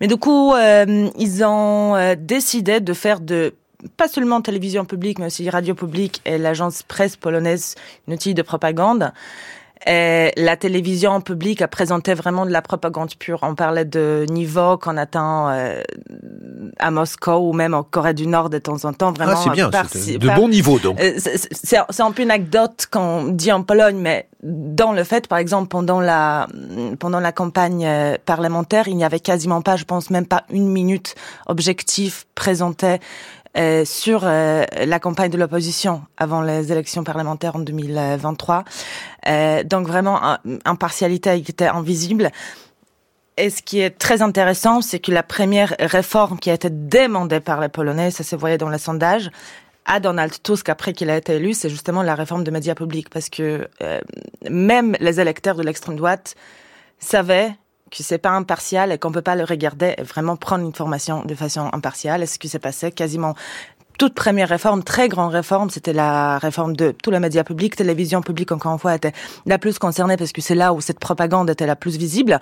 [0.00, 3.54] Mais du coup, euh, ils ont euh, décidé de faire de
[3.96, 7.74] pas seulement télévision publique, mais aussi radio publique et l'agence presse polonaise,
[8.06, 9.12] une outil de propagande.
[9.86, 13.40] Et la télévision publique a présenté vraiment de la propagande pure.
[13.42, 15.82] On parlait de niveau qu'on atteint euh,
[16.78, 19.12] à Moscou ou même en Corée du Nord de temps en temps.
[19.12, 20.98] Vraiment, ah, c'est bien, c'est de bon niveau donc.
[21.00, 25.38] Euh, c'est un peu une anecdote qu'on dit en Pologne, mais dans le fait, par
[25.38, 26.46] exemple, pendant la
[26.98, 30.68] pendant la campagne euh, parlementaire, il n'y avait quasiment pas, je pense même pas une
[30.68, 31.14] minute
[31.46, 32.98] objectif présenté
[33.56, 38.64] euh, sur euh, la campagne de l'opposition avant les élections parlementaires en 2023.
[39.26, 42.30] Euh, donc vraiment, impartialité était invisible.
[43.38, 47.40] Et ce qui est très intéressant, c'est que la première réforme qui a été demandée
[47.40, 49.30] par les Polonais, ça se voyait dans les sondages,
[49.86, 53.08] à Donald Tusk après qu'il a été élu, c'est justement la réforme des médias publics,
[53.08, 53.68] parce que
[54.50, 56.34] même les électeurs de l'extrême droite
[56.98, 57.54] savaient
[57.90, 61.22] que c'est pas impartial et qu'on peut pas le regarder et vraiment prendre une formation
[61.24, 62.22] de façon impartiale.
[62.22, 63.34] Et ce qui s'est passé quasiment
[63.98, 68.20] toute première réforme, très grande réforme, c'était la réforme de tous les médias publics, télévision
[68.20, 69.12] publique encore une fois était
[69.46, 72.38] la plus concernée parce que c'est là où cette propagande était la plus visible.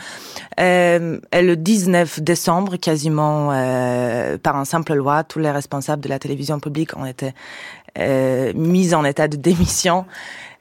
[0.58, 6.08] Euh, et le 19 décembre, quasiment euh, par un simple loi, tous les responsables de
[6.08, 7.34] la télévision publique ont été
[7.98, 10.06] euh, mis en état de démission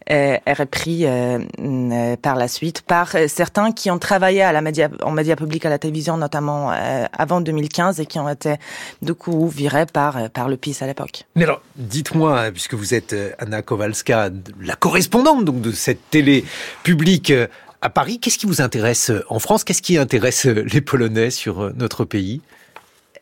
[0.10, 4.90] repris euh, euh, par la suite par euh, certains qui ont travaillé à la média,
[5.02, 6.72] en médias publics à la télévision, notamment
[7.18, 8.56] avant 2015, et qui ont été
[9.02, 11.24] du coup virés par, par le PIS à l'époque.
[11.36, 14.30] Mais alors, dites-moi, puisque vous êtes Anna Kowalska,
[14.62, 16.46] la correspondante donc de cette télé
[16.84, 17.34] publique
[17.82, 19.64] à Paris, qu'est-ce qui vous intéresse en France?
[19.64, 22.42] Qu'est-ce qui intéresse les Polonais sur notre pays?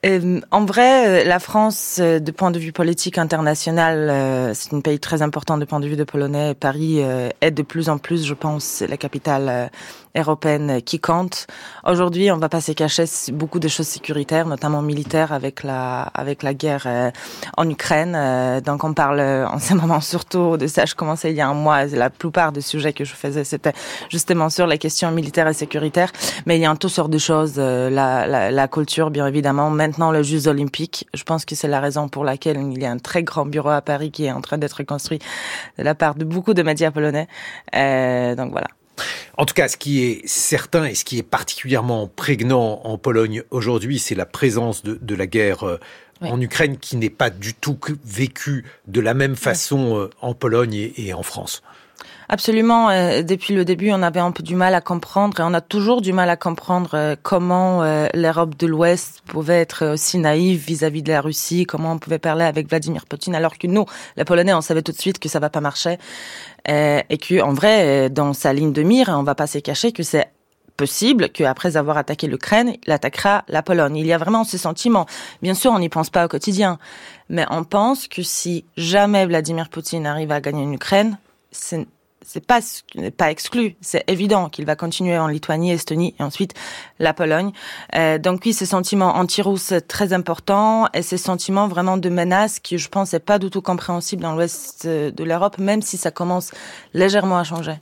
[0.03, 4.82] Euh, en vrai, euh, la France, euh, de point de vue politique international, c'est un
[4.82, 6.56] pays très important de point de vue de Polonais.
[6.56, 9.69] Paris est de plus en plus, je pense, la capitale
[10.16, 11.48] européenne qui compte.
[11.86, 16.44] Aujourd'hui, on va pas se cacher beaucoup de choses sécuritaires, notamment militaires, avec la avec
[16.44, 17.12] la guerre
[17.58, 18.62] en Ukraine.
[18.62, 19.22] donc, on parle
[19.52, 20.86] en ce moment surtout de ça.
[20.86, 21.86] Je commençais il y a un mois.
[21.86, 23.74] La plupart des sujets que je faisais, c'était
[24.10, 26.12] justement sur les questions militaires et sécuritaires.
[26.46, 27.58] Mais il y a un tout sort de choses.
[27.58, 29.70] La, la, la culture, bien évidemment.
[29.70, 31.08] Maintenant, le Jeux olympiques.
[31.14, 33.70] Je pense que c'est la raison pour laquelle il y a un très grand bureau
[33.70, 35.20] à Paris qui est en train d'être construit
[35.78, 37.28] de la part de beaucoup de médias polonais.
[37.76, 38.68] Euh, donc voilà.
[39.38, 43.43] En tout cas, ce qui est certain et ce qui est particulièrement prégnant en Pologne
[43.49, 45.80] aujourd'hui, c'est la présence de, de la guerre euh,
[46.22, 50.73] en Ukraine qui n'est pas du tout vécue de la même façon euh, en Pologne
[50.73, 51.63] et, et en France.
[52.34, 52.90] Absolument.
[52.90, 55.60] Euh, depuis le début, on avait un peu du mal à comprendre et on a
[55.60, 60.64] toujours du mal à comprendre euh, comment euh, l'Europe de l'Ouest pouvait être aussi naïve
[60.66, 63.86] vis-à-vis de la Russie, comment on pouvait parler avec Vladimir Poutine, alors que nous,
[64.16, 65.98] les Polonais, on savait tout de suite que ça va pas marcher
[66.70, 70.03] et que, en vrai, dans sa ligne de mire, on va pas se cacher que
[70.03, 70.30] c'est
[70.78, 73.98] possible qu'après avoir attaqué l'Ukraine, il attaquera la Pologne.
[73.98, 75.06] Il y a vraiment ce sentiment.
[75.41, 76.80] Bien sûr, on n'y pense pas au quotidien,
[77.28, 81.18] mais on pense que si jamais Vladimir Poutine arrive à gagner une Ukraine,
[81.52, 81.88] c'est
[82.26, 82.60] c'est pas
[83.18, 86.53] pas exclu, c'est évident qu'il va continuer en Lituanie, Estonie et ensuite
[86.99, 87.52] la Pologne.
[87.95, 92.77] Euh, donc oui, ce sentiment anti-russe très important et ces sentiments vraiment de menace qui,
[92.77, 96.52] je pense, n'est pas du tout compréhensible dans l'ouest de l'Europe, même si ça commence
[96.93, 97.80] légèrement à changer.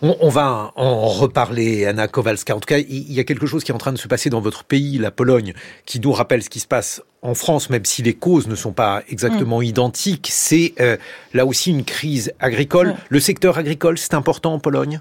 [0.00, 2.56] On, va en reparler, Anna Kowalska.
[2.56, 4.30] En tout cas, il y a quelque chose qui est en train de se passer
[4.30, 5.54] dans votre pays, la Pologne,
[5.86, 8.72] qui nous rappelle ce qui se passe en France, même si les causes ne sont
[8.72, 9.64] pas exactement mm.
[9.64, 10.28] identiques.
[10.30, 10.96] C'est euh,
[11.32, 12.96] là aussi une crise agricole.
[13.08, 15.00] Le secteur agricole, c'est important en Pologne?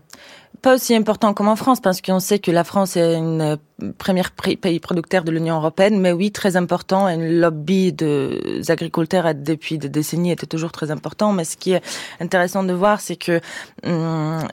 [0.62, 3.56] Pas aussi important comme en France, parce qu'on sait que la France est une euh,
[3.98, 7.10] première pays producteur de l'Union européenne, mais oui, très important.
[7.10, 11.34] Et le lobby des agriculteurs depuis des décennies était toujours très important.
[11.34, 11.82] Mais ce qui est
[12.20, 13.42] intéressant de voir, c'est que
[13.84, 14.48] hum,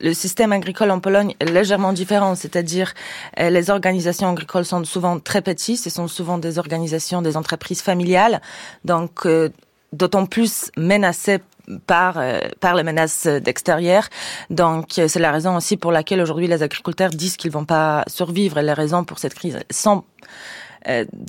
[0.00, 2.34] le système agricole en Pologne est légèrement différent.
[2.34, 2.94] C'est-à-dire,
[3.38, 5.78] euh, les organisations agricoles sont souvent très petites.
[5.78, 8.40] Ce sont souvent des organisations, des entreprises familiales.
[8.86, 9.50] Donc, euh,
[9.92, 11.40] d'autant plus menacées
[11.86, 14.08] par euh, par les menaces d'extérieur.
[14.50, 18.04] Donc euh, c'est la raison aussi pour laquelle aujourd'hui les agriculteurs disent qu'ils vont pas
[18.06, 20.04] survivre les raisons pour cette crise sont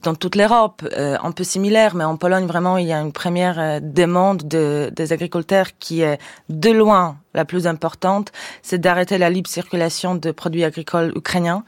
[0.03, 3.81] dans toute l'Europe, un peu similaire, mais en Pologne, vraiment, il y a une première
[3.81, 6.19] demande de, des agriculteurs qui est
[6.49, 11.63] de loin la plus importante, c'est d'arrêter la libre circulation de produits agricoles ukrainiens,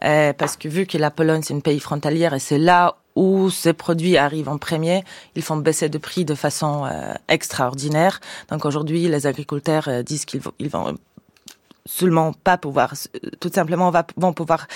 [0.00, 3.72] parce que vu que la Pologne, c'est une pays frontalière et c'est là où ces
[3.72, 5.04] produits arrivent en premier,
[5.34, 8.20] ils font baisser de prix de façon euh, extraordinaire.
[8.50, 10.96] Donc aujourd'hui, les agriculteurs euh, disent qu'ils ils vont
[11.86, 12.94] seulement pas pouvoir,
[13.40, 14.66] tout simplement vont pouvoir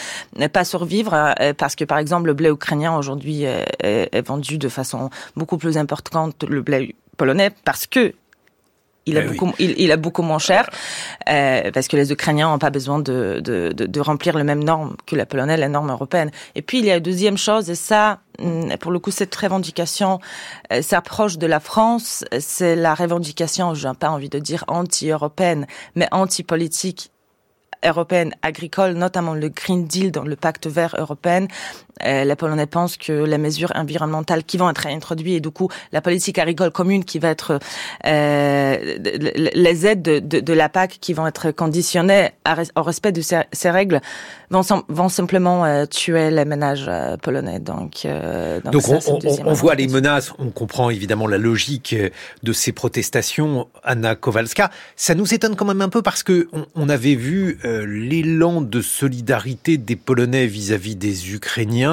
[0.53, 4.69] pas survivre euh, parce que par exemple le blé ukrainien aujourd'hui est, est, vendu de
[4.69, 8.15] façon beaucoup plus importante que le blé polonais parce que
[9.09, 10.69] il est, beaucoup, il, il, est beaucoup moins cher
[11.29, 14.63] euh, parce que les Ukrainiens n'ont pas besoin de, de, de, de, remplir les mêmes
[14.63, 16.31] normes que la Polonais, les normes européennes.
[16.55, 19.35] Et puis il y a une deuxième chose, et ça, mm, pour le coup, cette
[19.35, 20.21] revendication
[20.73, 22.25] euh, s'approche de la France.
[22.39, 27.11] C'est la revendication, je n'ai pas envie de dire anti-européenne, mais anti-politique
[27.85, 31.47] européenne agricole, notamment le Green Deal dans le pacte vert européen,
[32.05, 35.69] euh, les Polonais pensent que les mesures environnementales qui vont être introduites et du coup
[35.93, 37.59] la politique agricole commune qui va être
[38.07, 38.77] euh,
[39.55, 42.31] les aides de, de, de, la PAC qui vont être conditionnées
[42.77, 44.01] au respect de ces, ces règles
[44.51, 46.91] vont, vont simplement euh, tuer les ménages
[47.23, 47.59] polonais.
[47.59, 48.07] Donc,
[48.65, 51.95] donc, on, on, on voit les menaces, on comprend évidemment la logique
[52.43, 53.69] de ces protestations.
[53.85, 57.59] Anna Kowalska, ça nous étonne quand même un peu parce que on, on avait vu
[57.65, 61.88] l'élan de solidarité des Polonais vis-à-vis -vis des Ukrainiens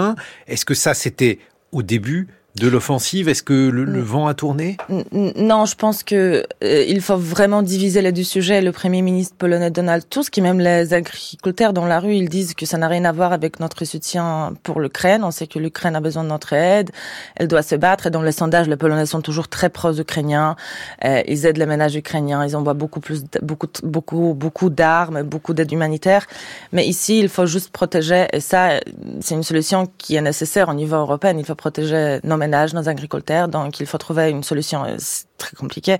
[0.47, 1.39] est-ce que ça, c'était
[1.71, 3.99] au début de l'offensive Est-ce que le, mm.
[3.99, 4.77] vent a tourné?
[5.11, 8.61] Non, je pense que euh, il faut vraiment diviser les deux sujets.
[8.61, 12.53] Le Premier ministre polonais Donald Tusk, qui même les agriculteurs dans la rue, ils disent
[12.53, 15.23] que ça n'a rien à voir avec notre soutien pour l'Ukraine.
[15.23, 16.91] On sait que l'Ukraine a besoin de notre aide,
[17.35, 18.07] elle doit se battre.
[18.07, 20.55] Et dans les sondages, les Polonais sont toujours très pro-ukrainiens.
[21.03, 25.53] Euh, ils aident les ménages ukrainiens, ils envoient beaucoup plus, beaucoup, beaucoup, beaucoup d'armes, beaucoup
[25.53, 26.25] d'aide humanitaire.
[26.71, 28.27] Mais ici, il faut juste protéger.
[28.31, 28.79] Et ça,
[29.19, 31.35] c'est une solution qui est nécessaire au niveau européen.
[31.37, 33.47] Il faut protéger nos nos agriculteurs.
[33.47, 34.97] Donc, il faut trouver une solution euh,
[35.37, 35.97] très compliquée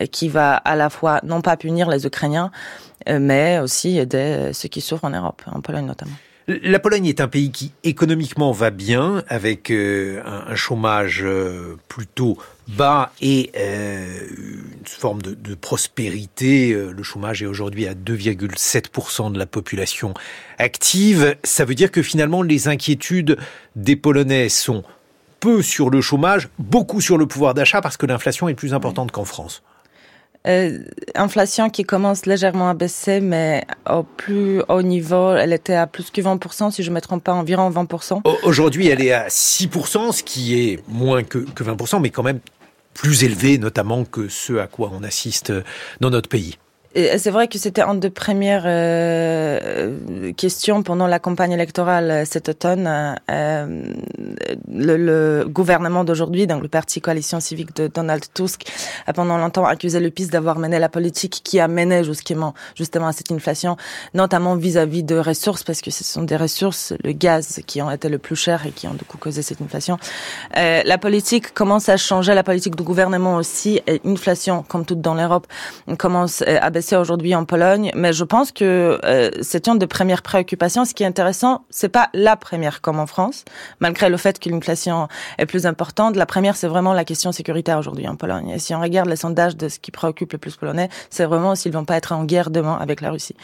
[0.00, 2.50] euh, qui va à la fois non pas punir les Ukrainiens,
[3.08, 6.16] euh, mais aussi aider ceux qui souffrent en Europe, en Pologne notamment.
[6.48, 11.26] La Pologne est un pays qui économiquement va bien, avec un, chômage
[11.88, 12.38] plutôt
[12.68, 16.72] bas et une forme de prospérité.
[16.72, 20.14] Le chômage est aujourd'hui à 2,7% de la population
[20.58, 21.34] active.
[21.42, 23.38] Ça veut dire que finalement les inquiétudes
[23.74, 24.84] des Polonais sont
[25.40, 29.12] peu sur le chômage, beaucoup sur le pouvoir d'achat parce que l'inflation est plus importante
[29.12, 29.62] qu'en France.
[30.46, 30.78] Euh,
[31.16, 36.10] inflation qui commence légèrement à baisser, mais au plus haut niveau, elle était à plus
[36.10, 38.22] que 20%, si je ne me trompe pas, environ 20%.
[38.44, 42.38] Aujourd'hui, elle est à 6%, ce qui est moins que, que 20%, mais quand même
[42.94, 45.52] plus élevé, notamment que ce à quoi on assiste
[46.00, 46.58] dans notre pays
[46.96, 52.48] c'est vrai que c'était une des premières euh, questions pendant la campagne électorale euh, cet
[52.48, 53.16] automne.
[53.30, 53.92] Euh,
[54.72, 58.62] le, gouvernement d'aujourd'hui, donc le parti coalition civique de Donald Tusk,
[59.06, 63.08] a pendant longtemps accusé le PIS d'avoir mené la politique qui a mené justement, justement
[63.08, 63.76] à cette inflation,
[64.14, 68.08] notamment vis-à-vis de ressources, parce que ce sont des ressources, le gaz, qui ont été
[68.08, 69.98] le plus cher et qui ont du coup causé cette inflation.
[70.54, 75.14] La politique commence à changer, la politique du gouvernement aussi, et inflation, comme toute dans
[75.14, 75.46] l'Europe,
[75.98, 80.22] commence à baisser aujourd'hui en Pologne, mais je pense que euh, c'est une des premières
[80.22, 80.84] préoccupations.
[80.84, 83.44] Ce qui est intéressant, c'est pas la première comme en France,
[83.80, 85.08] malgré le fait que l'inflation
[85.38, 86.14] est plus importante.
[86.16, 88.50] La première, c'est vraiment la question sécuritaire aujourd'hui en Pologne.
[88.50, 91.54] Et si on regarde les sondages de ce qui préoccupe le plus Polonais, c'est vraiment
[91.54, 93.34] s'ils vont pas être en guerre demain avec la Russie.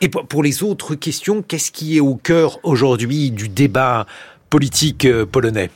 [0.00, 4.06] Et pour les autres questions, qu'est-ce qui est au cœur aujourd'hui du débat
[4.48, 5.70] politique euh, polonais?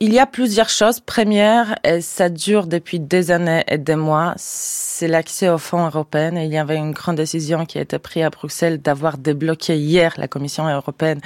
[0.00, 1.00] Il y a plusieurs choses.
[1.00, 6.36] Première, et ça dure depuis des années et des mois, c'est l'accès aux fonds européens.
[6.36, 10.12] il y avait une grande décision qui a été prise à Bruxelles d'avoir débloqué hier
[10.16, 11.20] la Commission européenne.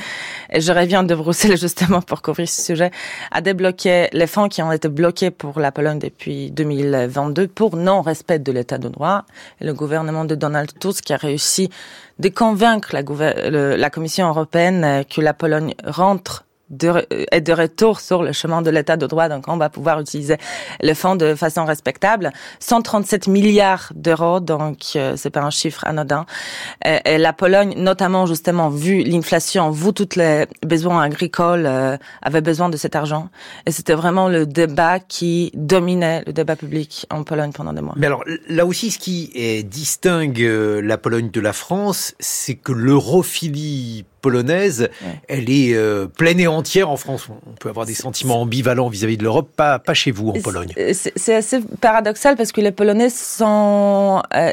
[0.51, 2.91] Et je reviens de Bruxelles justement pour couvrir ce sujet,
[3.31, 8.39] à débloquer les fonds qui ont été bloqués pour la Pologne depuis 2022 pour non-respect
[8.39, 9.25] de l'état de droit.
[9.61, 11.71] Et le gouvernement de Donald Tusk a réussi
[12.19, 18.33] de convaincre la Commission européenne que la Pologne rentre de, est de retour sur le
[18.33, 19.29] chemin de l'état de droit.
[19.29, 20.37] Donc, on va pouvoir utiliser
[20.83, 22.33] le fonds de façon respectable.
[22.61, 26.27] 137 milliards d'euros, donc euh, c'est pas un chiffre anodin.
[26.85, 32.41] Et, et, la Pologne, notamment justement, vu l'inflation, vu tous les besoins agricoles, euh, avait
[32.41, 33.29] besoin de cet argent.
[33.67, 37.95] Et c'était vraiment le débat qui dominait le débat public en Pologne pendant des mois.
[37.97, 42.55] Mais alors, là aussi, ce qui est, distingue euh, la Pologne de la France, c'est
[42.55, 44.91] que l'europhilie polonaise,
[45.27, 47.29] elle est euh, pleine et entière en France.
[47.31, 50.75] On peut avoir des sentiments ambivalents vis-à-vis de l'Europe, pas, pas chez vous en Pologne.
[50.93, 54.21] C'est assez paradoxal parce que les Polonais sont...
[54.35, 54.53] Euh,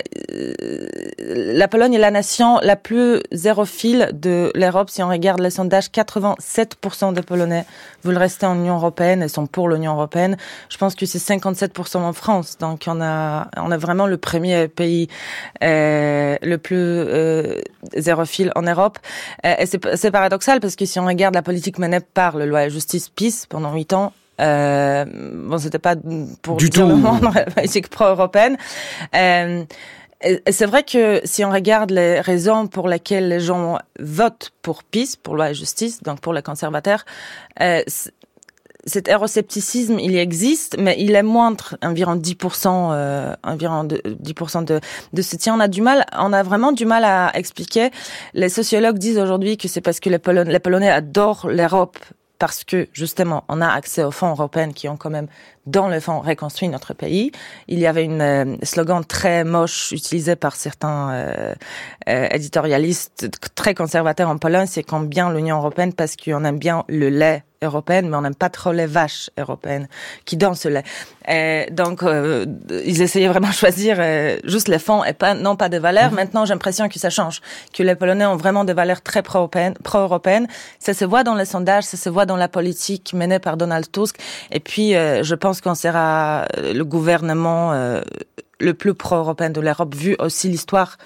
[1.19, 4.89] la Pologne est la nation la plus zérophile de l'Europe.
[4.89, 7.65] Si on regarde les sondages, 87% des Polonais
[8.05, 10.37] veulent rester en Union européenne et sont pour l'Union européenne.
[10.69, 12.57] Je pense que c'est 57% en France.
[12.59, 15.09] Donc on a, on a vraiment le premier pays
[15.63, 17.03] euh, le plus
[17.99, 18.99] zérophile en Europe.
[19.43, 22.69] Et c'est paradoxal parce que si on regarde la politique menée par le loi et
[22.69, 25.95] justice PIS pendant huit ans, euh, bon, c'était pas
[26.41, 26.87] pour du tout
[27.33, 28.57] la politique pro-européenne.
[29.15, 29.63] Euh,
[30.49, 35.15] c'est vrai que si on regarde les raisons pour lesquelles les gens votent pour PIS,
[35.21, 37.05] pour loi et justice, donc pour les conservateurs,
[37.61, 37.81] euh,
[38.85, 44.79] cet euroscepticisme, il existe, mais il est moindre, environ 10%, euh, environ de, 10% de,
[45.13, 45.49] de.
[45.49, 47.89] On a du mal, on a vraiment du mal à expliquer.
[48.33, 51.97] Les sociologues disent aujourd'hui que c'est parce que les Polonais adorent l'Europe
[52.37, 55.27] parce que justement on a accès aux fonds européens qui ont quand même
[55.65, 57.31] dans le fond reconstruit notre pays.
[57.67, 61.55] Il y avait une euh, slogan très moche utilisé par certains euh,
[62.07, 67.09] euh, éditorialistes très conservateurs en Pologne, c'est combien l'Union européenne parce qu'on aime bien le
[67.09, 69.87] lait européenne, mais on n'aime pas trop les vaches européennes
[70.25, 70.83] qui dansent ce lait.
[71.27, 72.45] Et donc, euh,
[72.85, 76.11] ils essayaient vraiment de choisir euh, juste les fonds et pas non pas des valeurs.
[76.11, 76.15] Mhm.
[76.15, 77.41] Maintenant, j'ai l'impression que ça change,
[77.73, 79.75] que les Polonais ont vraiment des valeurs très pro-européennes.
[79.83, 80.05] Pro
[80.79, 83.91] ça se voit dans les sondages, ça se voit dans la politique menée par Donald
[83.91, 84.17] Tusk.
[84.51, 87.73] Et puis, euh, je pense qu'on sera le gouvernement
[88.59, 90.97] le plus pro-européen de l'Europe, vu aussi l'histoire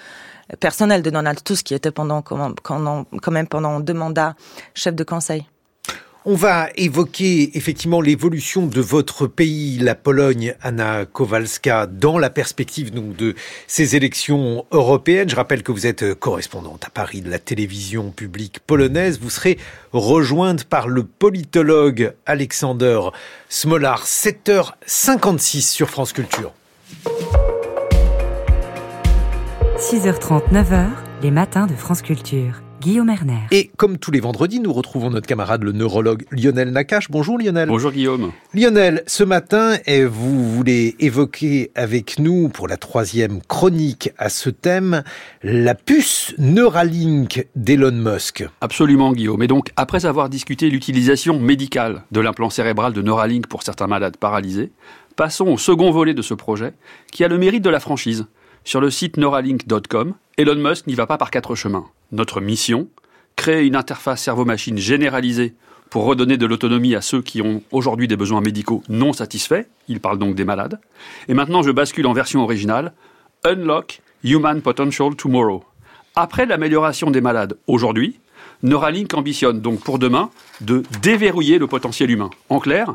[0.58, 4.34] personnelle de Donald Tusk, qui était pendant quand même pendant deux mandats
[4.74, 5.46] chef de conseil.
[6.26, 12.92] On va évoquer effectivement l'évolution de votre pays, la Pologne, Anna Kowalska, dans la perspective
[12.92, 13.34] de
[13.66, 15.30] ces élections européennes.
[15.30, 19.18] Je rappelle que vous êtes correspondante à Paris de la télévision publique polonaise.
[19.18, 19.56] Vous serez
[19.92, 23.00] rejointe par le politologue Alexander
[23.48, 26.52] Smolar, 7h56 sur France Culture.
[29.78, 30.88] 6h30, 9h,
[31.22, 32.60] les matins de France Culture.
[32.80, 33.40] Guillaume Erner.
[33.50, 37.10] Et comme tous les vendredis, nous retrouvons notre camarade le neurologue Lionel Nakache.
[37.10, 37.68] Bonjour Lionel.
[37.68, 38.32] Bonjour Guillaume.
[38.54, 39.76] Lionel, ce matin,
[40.08, 45.02] vous voulez évoquer avec nous, pour la troisième chronique à ce thème,
[45.42, 48.46] la puce Neuralink d'Elon Musk.
[48.62, 49.42] Absolument Guillaume.
[49.42, 54.16] Et donc, après avoir discuté l'utilisation médicale de l'implant cérébral de Neuralink pour certains malades
[54.16, 54.72] paralysés,
[55.16, 56.72] passons au second volet de ce projet,
[57.12, 58.26] qui a le mérite de la franchise.
[58.64, 61.86] Sur le site neuralink.com, Elon Musk n'y va pas par quatre chemins.
[62.12, 62.88] Notre mission,
[63.36, 65.54] créer une interface cerveau-machine généralisée
[65.88, 70.00] pour redonner de l'autonomie à ceux qui ont aujourd'hui des besoins médicaux non satisfaits, il
[70.00, 70.78] parle donc des malades.
[71.28, 72.92] Et maintenant je bascule en version originale,
[73.44, 75.64] Unlock Human Potential Tomorrow.
[76.14, 78.20] Après l'amélioration des malades aujourd'hui,
[78.62, 80.30] Neuralink ambitionne donc pour demain
[80.60, 82.30] de déverrouiller le potentiel humain.
[82.50, 82.94] En clair,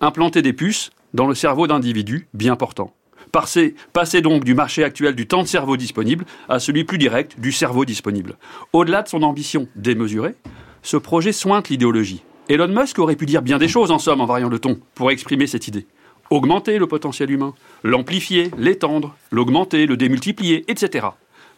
[0.00, 2.92] implanter des puces dans le cerveau d'individus bien portants.
[3.32, 3.74] Passer,
[4.22, 7.84] donc du marché actuel du temps de cerveau disponible à celui plus direct du cerveau
[7.84, 8.36] disponible.
[8.72, 10.34] Au-delà de son ambition démesurée,
[10.82, 12.22] ce projet sointe l'idéologie.
[12.48, 15.10] Elon Musk aurait pu dire bien des choses en somme en variant le ton pour
[15.10, 15.86] exprimer cette idée.
[16.30, 21.06] Augmenter le potentiel humain, l'amplifier, l'étendre, l'augmenter, le démultiplier, etc.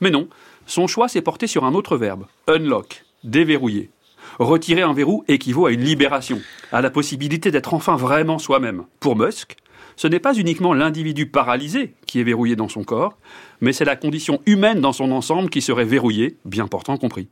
[0.01, 0.29] Mais non,
[0.67, 3.91] son choix s'est porté sur un autre verbe, unlock, déverrouiller.
[4.39, 6.41] Retirer un verrou équivaut à une libération,
[6.71, 8.85] à la possibilité d'être enfin vraiment soi-même.
[9.01, 9.57] Pour Musk,
[9.99, 13.19] ce n'est pas uniquement l'individu paralysé qui est verrouillé dans son corps,
[13.61, 17.31] mais c'est la condition humaine dans son ensemble qui serait verrouillée, bien portant compris.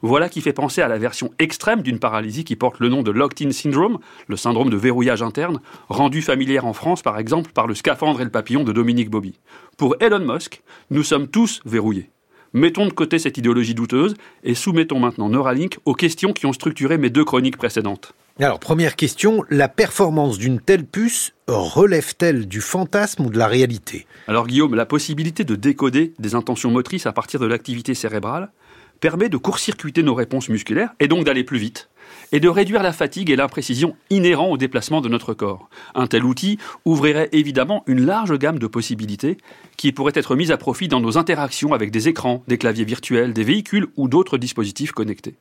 [0.00, 3.10] Voilà qui fait penser à la version extrême d'une paralysie qui porte le nom de
[3.10, 7.74] locked-in syndrome, le syndrome de verrouillage interne, rendu familière en France par exemple par le
[7.74, 9.40] scaphandre et le papillon de Dominique Bobby.
[9.76, 12.10] Pour Elon Musk, nous sommes tous verrouillés.
[12.52, 14.14] Mettons de côté cette idéologie douteuse
[14.44, 18.14] et soumettons maintenant Neuralink aux questions qui ont structuré mes deux chroniques précédentes.
[18.40, 24.08] Alors, première question, la performance d'une telle puce relève-t-elle du fantasme ou de la réalité?
[24.26, 28.50] Alors Guillaume, la possibilité de décoder des intentions motrices à partir de l'activité cérébrale
[28.98, 31.90] permet de court-circuiter nos réponses musculaires et donc d'aller plus vite
[32.32, 35.68] et de réduire la fatigue et l'imprécision inhérents au déplacement de notre corps.
[35.94, 39.36] Un tel outil ouvrirait évidemment une large gamme de possibilités
[39.76, 43.32] qui pourraient être mises à profit dans nos interactions avec des écrans, des claviers virtuels,
[43.32, 45.36] des véhicules ou d'autres dispositifs connectés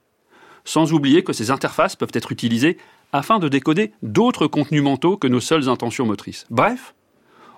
[0.65, 2.77] sans oublier que ces interfaces peuvent être utilisées
[3.11, 6.45] afin de décoder d'autres contenus mentaux que nos seules intentions motrices.
[6.49, 6.95] Bref,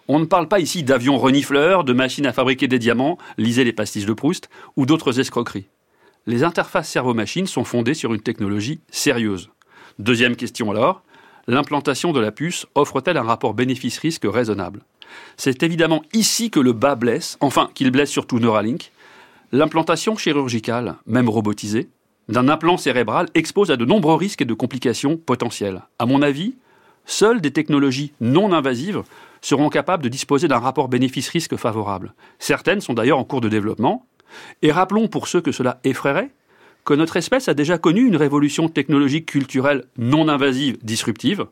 [0.07, 3.73] on ne parle pas ici d'avions renifleurs, de machines à fabriquer des diamants, lisez les
[3.73, 5.68] pastilles de Proust, ou d'autres escroqueries.
[6.27, 9.49] Les interfaces cerveau-machine sont fondées sur une technologie sérieuse.
[9.98, 11.03] Deuxième question alors,
[11.48, 14.82] l'implantation de la puce offre-t-elle un rapport bénéfice-risque raisonnable?
[15.38, 18.91] C'est évidemment ici que le bas blesse, enfin qu'il blesse surtout Neuralink.
[19.52, 21.90] L'implantation chirurgicale, même robotisée,
[22.30, 25.84] d'un implant cérébral expose à de nombreux risques et de complications potentielles.
[25.99, 26.56] À mon avis,
[27.06, 29.03] seules des technologies non invasives
[29.41, 32.14] seront capables de disposer d'un rapport bénéfice-risque favorable.
[32.39, 34.06] Certaines sont d'ailleurs en cours de développement.
[34.61, 36.31] Et rappelons pour ceux que cela effraierait
[36.84, 41.45] que notre espèce a déjà connu une révolution technologique culturelle non invasive disruptive,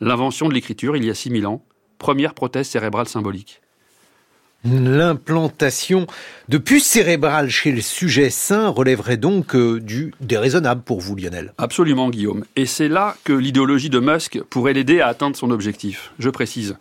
[0.00, 1.64] l'invention de l'écriture il y a 6000 ans,
[1.98, 3.60] première prothèse cérébrale symbolique
[4.66, 6.06] l'implantation
[6.48, 11.52] de puces cérébrales chez le sujet sain relèverait donc euh, du déraisonnable pour vous, Lionel.
[11.58, 12.44] Absolument, Guillaume.
[12.56, 16.12] Et c'est là que l'idéologie de Musk pourrait l'aider à atteindre son objectif.
[16.18, 16.76] Je précise.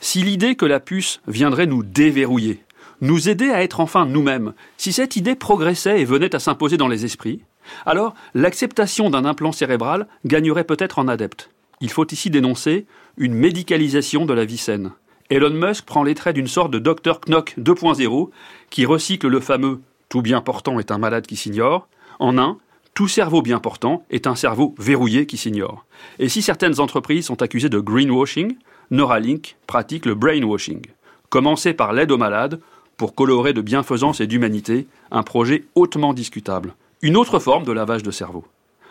[0.00, 2.62] Si l'idée que la puce viendrait nous déverrouiller,
[3.00, 6.88] nous aider à être enfin nous-mêmes, si cette idée progressait et venait à s'imposer dans
[6.88, 7.40] les esprits,
[7.86, 11.50] alors l'acceptation d'un implant cérébral gagnerait peut-être en adepte.
[11.80, 12.86] Il faut ici dénoncer
[13.16, 14.90] une médicalisation de la vie saine.
[15.30, 18.30] Elon Musk prend les traits d'une sorte de Dr Knock 2.0
[18.68, 21.86] qui recycle le fameux tout bien portant est un malade qui s'ignore
[22.18, 22.58] en un
[22.94, 25.86] tout cerveau bien portant est un cerveau verrouillé qui s'ignore.
[26.18, 28.56] Et si certaines entreprises sont accusées de greenwashing,
[28.90, 30.82] Neuralink pratique le brainwashing.
[31.28, 32.60] Commencer par l'aide aux malades
[32.96, 36.74] pour colorer de bienfaisance et d'humanité un projet hautement discutable.
[37.02, 38.44] Une autre forme de lavage de cerveau.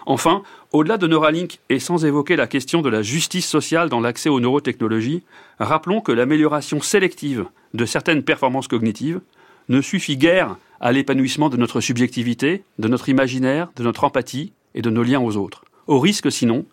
[0.05, 4.29] Enfin, au-delà de Neuralink et sans évoquer la question de la justice sociale dans l'accès
[4.29, 5.23] aux neurotechnologies,
[5.59, 9.21] rappelons que l'amélioration sélective de certaines performances cognitives
[9.67, 14.81] ne suffit guère à l'épanouissement de notre subjectivité, de notre imaginaire, de notre empathie et
[14.81, 16.65] de nos liens aux autres, au risque sinon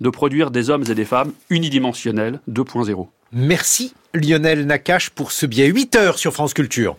[0.00, 3.06] de produire des hommes et des femmes unidimensionnels 2.0.
[3.32, 6.96] Merci Lionel Nakache pour ce biais 8 heures sur France Culture.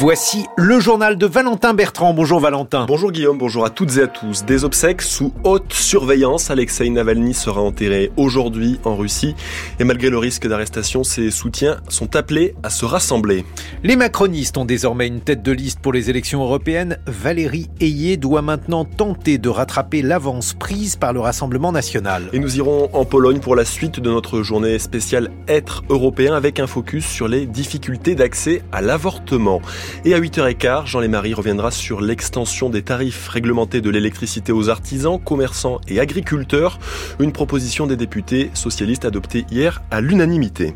[0.00, 2.14] Voici le journal de Valentin Bertrand.
[2.14, 2.84] Bonjour Valentin.
[2.86, 4.44] Bonjour Guillaume, bonjour à toutes et à tous.
[4.44, 6.50] Des obsèques sous haute surveillance.
[6.50, 9.36] Alexei Navalny sera enterré aujourd'hui en Russie.
[9.78, 13.44] Et malgré le risque d'arrestation, ses soutiens sont appelés à se rassembler.
[13.84, 16.98] Les macronistes ont désormais une tête de liste pour les élections européennes.
[17.06, 22.30] Valérie Ayé doit maintenant tenter de rattraper l'avance prise par le Rassemblement national.
[22.32, 26.58] Et nous irons en Pologne pour la suite de notre journée spéciale Être européen avec
[26.58, 29.62] un focus sur les difficultés d'accès à l'avortement.
[30.04, 35.18] Et à 8h15, Jean Lémarie reviendra sur l'extension des tarifs réglementés de l'électricité aux artisans,
[35.18, 36.78] commerçants et agriculteurs,
[37.20, 40.74] une proposition des députés socialistes adoptée hier à l'unanimité.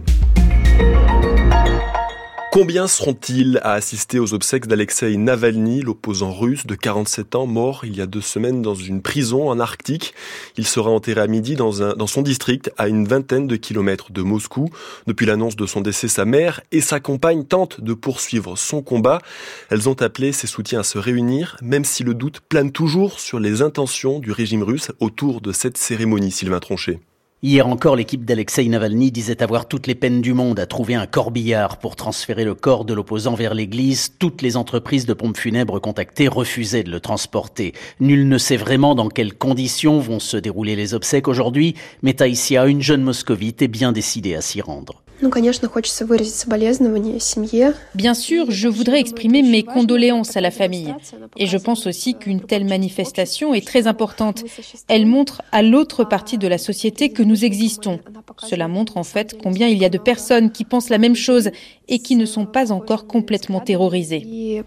[2.50, 7.94] Combien seront-ils à assister aux obsèques d'Alexei Navalny, l'opposant russe de 47 ans, mort il
[7.94, 10.14] y a deux semaines dans une prison en Arctique?
[10.56, 14.22] Il sera enterré à midi dans, un, son district, à une vingtaine de kilomètres de
[14.22, 14.70] Moscou.
[15.06, 19.20] Depuis l'annonce de son décès, sa mère et sa compagne tentent de poursuivre son combat.
[19.68, 23.40] Elles ont appelé ses soutiens à se réunir, même si le doute plane toujours sur
[23.40, 26.98] les intentions du régime russe autour de cette cérémonie, Sylvain Tronchet.
[27.40, 31.06] Hier encore, l'équipe d'Alexei Navalny disait avoir toutes les peines du monde à trouver un
[31.06, 34.14] corbillard pour transférer le corps de l'opposant vers l'église.
[34.18, 37.74] Toutes les entreprises de pompes funèbres contactées refusaient de le transporter.
[38.00, 42.66] Nul ne sait vraiment dans quelles conditions vont se dérouler les obsèques aujourd'hui, mais Taïsia,
[42.66, 45.04] une jeune moscovite, est bien décidée à s'y rendre.
[47.94, 50.94] Bien sûr, je voudrais exprimer mes condoléances à la famille.
[51.36, 54.44] Et je pense aussi qu'une telle manifestation est très importante.
[54.86, 57.98] Elle montre à l'autre partie de la société que nous existons.
[58.38, 61.50] Cela montre en fait combien il y a de personnes qui pensent la même chose
[61.88, 64.62] et qui ne sont pas encore complètement terrorisées.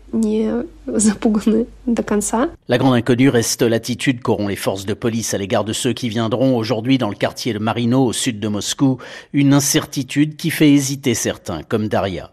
[2.68, 6.10] La grande inconnue reste l'attitude qu'auront les forces de police à l'égard de ceux qui
[6.10, 8.98] viendront aujourd'hui dans le quartier de Marino, au sud de Moscou.
[9.34, 12.32] Une incertitude qui fait hésiter certains, comme Daria.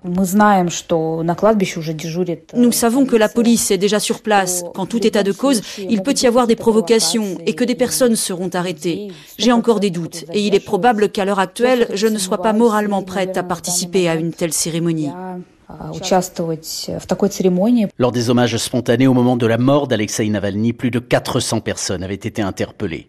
[2.56, 4.64] Nous savons que la police est déjà sur place.
[4.74, 8.16] Qu'en tout état de cause, il peut y avoir des provocations et que des personnes
[8.16, 9.08] seront arrêtées.
[9.36, 12.54] J'ai encore des doutes et il est probable qu'à l'heure actuelle, je ne sois pas
[12.54, 14.77] moralement prête à participer à une telle cérémonie.
[17.98, 22.02] Lors des hommages spontanés au moment de la mort d'Alexei Navalny, plus de 400 personnes
[22.02, 23.08] avaient été interpellées.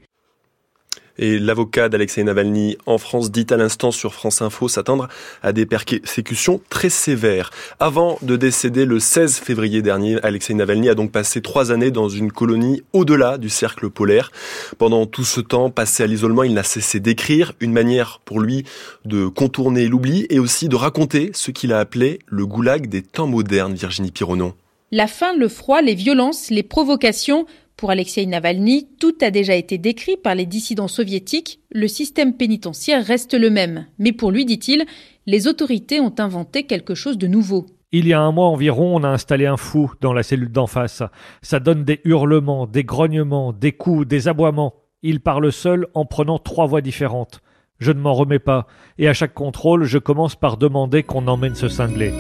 [1.21, 5.09] Et l'avocat d'Alexei Navalny en France dit à l'instant sur France Info s'attendre
[5.43, 7.51] à des persécutions très sévères.
[7.77, 12.07] Avant de décéder le 16 février dernier, Alexei Navalny a donc passé trois années dans
[12.07, 14.31] une colonie au-delà du cercle polaire.
[14.77, 18.63] Pendant tout ce temps passé à l'isolement, il n'a cessé d'écrire, une manière pour lui
[19.03, 23.27] de contourner l'oubli et aussi de raconter ce qu'il a appelé le goulag des temps
[23.27, 24.53] modernes, Virginie Pironon.
[24.91, 27.45] La faim, le froid, les violences, les provocations,
[27.78, 33.04] pour Alexei Navalny, tout a déjà été décrit par les dissidents soviétiques, le système pénitentiaire
[33.04, 33.86] reste le même.
[33.98, 34.84] Mais pour lui, dit-il,
[35.26, 37.66] les autorités ont inventé quelque chose de nouveau.
[37.90, 40.66] Il y a un mois environ, on a installé un fou dans la cellule d'en
[40.66, 41.02] face.
[41.42, 44.74] Ça donne des hurlements, des grognements, des coups, des aboiements.
[45.02, 47.40] Il parle seul en prenant trois voix différentes.
[47.80, 48.66] Je ne m'en remets pas,
[48.98, 52.12] et à chaque contrôle, je commence par demander qu'on emmène ce cinglé.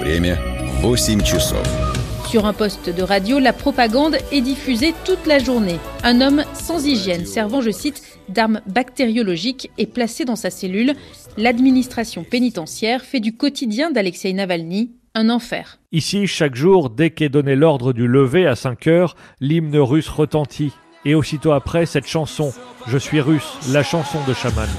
[0.00, 0.36] время
[0.82, 1.87] 8 часов.
[2.29, 5.79] Sur un poste de radio, la propagande est diffusée toute la journée.
[6.03, 10.93] Un homme sans hygiène, servant, je cite, d'armes bactériologiques, est placé dans sa cellule.
[11.37, 15.79] L'administration pénitentiaire fait du quotidien d'Alexei Navalny un enfer.
[15.91, 20.71] Ici, chaque jour, dès qu'est donné l'ordre du lever à 5 heures, l'hymne russe retentit.
[21.05, 22.53] Et aussitôt après, cette chanson,
[22.85, 24.69] Je suis russe, la chanson de Chaman.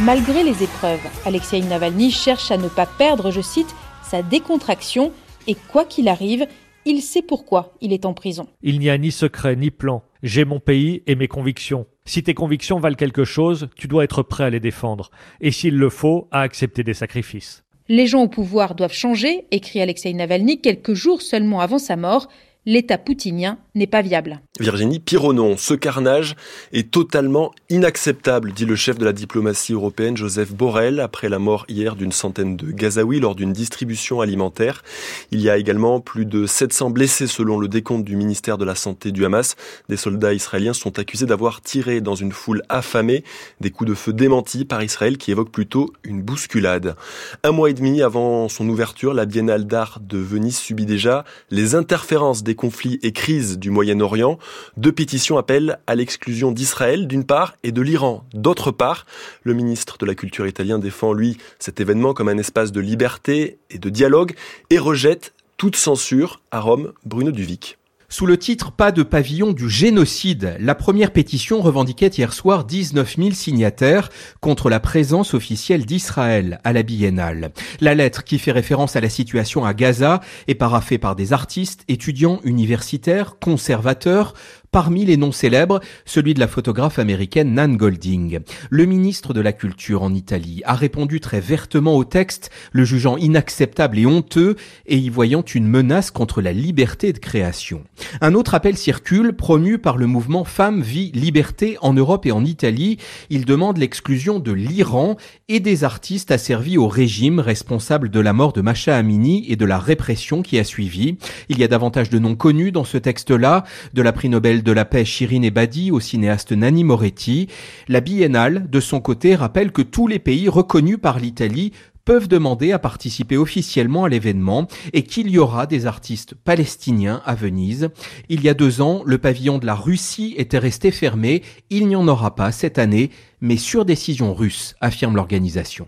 [0.00, 3.74] Malgré les épreuves, Alexei Navalny cherche à ne pas perdre, je cite,
[4.08, 5.12] sa décontraction,
[5.46, 6.46] et quoi qu'il arrive,
[6.84, 8.46] il sait pourquoi il est en prison.
[8.62, 10.02] Il n'y a ni secret ni plan.
[10.22, 11.86] J'ai mon pays et mes convictions.
[12.04, 15.10] Si tes convictions valent quelque chose, tu dois être prêt à les défendre,
[15.40, 17.64] et s'il le faut, à accepter des sacrifices.
[17.88, 22.28] Les gens au pouvoir doivent changer, écrit Alexei Navalny quelques jours seulement avant sa mort,
[22.66, 24.40] l'État poutinien n'est pas viable.
[24.58, 26.34] Virginie Pironon, ce carnage
[26.72, 31.64] est totalement inacceptable, dit le chef de la diplomatie européenne Joseph Borrell après la mort
[31.68, 34.82] hier d'une centaine de Gazaouis lors d'une distribution alimentaire.
[35.30, 38.74] Il y a également plus de 700 blessés selon le décompte du ministère de la
[38.74, 39.54] Santé du Hamas.
[39.88, 43.22] Des soldats israéliens sont accusés d'avoir tiré dans une foule affamée,
[43.60, 46.96] des coups de feu démentis par Israël qui évoquent plutôt une bousculade.
[47.44, 51.76] Un mois et demi avant son ouverture, la Biennale d'art de Venise subit déjà les
[51.76, 54.38] interférences des conflits et crises du Moyen-Orient.
[54.76, 59.06] Deux pétitions appellent à l'exclusion d'Israël d'une part et de l'Iran d'autre part.
[59.42, 63.58] Le ministre de la Culture italien défend, lui, cet événement comme un espace de liberté
[63.70, 64.34] et de dialogue
[64.70, 67.78] et rejette toute censure à Rome, Bruno Duvic.
[68.16, 73.16] Sous le titre Pas de pavillon du génocide, la première pétition revendiquait hier soir 19
[73.18, 74.08] 000 signataires
[74.40, 77.52] contre la présence officielle d'Israël à la biennale.
[77.78, 81.84] La lettre qui fait référence à la situation à Gaza est paraphée par des artistes,
[81.88, 84.32] étudiants, universitaires, conservateurs,
[84.76, 88.40] Parmi les noms célèbres, celui de la photographe américaine Nan Golding.
[88.68, 93.16] Le ministre de la Culture en Italie a répondu très vertement au texte, le jugeant
[93.16, 94.54] inacceptable et honteux
[94.84, 97.84] et y voyant une menace contre la liberté de création.
[98.20, 102.44] Un autre appel circule, promu par le mouvement Femmes, Vie, Liberté en Europe et en
[102.44, 102.98] Italie.
[103.30, 105.16] Il demande l'exclusion de l'Iran
[105.48, 109.64] et des artistes asservis au régime responsable de la mort de Masha Amini et de
[109.64, 111.16] la répression qui a suivi.
[111.48, 114.72] Il y a davantage de noms connus dans ce texte-là, de la prix Nobel de
[114.72, 117.46] la paix Shirin Ebadi au cinéaste Nanni Moretti.
[117.86, 121.70] La biennale, de son côté, rappelle que tous les pays reconnus par l'Italie
[122.04, 127.36] peuvent demander à participer officiellement à l'événement et qu'il y aura des artistes palestiniens à
[127.36, 127.90] Venise.
[128.28, 131.42] Il y a deux ans, le pavillon de la Russie était resté fermé.
[131.70, 133.10] Il n'y en aura pas cette année,
[133.40, 135.86] mais sur décision russe, affirme l'organisation.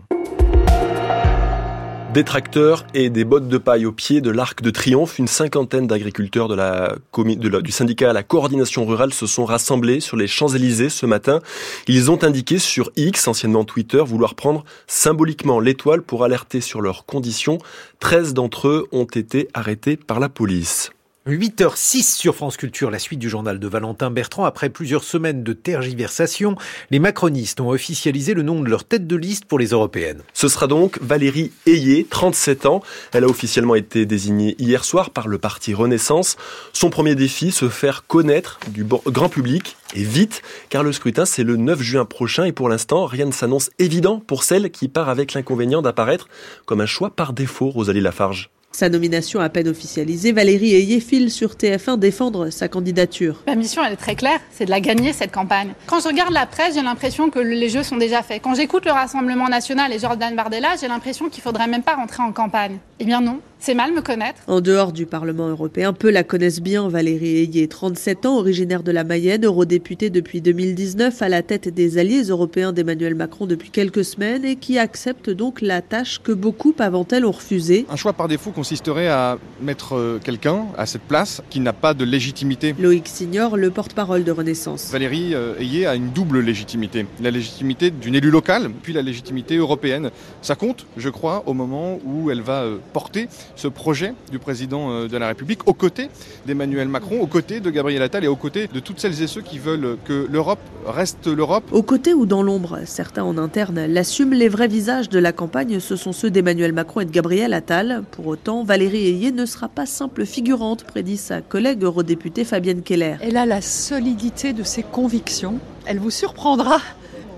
[2.13, 5.85] Des tracteurs et des bottes de paille au pied de l'Arc de Triomphe, une cinquantaine
[5.85, 11.39] d'agriculteurs du syndicat à la coordination rurale se sont rassemblés sur les Champs-Élysées ce matin.
[11.87, 17.05] Ils ont indiqué sur X, anciennement Twitter, vouloir prendre symboliquement l'étoile pour alerter sur leurs
[17.05, 17.59] conditions.
[17.99, 20.89] 13 d'entre eux ont été arrêtés par la police.
[21.27, 24.45] 8h06 sur France Culture, la suite du journal de Valentin Bertrand.
[24.45, 26.55] Après plusieurs semaines de tergiversation,
[26.89, 30.21] les macronistes ont officialisé le nom de leur tête de liste pour les européennes.
[30.33, 32.81] Ce sera donc Valérie Ayé, 37 ans.
[33.11, 36.37] Elle a officiellement été désignée hier soir par le parti Renaissance.
[36.73, 41.43] Son premier défi, se faire connaître du grand public et vite, car le scrutin c'est
[41.43, 45.09] le 9 juin prochain et pour l'instant rien ne s'annonce évident pour celle qui part
[45.09, 46.27] avec l'inconvénient d'apparaître
[46.65, 48.49] comme un choix par défaut, Rosalie Lafarge.
[48.71, 53.41] Sa nomination à peine officialisée, Valérie Ayé file sur TF1 défendre sa candidature.
[53.47, 55.73] Ma mission, elle est très claire, c'est de la gagner, cette campagne.
[55.87, 58.41] Quand je regarde la presse, j'ai l'impression que les jeux sont déjà faits.
[58.43, 62.21] Quand j'écoute le Rassemblement National et Jordan Bardella, j'ai l'impression qu'il faudrait même pas rentrer
[62.21, 62.77] en campagne.
[62.99, 64.41] Eh bien non, c'est mal me connaître.
[64.47, 66.87] En dehors du Parlement européen, peu la connaissent bien.
[66.87, 71.97] Valérie Ayé, 37 ans, originaire de la Mayenne, eurodéputée depuis 2019, à la tête des
[71.97, 76.73] alliés européens d'Emmanuel Macron depuis quelques semaines et qui accepte donc la tâche que beaucoup
[76.79, 77.85] avant elle ont refusée.
[77.89, 81.93] Un choix par défaut consisterait à mettre euh, quelqu'un à cette place qui n'a pas
[81.93, 82.73] de légitimité.
[82.79, 84.89] Loïc Signor, le porte-parole de Renaissance.
[84.89, 87.05] Valérie euh, Ayé a une double légitimité.
[87.21, 90.11] La légitimité d'une élue locale, puis la légitimité européenne.
[90.41, 93.27] Ça compte, je crois, au moment où elle va euh, porter
[93.59, 96.09] ce projet du président de la République aux côtés
[96.45, 99.41] d'Emmanuel Macron, aux côtés de Gabriel Attal et aux côtés de toutes celles et ceux
[99.41, 101.65] qui veulent que l'Europe reste l'Europe.
[101.71, 105.79] Aux côtés ou dans l'ombre, certains en interne l'assument, les vrais visages de la campagne,
[105.79, 108.03] ce sont ceux d'Emmanuel Macron et de Gabriel Attal.
[108.11, 112.81] Pour autant, Valérie Valérie Ayé ne sera pas simple figurante, prédit sa collègue eurodéputée Fabienne
[112.81, 113.17] Keller.
[113.19, 115.59] Elle a la solidité de ses convictions.
[115.85, 116.79] Elle vous surprendra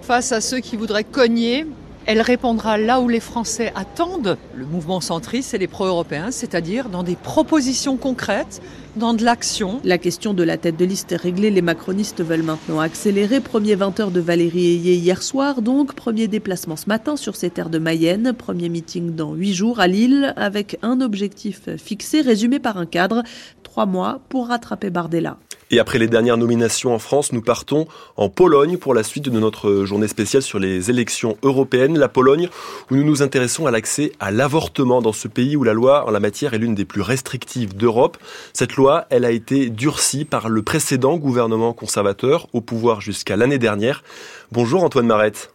[0.03, 1.65] face à ceux qui voudraient cogner.
[2.12, 7.04] Elle répondra là où les Français attendent le mouvement centriste et les pro-européens, c'est-à-dire dans
[7.04, 8.62] des propositions concrètes,
[8.98, 9.80] dans de l'action.
[9.86, 11.50] La question de la tête de liste est réglée.
[11.52, 13.40] Les macronistes veulent maintenant accélérer.
[13.40, 15.94] Premier 20h de Valérie Ayé hier soir, donc.
[15.94, 18.34] Premier déplacement ce matin sur ces terres de Mayenne.
[18.38, 23.24] Premier meeting dans huit jours à Lille avec un objectif fixé, résumé par un cadre.
[23.64, 25.38] Trois mois pour rattraper Bardella.
[25.73, 27.88] Et après les dernières nominations en France, nous partons
[28.18, 31.98] en Pologne pour la suite de notre journée spéciale sur les élections européennes.
[31.98, 32.49] La Pologne,
[32.91, 36.11] où nous nous intéressons à l'accès à l'avortement dans ce pays où la loi en
[36.11, 38.18] la matière est l'une des plus restrictives d'Europe.
[38.52, 43.57] Cette loi, elle a été durcie par le précédent gouvernement conservateur au pouvoir jusqu'à l'année
[43.57, 44.03] dernière.
[44.52, 45.53] Bonjour Antoine Marette.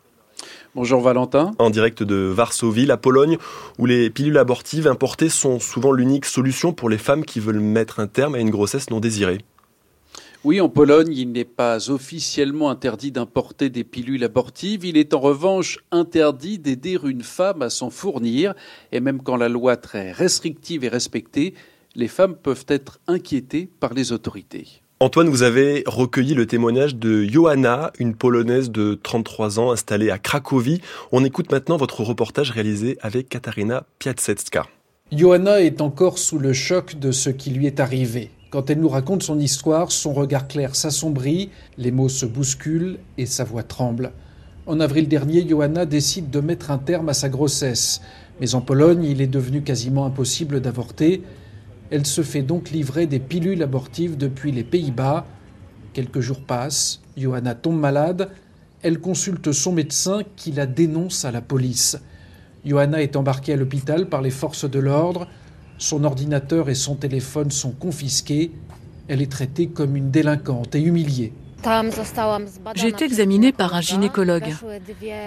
[0.74, 1.52] Bonjour Valentin.
[1.58, 3.36] En direct de Varsovie, la Pologne,
[3.78, 8.00] où les pilules abortives importées sont souvent l'unique solution pour les femmes qui veulent mettre
[8.00, 9.38] un terme à une grossesse non désirée.
[10.46, 14.84] Oui, en Pologne, il n'est pas officiellement interdit d'importer des pilules abortives.
[14.84, 18.54] Il est en revanche interdit d'aider une femme à s'en fournir.
[18.92, 21.54] Et même quand la loi très restrictive est respectée,
[21.96, 24.68] les femmes peuvent être inquiétées par les autorités.
[25.00, 30.20] Antoine, vous avez recueilli le témoignage de Johanna, une Polonaise de 33 ans installée à
[30.20, 30.80] Cracovie.
[31.10, 34.68] On écoute maintenant votre reportage réalisé avec Katarina Piasetska.
[35.10, 38.30] Johanna est encore sous le choc de ce qui lui est arrivé.
[38.50, 43.26] Quand elle nous raconte son histoire, son regard clair s'assombrit, les mots se bousculent et
[43.26, 44.12] sa voix tremble.
[44.66, 48.00] En avril dernier, Johanna décide de mettre un terme à sa grossesse.
[48.40, 51.22] Mais en Pologne, il est devenu quasiment impossible d'avorter.
[51.90, 55.26] Elle se fait donc livrer des pilules abortives depuis les Pays-Bas.
[55.92, 58.30] Quelques jours passent, Johanna tombe malade.
[58.82, 61.98] Elle consulte son médecin qui la dénonce à la police.
[62.64, 65.26] Johanna est embarquée à l'hôpital par les forces de l'ordre.
[65.78, 68.50] Son ordinateur et son téléphone sont confisqués.
[69.08, 71.32] Elle est traitée comme une délinquante et humiliée.
[72.74, 74.54] J'ai été examinée par un gynécologue.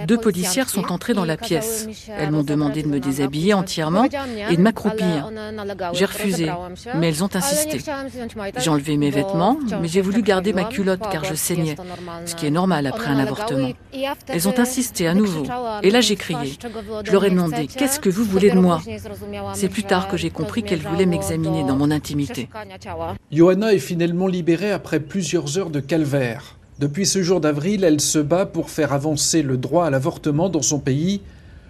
[0.08, 1.88] Deux policières sont entrées dans la pièce.
[2.08, 4.06] Elles m'ont demandé de me déshabiller entièrement
[4.50, 5.30] et de m'accroupir.
[5.94, 6.52] J'ai refusé,
[6.96, 7.80] mais elles ont insisté.
[8.58, 11.76] J'ai enlevé mes vêtements, mais j'ai voulu garder ma culotte car je saignais,
[12.26, 13.72] ce qui est normal après un avortement.
[14.28, 15.44] Elles ont insisté à nouveau.
[15.84, 16.58] Et là, j'ai crié.
[17.04, 18.82] Je leur ai demandé Qu'est-ce que vous voulez de moi?
[19.54, 22.50] C'est plus tard que j'ai compris qu'elles voulaient m'examiner dans mon intimité.
[23.32, 26.29] Johanna est finalement libérée après plusieurs heures de calvaire.
[26.80, 30.62] Depuis ce jour d'avril, elle se bat pour faire avancer le droit à l'avortement dans
[30.62, 31.22] son pays.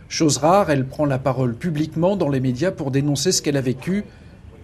[0.07, 3.61] Chose rare, elle prend la parole publiquement dans les médias pour dénoncer ce qu'elle a
[3.61, 4.05] vécu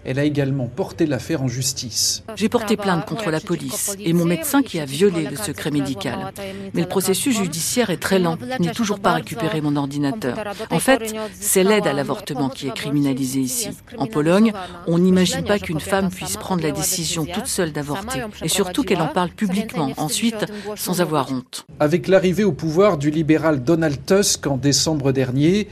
[0.05, 2.23] elle a également porté l'affaire en justice.
[2.35, 6.31] J'ai porté plainte contre la police et mon médecin qui a violé le secret médical.
[6.73, 8.37] Mais le processus judiciaire est très lent.
[8.39, 10.37] Je n'ai toujours pas récupéré mon ordinateur.
[10.69, 13.69] En fait, c'est l'aide à l'avortement qui est criminalisée ici.
[13.97, 14.53] En Pologne,
[14.87, 18.21] on n'imagine pas qu'une femme puisse prendre la décision toute seule d'avorter.
[18.43, 20.45] Et surtout qu'elle en parle publiquement, ensuite,
[20.75, 21.65] sans avoir honte.
[21.79, 25.67] Avec l'arrivée au pouvoir du libéral Donald Tusk en décembre dernier,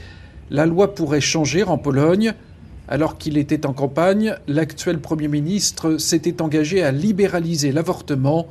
[0.50, 2.34] la loi pourrait changer en Pologne.
[2.86, 8.48] Alors qu'il était en campagne, l'actuel Premier ministre s'était engagé à libéraliser l'avortement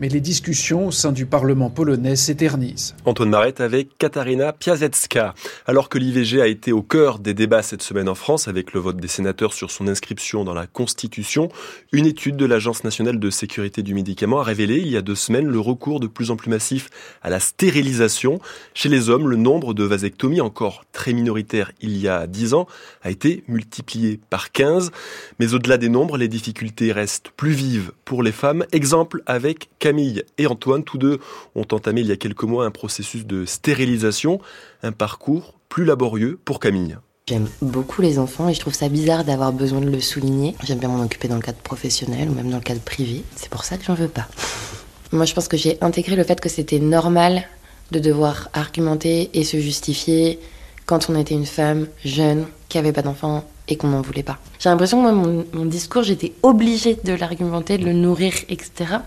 [0.00, 2.94] mais les discussions au sein du Parlement polonais s'éternisent.
[3.04, 5.34] Antoine Marette avec Katarina Piasecka.
[5.66, 8.80] Alors que l'IVG a été au cœur des débats cette semaine en France avec le
[8.80, 11.48] vote des sénateurs sur son inscription dans la Constitution,
[11.92, 15.14] une étude de l'Agence nationale de sécurité du médicament a révélé il y a deux
[15.14, 16.90] semaines le recours de plus en plus massif
[17.22, 18.40] à la stérilisation.
[18.74, 22.66] Chez les hommes, le nombre de vasectomies, encore très minoritaire il y a dix ans,
[23.02, 24.90] a été multiplié par 15.
[25.38, 28.64] Mais au-delà des nombres, les difficultés restent plus vives pour les femmes.
[28.72, 31.20] Exemple avec Camille et Antoine, tous deux,
[31.54, 34.40] ont entamé il y a quelques mois un processus de stérilisation,
[34.82, 36.96] un parcours plus laborieux pour Camille.
[37.28, 40.54] J'aime beaucoup les enfants et je trouve ça bizarre d'avoir besoin de le souligner.
[40.64, 43.24] J'aime bien m'en occuper dans le cadre professionnel ou même dans le cadre privé.
[43.36, 44.26] C'est pour ça que j'en veux pas.
[45.12, 47.42] Moi, je pense que j'ai intégré le fait que c'était normal
[47.90, 50.40] de devoir argumenter et se justifier
[50.86, 54.38] quand on était une femme jeune qui avait pas d'enfants et qu'on n'en voulait pas.
[54.58, 58.98] J'ai l'impression que moi, mon, discours, j'étais obligée de l'argumenter, de le nourrir, etc.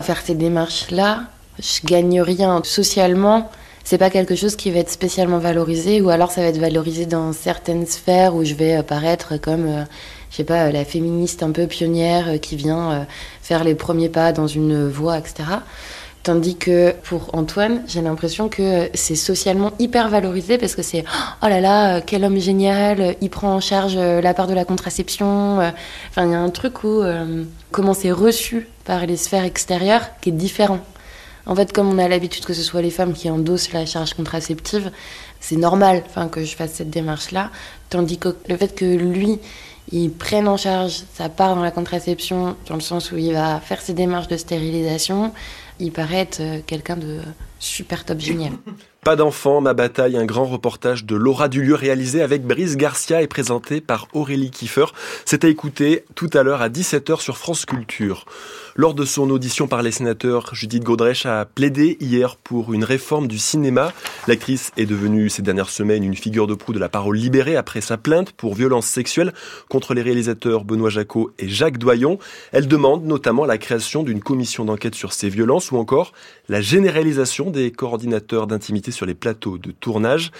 [0.00, 1.24] Faire ces démarches-là,
[1.58, 2.60] je gagne rien.
[2.64, 3.50] Socialement,
[3.84, 7.06] c'est pas quelque chose qui va être spécialement valorisé, ou alors ça va être valorisé
[7.06, 9.84] dans certaines sphères où je vais apparaître comme, euh,
[10.30, 13.04] je sais pas, la féministe un peu pionnière euh, qui vient euh,
[13.42, 15.44] faire les premiers pas dans une voie, etc.
[16.22, 21.04] Tandis que pour Antoine, j'ai l'impression que c'est socialement hyper valorisé parce que c'est
[21.42, 25.58] oh là là, quel homme génial, il prend en charge la part de la contraception.
[26.10, 27.02] Enfin, il y a un truc où
[27.70, 30.80] comment c'est reçu par les sphères extérieures qui est différent.
[31.46, 34.14] En fait, comme on a l'habitude que ce soit les femmes qui endossent la charge
[34.14, 34.90] contraceptive,
[35.40, 37.50] c'est normal enfin, que je fasse cette démarche-là.
[37.88, 39.38] Tandis que le fait que lui,
[39.90, 43.58] il prenne en charge sa part dans la contraception, dans le sens où il va
[43.58, 45.32] faire ses démarches de stérilisation,
[45.80, 47.20] il paraît être euh, quelqu'un de
[47.58, 48.52] super top génial.
[49.04, 53.26] Pas d'enfant, ma bataille, un grand reportage de Laura Dulieu réalisé avec Brice Garcia et
[53.26, 54.84] présenté par Aurélie Kiefer.
[55.32, 58.26] À écouter tout à l'heure à 17h sur France Culture.
[58.76, 63.26] Lors de son audition par les sénateurs, Judith Godrèche a plaidé hier pour une réforme
[63.26, 63.92] du cinéma.
[64.28, 67.80] L'actrice est devenue ces dernières semaines une figure de proue de la parole libérée après
[67.80, 69.32] sa plainte pour violence sexuelle
[69.68, 72.18] contre les réalisateurs Benoît Jacot et Jacques Doyon.
[72.52, 76.12] Elle demande notamment la création d'une commission d'enquête sur ces violences ou encore
[76.48, 80.30] la généralisation des coordinateurs d'intimité sur les plateaux de tournage.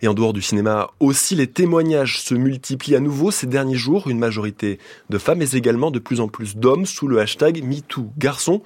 [0.00, 4.08] Et en dehors du cinéma aussi, les témoignages se multiplient à nouveau ces derniers jours.
[4.08, 4.78] Une majorité
[5.10, 8.62] de femmes, mais également de plus en plus d'hommes sous le hashtag MeTooGarçon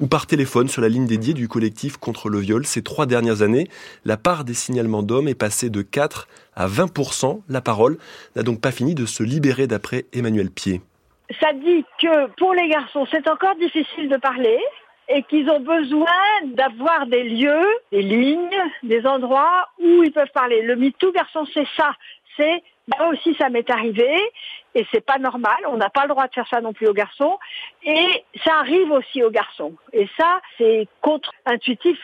[0.00, 2.66] ou par téléphone sur la ligne dédiée du collectif contre le viol.
[2.66, 3.68] Ces trois dernières années,
[4.04, 7.40] la part des signalements d'hommes est passée de 4 à 20%.
[7.48, 7.98] La parole
[8.36, 10.82] n'a donc pas fini de se libérer d'après Emmanuel Pied.
[11.40, 14.58] Ça dit que pour les garçons, c'est encore difficile de parler
[15.08, 16.06] et qu'ils ont besoin
[16.44, 20.62] d'avoir des lieux, des lignes, des endroits où ils peuvent parler.
[20.62, 21.92] Le MeToo garçon, c'est ça.
[22.36, 24.20] C'est moi aussi ça m'est arrivé
[24.74, 25.56] et c'est pas normal.
[25.68, 27.38] On n'a pas le droit de faire ça non plus aux garçons
[27.82, 29.74] et ça arrive aussi aux garçons.
[29.92, 31.98] Et ça, c'est contre-intuitif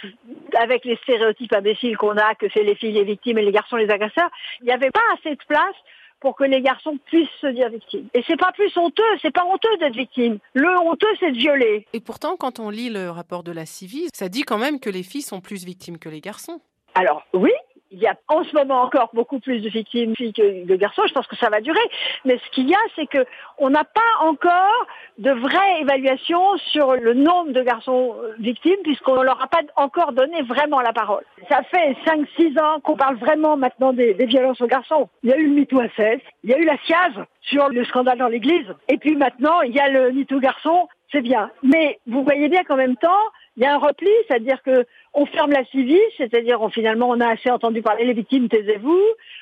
[0.59, 3.77] avec les stéréotypes imbéciles qu'on a que c'est les filles les victimes et les garçons
[3.77, 4.31] les agresseurs.
[4.61, 5.77] Il n'y avait pas assez de place
[6.23, 8.09] pour que les garçons puissent se dire victimes.
[8.15, 10.39] Et c'est pas plus honteux, c'est pas honteux d'être victime.
[10.55, 11.85] Le honteux, c'est de violer.
[11.93, 14.89] Et pourtant, quand on lit le rapport de la CIVI, ça dit quand même que
[14.89, 16.61] les filles sont plus victimes que les garçons.
[16.95, 17.51] Alors oui,
[17.93, 21.03] il y a en ce moment encore beaucoup plus de victimes filles que de garçons.
[21.07, 21.79] Je pense que ça va durer.
[22.25, 23.25] Mais ce qu'il y a, c'est que
[23.59, 24.87] on n'a pas encore
[25.19, 26.41] de vraie évaluation
[26.73, 30.81] sur le nombre de garçons euh, victimes, puisqu'on ne leur a pas encore donné vraiment
[30.81, 31.25] la parole.
[31.49, 35.09] Ça fait 5-6 ans qu'on parle vraiment maintenant des, violences aux garçons.
[35.23, 37.69] Il y a eu le MeToo à 16, il y a eu la SIAZ sur
[37.69, 41.51] le scandale dans l'église, et puis maintenant il y a le MeToo garçon c'est bien.
[41.63, 43.11] Mais vous voyez bien qu'en même temps,
[43.57, 47.21] il y a un repli, c'est-à-dire que on ferme la civile, c'est-à-dire on, finalement on
[47.21, 49.01] a assez entendu parler les victimes, taisez-vous.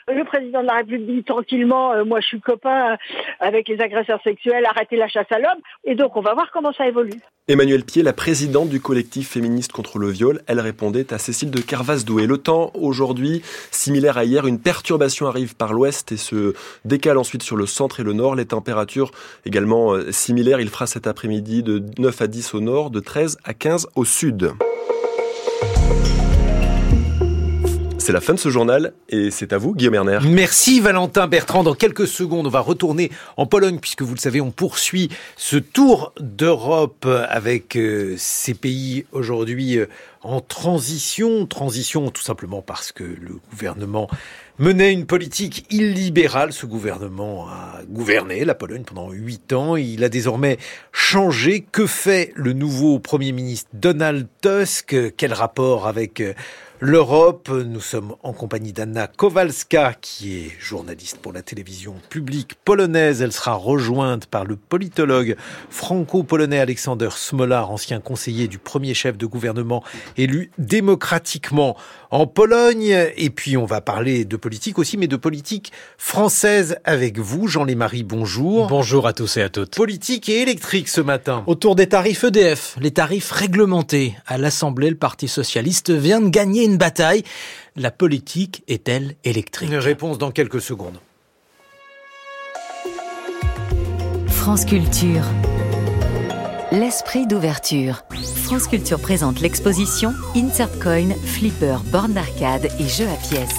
[0.09, 2.97] Le président de la République tranquillement, euh, moi je suis copain
[3.39, 5.61] avec les agresseurs sexuels, arrêtez la chasse à l'homme.
[5.85, 7.21] Et donc on va voir comment ça évolue.
[7.47, 11.61] Emmanuel Pied, la présidente du collectif féministe contre le viol, elle répondait à Cécile de
[11.61, 12.27] Carvas-Doué.
[12.27, 17.43] Le temps aujourd'hui, similaire à hier, une perturbation arrive par l'ouest et se décale ensuite
[17.43, 18.35] sur le centre et le nord.
[18.35, 19.11] Les températures
[19.47, 20.61] également euh, similaires.
[20.61, 24.05] Il fera cet après-midi de 9 à 10 au nord, de 13 à 15 au
[24.05, 24.53] sud.
[25.91, 26.20] you
[28.11, 30.19] C'est la fin de ce journal et c'est à vous, Guillaume Erner.
[30.29, 31.63] Merci Valentin Bertrand.
[31.63, 35.57] Dans quelques secondes, on va retourner en Pologne puisque vous le savez, on poursuit ce
[35.57, 39.87] tour d'Europe avec euh, ces pays aujourd'hui euh,
[40.23, 41.47] en transition.
[41.47, 44.09] Transition tout simplement parce que le gouvernement
[44.59, 46.53] menait une politique illibérale.
[46.53, 49.77] Ce gouvernement a gouverné la Pologne pendant huit ans.
[49.77, 50.59] Il a désormais
[50.91, 51.65] changé.
[51.71, 54.97] Que fait le nouveau Premier ministre Donald Tusk?
[55.17, 56.35] Quel rapport avec euh,
[56.81, 57.51] l'Europe.
[57.51, 63.21] Nous sommes en compagnie d'Anna Kowalska, qui est journaliste pour la télévision publique polonaise.
[63.21, 65.37] Elle sera rejointe par le politologue
[65.69, 69.85] franco-polonais Alexander Smolar, ancien conseiller du premier chef de gouvernement
[70.17, 71.77] élu démocratiquement
[72.11, 72.97] en Pologne.
[73.17, 77.47] Et puis, on va parler de politique aussi, mais de politique française avec vous.
[77.47, 78.69] Jean-Lémarie, bonjour.
[78.69, 79.77] Bonjour à tous et à toutes.
[79.77, 81.45] Politique et électrique ce matin.
[81.47, 84.15] Autour des tarifs EDF, les tarifs réglementés.
[84.27, 87.25] À l'Assemblée, le Parti Socialiste vient de gagner une bataille.
[87.77, 89.71] La politique est-elle électrique?
[89.71, 90.99] Une réponse dans quelques secondes.
[94.29, 95.25] France Culture.
[96.73, 98.05] L'esprit d'ouverture.
[98.45, 103.51] France Culture présente l'exposition Insert Coin, Flipper, borne d'arcade et jeux à pièces.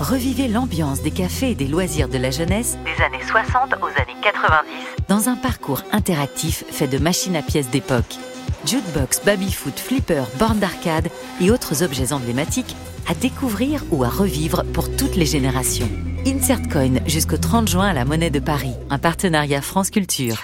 [0.00, 4.20] Revivez l'ambiance des cafés et des loisirs de la jeunesse des années 60 aux années
[4.22, 4.68] 90
[5.08, 8.18] dans un parcours interactif fait de machines à pièces d'époque.
[8.64, 11.08] Jukebox, baby-foot, flipper, borne d'arcade
[11.40, 12.76] et autres objets emblématiques
[13.08, 15.88] à découvrir ou à revivre pour toutes les générations.
[16.26, 20.42] Insert Coin jusqu'au 30 juin à la Monnaie de Paris, un partenariat France Culture.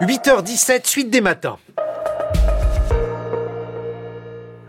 [0.00, 1.58] 8h17, suite des matins.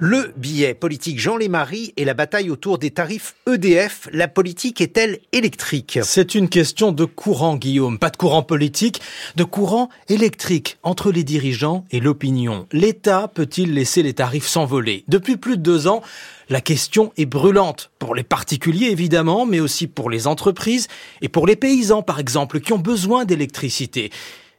[0.06, 5.20] Le billet politique Jean Lémarie et la bataille autour des tarifs EDF, la politique est-elle
[5.32, 6.00] électrique?
[6.04, 7.98] C'est une question de courant, Guillaume.
[7.98, 9.00] Pas de courant politique,
[9.38, 12.68] de courant électrique entre les dirigeants et l'opinion.
[12.74, 15.06] L'État peut-il laisser les tarifs s'envoler?
[15.08, 16.02] Depuis plus de deux ans,
[16.50, 17.90] la question est brûlante.
[17.98, 20.90] Pour les particuliers, évidemment, mais aussi pour les entreprises
[21.22, 24.12] et pour les paysans, par exemple, qui ont besoin d'électricité.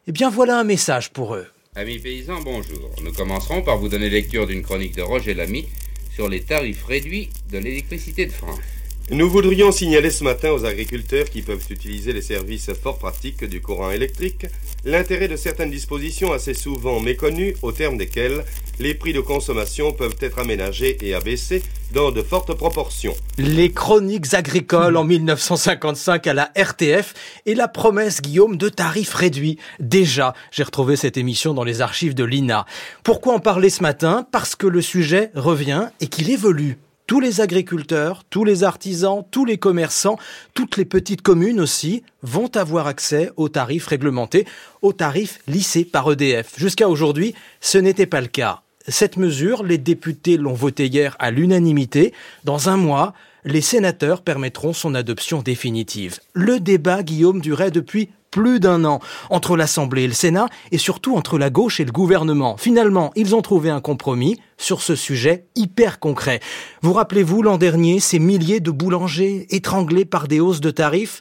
[0.06, 1.48] Eh bien voilà un message pour eux.
[1.76, 2.88] Amis paysans, bonjour.
[3.02, 5.66] Nous commencerons par vous donner lecture d'une chronique de Roger Lamy
[6.14, 8.60] sur les tarifs réduits de l'électricité de France.
[9.10, 13.60] Nous voudrions signaler ce matin aux agriculteurs qui peuvent utiliser les services fort pratiques du
[13.60, 14.46] courant électrique
[14.86, 18.44] l'intérêt de certaines dispositions assez souvent méconnues au terme desquelles
[18.78, 21.62] les prix de consommation peuvent être aménagés et abaissés
[21.92, 23.14] dans de fortes proportions.
[23.36, 27.12] Les chroniques agricoles en 1955 à la RTF
[27.44, 29.58] et la promesse, Guillaume, de tarifs réduits.
[29.80, 32.64] Déjà, j'ai retrouvé cette émission dans les archives de l'INA.
[33.02, 34.26] Pourquoi en parler ce matin?
[34.32, 39.44] Parce que le sujet revient et qu'il évolue tous les agriculteurs, tous les artisans, tous
[39.44, 40.18] les commerçants,
[40.54, 44.46] toutes les petites communes aussi vont avoir accès aux tarifs réglementés,
[44.82, 46.58] aux tarifs lissés par EDF.
[46.58, 48.62] Jusqu'à aujourd'hui, ce n'était pas le cas.
[48.86, 52.12] Cette mesure, les députés l'ont votée hier à l'unanimité.
[52.44, 53.14] Dans un mois,
[53.44, 56.20] les sénateurs permettront son adoption définitive.
[56.32, 58.98] Le débat, Guillaume, durait depuis plus d'un an
[59.30, 62.56] entre l'Assemblée et le Sénat et surtout entre la gauche et le gouvernement.
[62.56, 66.40] Finalement, ils ont trouvé un compromis sur ce sujet hyper concret.
[66.82, 71.20] Vous rappelez-vous l'an dernier ces milliers de boulangers étranglés par des hausses de tarifs?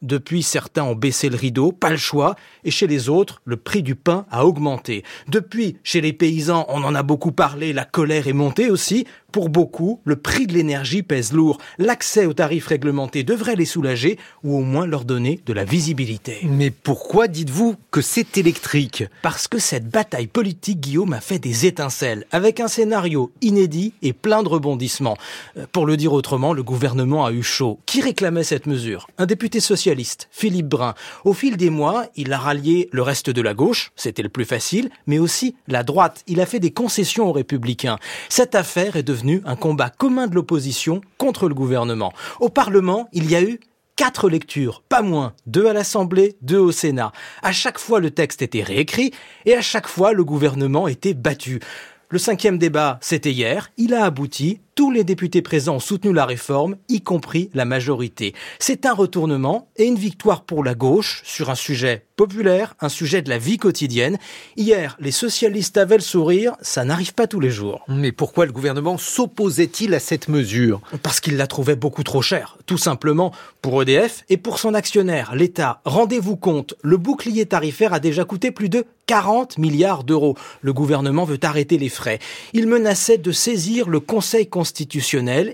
[0.00, 3.82] Depuis, certains ont baissé le rideau, pas le choix, et chez les autres, le prix
[3.82, 5.04] du pain a augmenté.
[5.28, 9.06] Depuis, chez les paysans, on en a beaucoup parlé, la colère est montée aussi.
[9.36, 11.58] Pour beaucoup, le prix de l'énergie pèse lourd.
[11.76, 16.38] L'accès aux tarifs réglementés devrait les soulager ou au moins leur donner de la visibilité.
[16.44, 19.04] Mais pourquoi dites-vous que c'est électrique?
[19.20, 24.14] Parce que cette bataille politique, Guillaume, a fait des étincelles, avec un scénario inédit et
[24.14, 25.18] plein de rebondissements.
[25.58, 27.78] Euh, pour le dire autrement, le gouvernement a eu chaud.
[27.84, 29.06] Qui réclamait cette mesure?
[29.18, 30.94] Un député socialiste, Philippe Brun.
[31.26, 34.46] Au fil des mois, il a rallié le reste de la gauche, c'était le plus
[34.46, 36.22] facile, mais aussi la droite.
[36.26, 37.98] Il a fait des concessions aux républicains.
[38.30, 42.12] Cette affaire est devenue un combat commun de l'opposition contre le gouvernement.
[42.40, 43.60] Au Parlement, il y a eu
[43.96, 47.12] quatre lectures, pas moins, deux à l'Assemblée, deux au Sénat.
[47.42, 49.12] À chaque fois, le texte était réécrit
[49.46, 51.60] et à chaque fois, le gouvernement était battu.
[52.08, 53.70] Le cinquième débat, c'était hier.
[53.76, 54.60] Il a abouti.
[54.76, 58.34] Tous les députés présents ont soutenu la réforme, y compris la majorité.
[58.58, 63.22] C'est un retournement et une victoire pour la gauche sur un sujet populaire, un sujet
[63.22, 64.18] de la vie quotidienne.
[64.58, 67.86] Hier, les socialistes avaient le sourire, ça n'arrive pas tous les jours.
[67.88, 70.82] Mais pourquoi le gouvernement s'opposait-il à cette mesure?
[71.02, 73.32] Parce qu'il la trouvait beaucoup trop chère, tout simplement
[73.62, 75.80] pour EDF et pour son actionnaire, l'État.
[75.86, 80.36] Rendez-vous compte, le bouclier tarifaire a déjà coûté plus de 40 milliards d'euros.
[80.62, 82.18] Le gouvernement veut arrêter les frais.
[82.52, 84.65] Il menaçait de saisir le Conseil constitutionnel.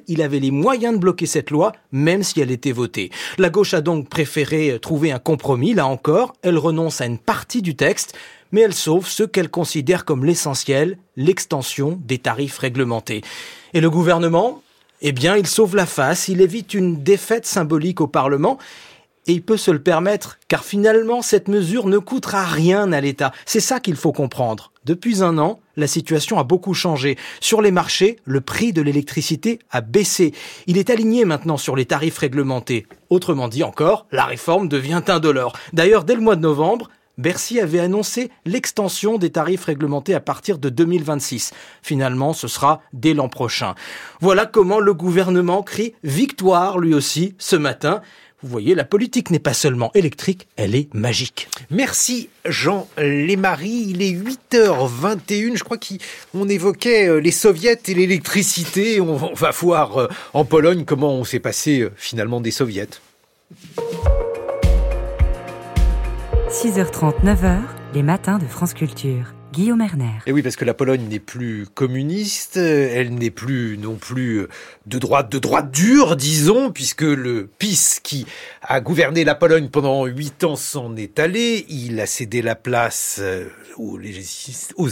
[0.09, 3.11] Il avait les moyens de bloquer cette loi, même si elle était votée.
[3.39, 6.35] La gauche a donc préféré trouver un compromis, là encore.
[6.43, 8.15] Elle renonce à une partie du texte,
[8.53, 13.23] mais elle sauve ce qu'elle considère comme l'essentiel, l'extension des tarifs réglementés.
[13.75, 14.63] Et le gouvernement?
[15.05, 18.59] Eh bien, il sauve la face, il évite une défaite symbolique au Parlement
[19.27, 23.33] et il peut se le permettre, car finalement, cette mesure ne coûtera rien à l'État.
[23.47, 24.73] C'est ça qu'il faut comprendre.
[24.85, 27.17] Depuis un an, la situation a beaucoup changé.
[27.41, 30.33] Sur les marchés, le prix de l'électricité a baissé.
[30.67, 32.87] Il est aligné maintenant sur les tarifs réglementés.
[33.11, 35.57] Autrement dit encore, la réforme devient indolore.
[35.73, 36.89] D'ailleurs, dès le mois de novembre,
[37.19, 41.53] Bercy avait annoncé l'extension des tarifs réglementés à partir de 2026.
[41.83, 43.75] Finalement, ce sera dès l'an prochain.
[44.21, 48.01] Voilà comment le gouvernement crie victoire lui aussi ce matin.
[48.43, 51.49] Vous voyez, la politique n'est pas seulement électrique, elle est magique.
[51.71, 53.87] Merci Jean Lémarie.
[53.89, 55.57] Il est 8h21.
[55.57, 59.01] Je crois qu'on évoquait euh, les soviets et l'électricité.
[59.01, 62.89] On va voir euh, en Pologne comment on s'est passé euh, finalement des soviets.
[66.49, 67.61] 6h30, 9h,
[67.95, 69.33] les matins de France Culture.
[69.53, 69.83] Guillaume.
[70.27, 74.47] Et oui, parce que la Pologne n'est plus communiste, elle n'est plus non plus
[74.87, 78.27] de droite, de droite dure, disons, puisque le PIS qui
[78.63, 81.67] a gouverné la Pologne pendant huit ans s'en est allé.
[81.69, 83.99] Il a cédé la place euh, aux,
[84.77, 84.89] aux,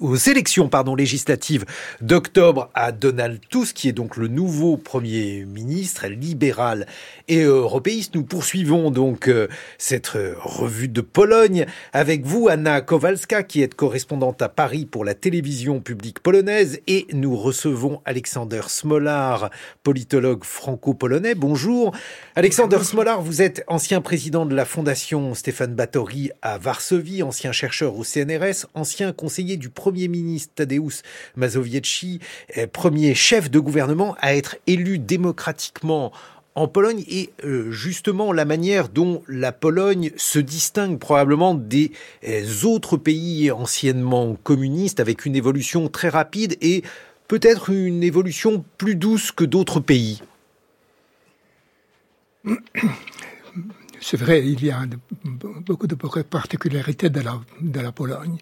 [0.00, 1.64] aux élections pardon, législatives
[2.00, 6.86] d'octobre à Donald Tusk, qui est donc le nouveau Premier ministre libéral
[7.28, 8.14] et européiste.
[8.14, 9.46] Nous poursuivons donc euh,
[9.78, 15.04] cette revue de Pologne avec vous, Anna Kowalska, qui est correspondante correspondante à Paris pour
[15.04, 19.50] la télévision publique polonaise et nous recevons Alexander Smolar,
[19.82, 21.34] politologue franco-polonais.
[21.34, 21.94] Bonjour.
[22.34, 27.96] Alexander Smolar, vous êtes ancien président de la fondation Stéphane Batory à Varsovie, ancien chercheur
[27.96, 28.19] au CNRS,
[28.74, 31.02] ancien conseiller du Premier ministre Tadeusz
[31.36, 32.20] Mazowiecki,
[32.54, 36.12] eh, premier chef de gouvernement à être élu démocratiquement
[36.54, 41.92] en Pologne et euh, justement la manière dont la Pologne se distingue probablement des
[42.28, 46.82] euh, autres pays anciennement communistes avec une évolution très rapide et
[47.28, 50.20] peut-être une évolution plus douce que d'autres pays.
[54.02, 54.80] C'est vrai, il y a
[55.66, 58.38] beaucoup de particularités de la, de la Pologne.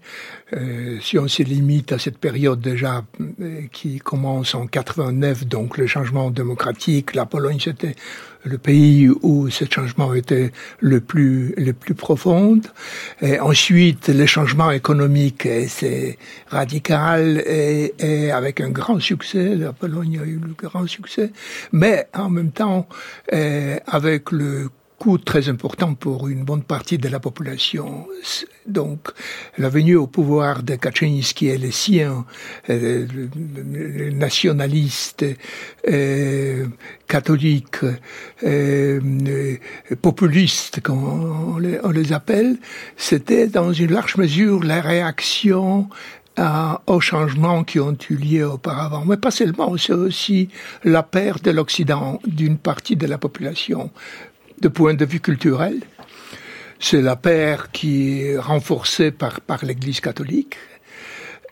[0.52, 3.05] Euh, si on se limite à cette période déjà
[3.40, 7.97] euh, qui commence en 89, donc le changement démocratique, la Pologne c'était
[8.44, 12.60] le pays où ce changement était le plus le plus profond.
[13.20, 19.56] Et ensuite, le changement économique, c'est radical et, et, avec un grand succès.
[19.56, 21.32] La Pologne a eu le grand succès,
[21.72, 22.89] mais en même temps,
[23.32, 28.07] euh, avec le coût très important pour une bonne partie de la population.
[28.66, 29.09] Donc,
[29.57, 32.27] la venue au pouvoir de Kaczynski et les siens,
[32.69, 33.07] euh,
[34.12, 35.25] nationalistes,
[35.89, 36.66] euh,
[37.07, 37.85] catholiques,
[38.45, 39.57] euh,
[40.03, 41.05] populistes, comme
[41.85, 42.59] on les appelle,
[42.97, 45.89] c'était dans une large mesure la réaction
[46.87, 49.05] aux changements qui ont eu lieu auparavant.
[49.05, 50.49] Mais pas seulement, c'est aussi
[50.85, 53.91] la perte de l'Occident d'une partie de la population
[54.60, 55.80] de point de vue culturel.
[56.80, 60.56] C'est la paix qui est renforcée par, par l'Église catholique.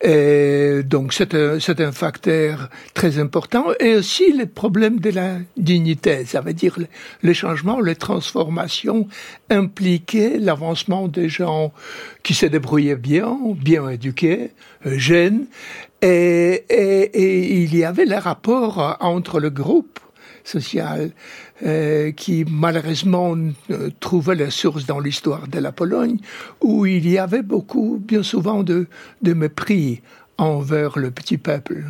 [0.01, 3.65] Et donc c'est un, un facteur très important.
[3.79, 6.77] Et aussi les problèmes de la dignité, ça veut dire
[7.23, 9.07] les, changements, les transformations
[9.49, 11.73] impliquaient l'avancement des gens
[12.21, 14.51] qui se débrouillaient bien, bien éduqués,
[14.85, 15.47] euh, jeunes.
[16.03, 16.63] Et
[17.63, 19.99] il y avait le rapport entre le groupe
[20.43, 21.11] social
[21.65, 23.35] euh, qui malheureusement
[23.71, 26.17] euh, trouvait la source dans l'histoire de la Pologne,
[26.61, 28.87] où il y avait beaucoup, bien souvent, de,
[29.21, 30.01] de mépris
[30.37, 31.83] envers le petit peuple.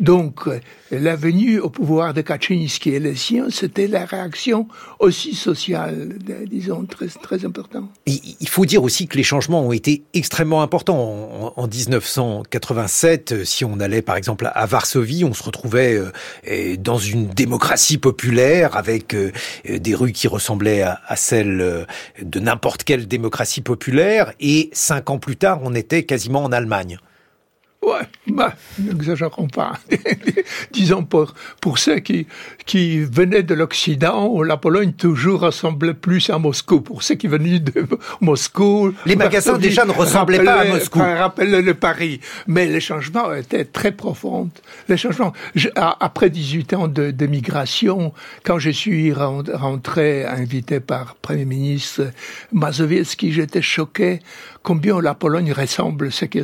[0.00, 0.48] Donc,
[0.90, 6.16] la venue au pouvoir de Kaczynski et les siens, c'était la réaction aussi sociale,
[6.46, 7.90] disons, très, très importante.
[8.06, 11.52] Il faut dire aussi que les changements ont été extrêmement importants.
[11.56, 16.00] En, 1987, si on allait par exemple à Varsovie, on se retrouvait
[16.48, 19.32] euh, dans une démocratie populaire avec euh,
[19.68, 21.84] des rues qui ressemblaient à, celles euh,
[22.22, 24.32] de n'importe quelle démocratie populaire.
[24.40, 26.98] Et cinq ans plus tard, on était quasiment en Allemagne.
[27.84, 29.74] Ouais, bah, n'exagérons pas.
[30.72, 32.26] Disons pour, pour ceux qui,
[32.64, 36.80] qui venaient de l'Occident, la Pologne toujours ressemblait plus à Moscou.
[36.80, 37.86] Pour ceux qui venaient de
[38.20, 38.94] Moscou...
[39.04, 40.98] Les magasins déjà ne ressemblaient pas à Moscou.
[40.98, 42.20] Rappelaient le Paris.
[42.46, 44.48] Mais les changements étaient très profonds.
[44.88, 45.32] Les changements...
[45.76, 52.10] après 18 ans de, de migration, quand je suis rentré, invité par Premier ministre
[52.52, 54.20] Mazowiecki, j'étais choqué
[54.64, 56.40] combien la Pologne ressemble, ce que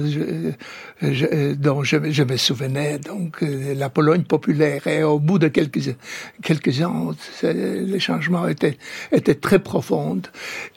[1.01, 2.99] je, dont je, me souvenais.
[2.99, 4.87] Donc, euh, la Pologne populaire.
[4.87, 5.97] Et au bout de quelques,
[6.43, 8.77] quelques ans, les changements étaient,
[9.41, 10.23] très profonds.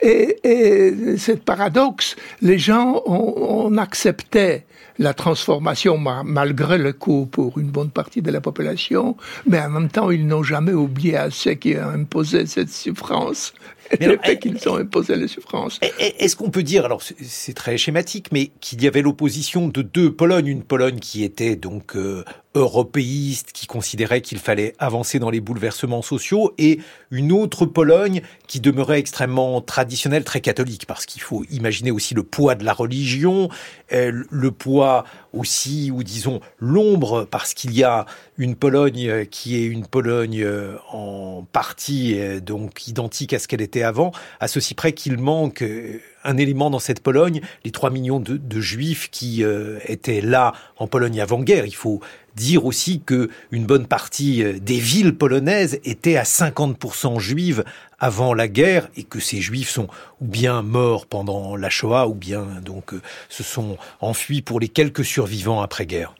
[0.00, 4.62] Et, et ce paradoxe, les gens ont, accepté
[4.98, 9.16] la transformation malgré le coût pour une bonne partie de la population,
[9.46, 13.52] mais en même temps, ils n'ont jamais oublié à ceux qui ont imposé cette souffrance
[14.00, 15.80] le fait qu'ils ont imposé les souffrances.
[15.98, 20.12] Est-ce qu'on peut dire, alors c'est très schématique, mais qu'il y avait l'opposition de deux
[20.12, 22.24] Polognes, une Pologne qui était donc euh,
[22.54, 26.80] européiste, qui considérait qu'il fallait avancer dans les bouleversements sociaux, et
[27.10, 32.22] une autre Pologne qui demeurait extrêmement traditionnelle, très catholique, parce qu'il faut imaginer aussi le
[32.22, 33.48] poids de la religion,
[33.92, 38.06] euh, le poids aussi, ou disons l'ombre, parce qu'il y a
[38.38, 43.73] une Pologne qui est une Pologne euh, en partie donc identique à ce qu'elle était
[43.82, 48.20] avant, à ceci près qu'il manque euh, un élément dans cette Pologne, les 3 millions
[48.20, 51.66] de, juifs qui euh, étaient là en Pologne avant-guerre.
[51.66, 52.00] Il faut
[52.34, 57.64] dire aussi que une bonne partie euh, des villes polonaises étaient à 50% juives
[57.98, 59.88] avant la guerre et que ces juifs sont
[60.20, 62.92] ou bien morts pendant la Shoah ou bien donc
[63.28, 66.14] se sont enfuis pour les quelques survivants après-guerre.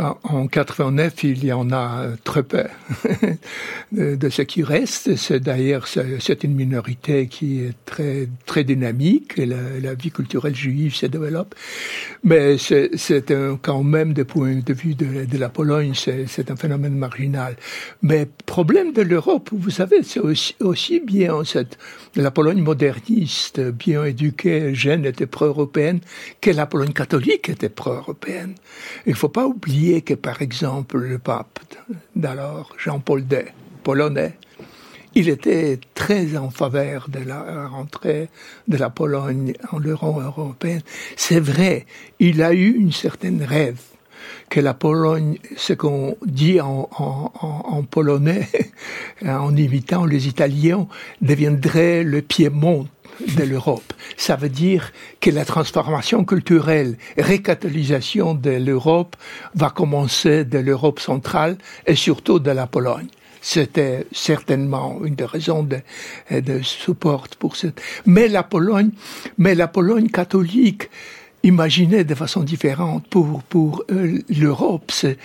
[0.00, 2.64] En 89, il y en a très peu
[3.92, 5.16] de ce qui reste.
[5.16, 9.36] C'est d'ailleurs c'est une minorité qui est très très dynamique.
[9.36, 11.54] La, vie culturelle juive se développe,
[12.24, 12.90] mais c'est
[13.60, 17.56] quand même, du point de vue de, la Pologne, c'est un phénomène marginal.
[18.02, 20.20] Mais problème de l'Europe, vous savez, c'est
[20.60, 21.42] aussi, bien
[22.16, 26.00] la Pologne moderniste, bien éduquée, jeune, était pro-européenne,
[26.40, 28.54] que la Pologne catholique était pro-européenne.
[29.06, 31.58] Il ne faut pas oublier que, par exemple, le pape
[32.14, 33.44] d'alors, Jean-Paul II,
[33.82, 34.34] polonais,
[35.14, 38.28] il était très en faveur de la rentrée
[38.68, 40.82] de la Pologne en l'Union européenne.
[41.16, 41.86] C'est vrai,
[42.20, 43.80] il a eu une certaine rêve
[44.48, 48.48] que la Pologne, ce qu'on dit en, en, polonais,
[49.26, 50.86] en imitant les Italiens,
[51.20, 52.86] deviendrait le Piémont
[53.36, 53.92] de l'Europe.
[54.16, 59.16] Ça veut dire que la transformation culturelle, récatholisation de l'Europe
[59.54, 61.56] va commencer de l'Europe centrale
[61.86, 63.08] et surtout de la Pologne.
[63.42, 65.78] C'était certainement une des raisons de,
[66.30, 67.80] de support pour cette.
[68.04, 68.90] Mais la Pologne,
[69.38, 70.90] mais la Pologne catholique,
[71.42, 75.16] imaginer de façon différente pour pour euh, l'Europe c'est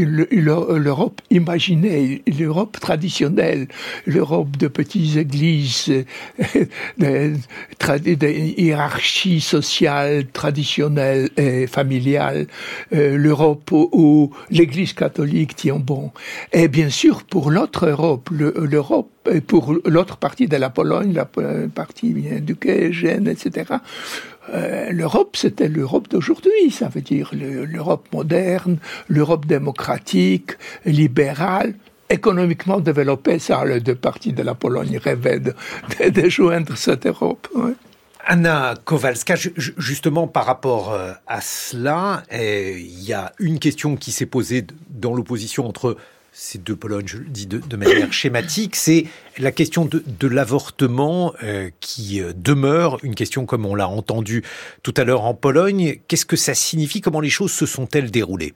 [0.00, 3.68] l'Europe imaginée l'Europe traditionnelle
[4.06, 5.90] l'Europe de petites églises
[6.98, 7.32] de,
[7.78, 12.46] de, hiérarchie sociale traditionnelle et familiale
[12.92, 16.10] euh, l'Europe où, l'Église catholique tient bon.
[16.52, 19.10] Et bien sûr pour l'autre Europe l'Europe
[19.46, 21.28] pour l'autre partie de la Pologne la
[21.74, 22.56] partie du
[22.92, 23.74] Gênes etc
[24.54, 30.52] euh, l'Europe, c'était l'Europe d'aujourd'hui, ça veut dire l'Europe moderne, l'Europe démocratique,
[30.84, 31.74] libérale,
[32.10, 33.38] économiquement développée.
[33.38, 35.54] Ça, les deux parties de la Pologne rêvaient de,
[36.08, 37.48] de, joindre cette Europe.
[38.26, 44.12] Anna Kowalska, justement par rapport euh, à cela, eh, il y a une question qui
[44.12, 45.96] s'est posée dans l'opposition entre
[46.32, 49.06] ces deux Polognes, je le dis de, manière schématique, c'est
[49.38, 54.44] la question de, l'avortement euh, qui euh, demeure une question comme on l'a entendu
[54.82, 56.00] tout à l'heure en Pologne.
[56.06, 57.00] Qu'est-ce que ça signifie?
[57.00, 58.54] Comment les choses se sont-elles déroulées?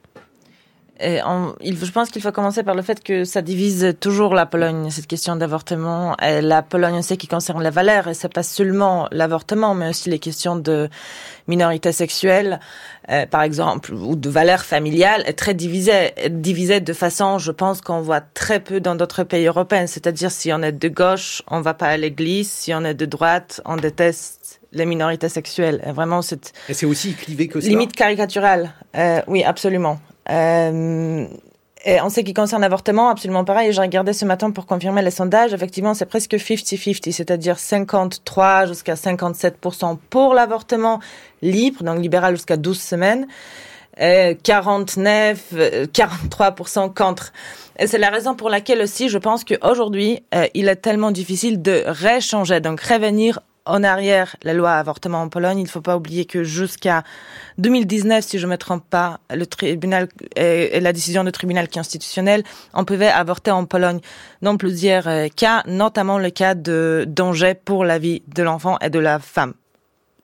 [1.02, 5.06] Je pense qu'il faut commencer par le fait que ça divise toujours la Pologne, cette
[5.06, 6.16] question d'avortement.
[6.20, 10.18] La Pologne, sait, qui concerne les valeurs, et c'est pas seulement l'avortement, mais aussi les
[10.18, 10.88] questions de
[11.48, 12.60] minorité sexuelle,
[13.10, 17.80] euh, par exemple, ou de valeurs familiales, est très divisée, divisée de façon, je pense,
[17.80, 19.86] qu'on voit très peu dans d'autres pays européens.
[19.86, 23.06] C'est-à-dire, si on est de gauche, on va pas à l'église, si on est de
[23.06, 25.82] droite, on déteste les minorités sexuelles.
[25.86, 26.52] Et vraiment, c'est.
[26.68, 27.68] Et c'est aussi clivé que ça.
[27.68, 28.72] Limite caricaturale.
[28.96, 29.98] Euh, oui, absolument.
[30.30, 31.26] Euh,
[31.84, 33.72] et en ce qui concerne l'avortement, absolument pareil.
[33.72, 35.52] J'ai regardé ce matin pour confirmer les sondages.
[35.52, 41.00] Effectivement, c'est presque 50-50, c'est-à-dire 53 jusqu'à 57% pour l'avortement
[41.42, 43.26] libre, donc libéral jusqu'à 12 semaines.
[43.98, 45.52] Et 49,
[45.92, 47.32] 43% contre.
[47.78, 51.60] Et c'est la raison pour laquelle aussi je pense qu'aujourd'hui, euh, il est tellement difficile
[51.60, 55.96] de réchanger, donc revenir en arrière la loi avortement en Pologne, il ne faut pas
[55.96, 57.04] oublier que jusqu'à
[57.58, 62.42] 2019, si je me trompe pas, et la décision du tribunal constitutionnel,
[62.74, 64.00] on pouvait avorter en Pologne
[64.40, 68.90] dans plusieurs euh, cas, notamment le cas de danger pour la vie de l'enfant et
[68.90, 69.54] de la femme.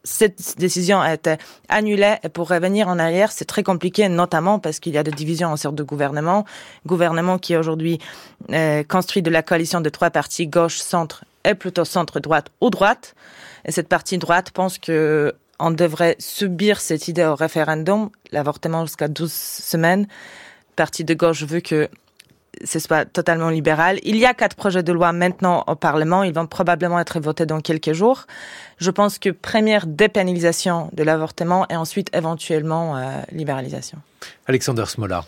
[0.04, 1.36] Cette décision a été
[1.68, 2.14] annulée.
[2.22, 5.48] Et pour revenir en arrière, c'est très compliqué, notamment parce qu'il y a des divisions
[5.48, 6.46] en sorte de gouvernement.
[6.86, 7.98] Gouvernement qui aujourd'hui
[8.50, 13.14] euh, construit de la coalition de trois partis, gauche, centre et plutôt centre-droite ou droite.
[13.64, 19.08] Et cette partie droite pense que on devrait subir cette idée au référendum, l'avortement jusqu'à
[19.08, 20.06] 12 semaines.
[20.76, 21.88] Partie de gauche veut que
[22.64, 23.98] ce soit totalement libéral.
[24.02, 26.22] Il y a quatre projets de loi maintenant au Parlement.
[26.22, 28.26] Ils vont probablement être votés dans quelques jours.
[28.78, 33.98] Je pense que première dépénalisation de l'avortement et ensuite éventuellement euh, libéralisation.
[34.46, 35.24] Alexander Smola.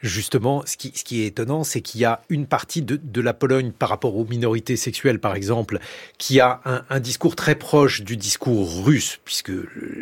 [0.00, 3.20] Justement, ce qui, ce qui est étonnant, c'est qu'il y a une partie de, de,
[3.20, 5.80] la Pologne par rapport aux minorités sexuelles, par exemple,
[6.18, 9.50] qui a un, un, discours très proche du discours russe, puisque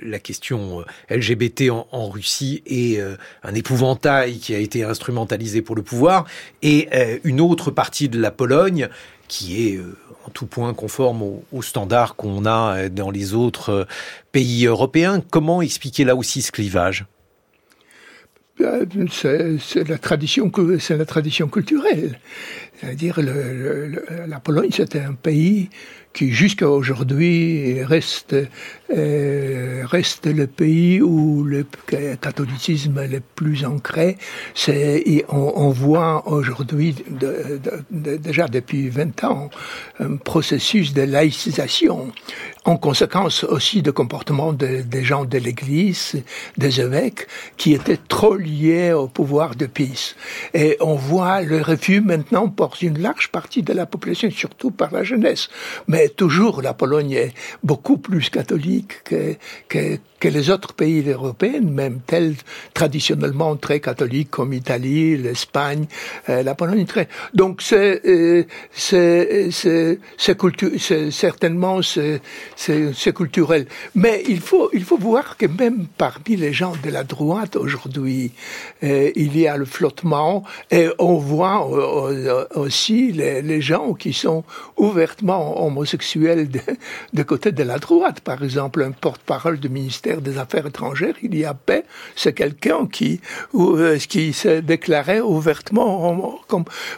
[0.02, 5.62] la question euh, LGBT en, en Russie est euh, un épouvantail qui a été instrumentalisé
[5.62, 6.26] pour le pouvoir,
[6.60, 8.90] et euh, une autre partie de la Pologne
[9.28, 9.80] qui est
[10.26, 13.88] en tout point conforme aux, aux standards qu'on a dans les autres
[14.30, 15.20] pays européens.
[15.30, 17.06] Comment expliquer là aussi ce clivage?
[18.58, 22.18] C'est la tradition, c'est la tradition culturelle.
[22.80, 25.68] C'est-à-dire, la Pologne, c'était un pays
[26.12, 28.34] qui jusqu'à aujourd'hui reste
[28.90, 31.66] euh, reste le pays où le
[32.20, 34.16] catholicisme est le plus ancré.
[34.54, 36.94] C'est on, on, voit aujourd'hui
[37.90, 39.50] déjà depuis 20 ans
[39.98, 42.12] un processus de laïcisation
[42.66, 46.22] en conséquence aussi de comportement de, des gens de l'Église,
[46.56, 50.16] des évêques, qui étaient trop liés au pouvoir de Pise.
[50.52, 54.92] Et on voit le refus maintenant pour une large partie de la population, surtout par
[54.92, 55.48] la jeunesse.
[55.86, 59.38] Mais toujours, la Pologne est beaucoup plus catholique que,
[59.68, 62.34] que, que les autres pays européens, même tels
[62.74, 65.86] traditionnellement très catholiques comme l'Italie, l'Espagne,
[66.28, 67.08] euh, la Pologne très.
[67.34, 68.44] Donc c'est euh,
[71.10, 73.66] certainement c'est culturel.
[73.94, 78.32] Mais il faut, il faut voir que même parmi les gens de la droite aujourd'hui,
[78.82, 84.12] euh, il y a le flottement et on voit euh, aussi les, les, gens qui
[84.12, 84.44] sont
[84.76, 86.60] ouvertement homosexuels de,
[87.12, 88.20] de, côté de la droite.
[88.20, 91.84] Par exemple, un porte-parole du ministère des Affaires étrangères, il y a paix,
[92.14, 93.20] c'est quelqu'un qui,
[93.54, 96.40] euh, qui se déclarait ouvertement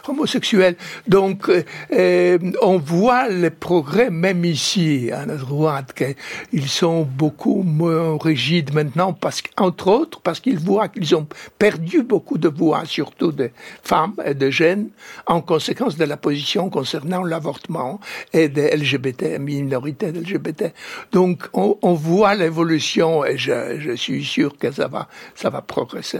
[0.07, 0.75] homosexuel.
[1.07, 8.17] Donc, euh, on voit les progrès même ici, à la droite, qu'ils sont beaucoup moins
[8.17, 11.27] rigides maintenant, parce qu'entre autres, parce qu'ils voient qu'ils ont
[11.57, 13.51] perdu beaucoup de voix, surtout des
[13.83, 14.89] femmes et des jeunes,
[15.25, 17.99] en conséquence de la position concernant l'avortement
[18.33, 20.73] et des LGBT, minorités LGBT.
[21.11, 25.61] Donc, on, on voit l'évolution et je, je suis sûr que ça va, ça va
[25.61, 26.19] progresser.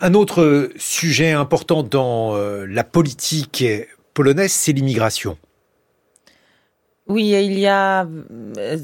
[0.00, 3.64] Un autre sujet important dans euh, la politique
[4.14, 5.36] polonaise, c'est l'immigration.
[7.08, 8.04] Oui, il y a
[8.58, 8.76] euh,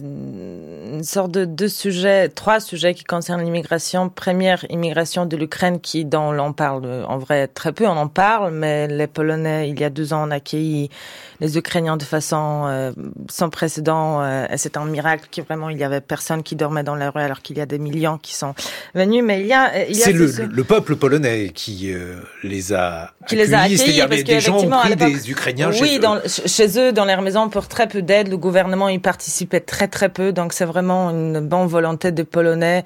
[0.93, 4.09] une sorte de deux sujets, trois sujets qui concernent l'immigration.
[4.09, 8.53] Première, immigration de l'Ukraine, qui dont on parle en vrai très peu, on en parle,
[8.53, 10.89] mais les Polonais, il y a deux ans, ont accueilli
[11.41, 12.93] les Ukrainiens de façon euh,
[13.29, 14.23] sans précédent.
[14.23, 17.11] Euh, et c'est un miracle qui vraiment, il y avait personne qui dormait dans la
[17.11, 18.55] rue alors qu'il y a des millions qui sont
[18.95, 19.25] venus.
[19.25, 22.73] Mais il y a, il y a c'est le, le, peuple polonais qui euh, les
[22.73, 25.89] a qui accueillis, les a accueillis, c'est-à-dire des, des gens ont pris des Ukrainiens oui,
[25.89, 26.23] chez dans, eux.
[26.27, 28.12] chez eux, dans leurs maisons, pour très peu d'aide.
[28.13, 32.85] Le gouvernement y participait très très peu, donc c'est vraiment une bonne volonté des Polonais.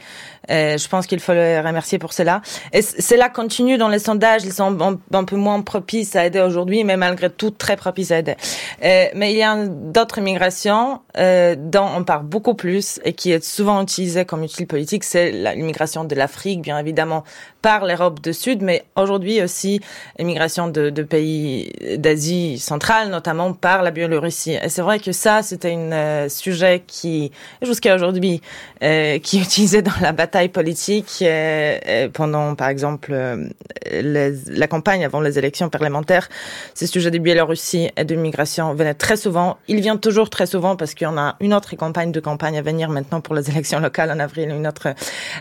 [0.49, 2.43] Et je pense qu'il faut les remercier pour cela.
[2.73, 4.45] Et cela continue dans les sondages.
[4.45, 8.19] Ils sont un, peu moins propices à aider aujourd'hui, mais malgré tout très propices à
[8.19, 8.37] aider.
[8.85, 13.33] Euh, mais il y a d'autres migrations euh, dont on parle beaucoup plus et qui
[13.33, 17.25] est souvent utilisée comme utile politique, c'est l'immigration de l'Afrique, bien évidemment,
[17.63, 19.81] par l'Europe du Sud, mais aujourd'hui aussi
[20.19, 24.57] l'immigration de, de, pays d'Asie centrale, notamment par la Biélorussie.
[24.63, 27.33] Et c'est vrai que ça, c'était un euh, sujet qui,
[27.63, 28.41] jusqu'à aujourd'hui,
[28.85, 33.49] euh, qui utilisé dans la bataille politique euh, pendant, par exemple, euh,
[33.93, 36.29] la campagne avant les élections parlementaires.
[36.75, 39.57] Ce sujet de Biélorussie et de migration venait très souvent.
[39.69, 42.59] Il vient toujours très souvent parce qu'il y en a une autre campagne de campagne
[42.59, 44.89] à venir maintenant pour les élections locales en avril, une autre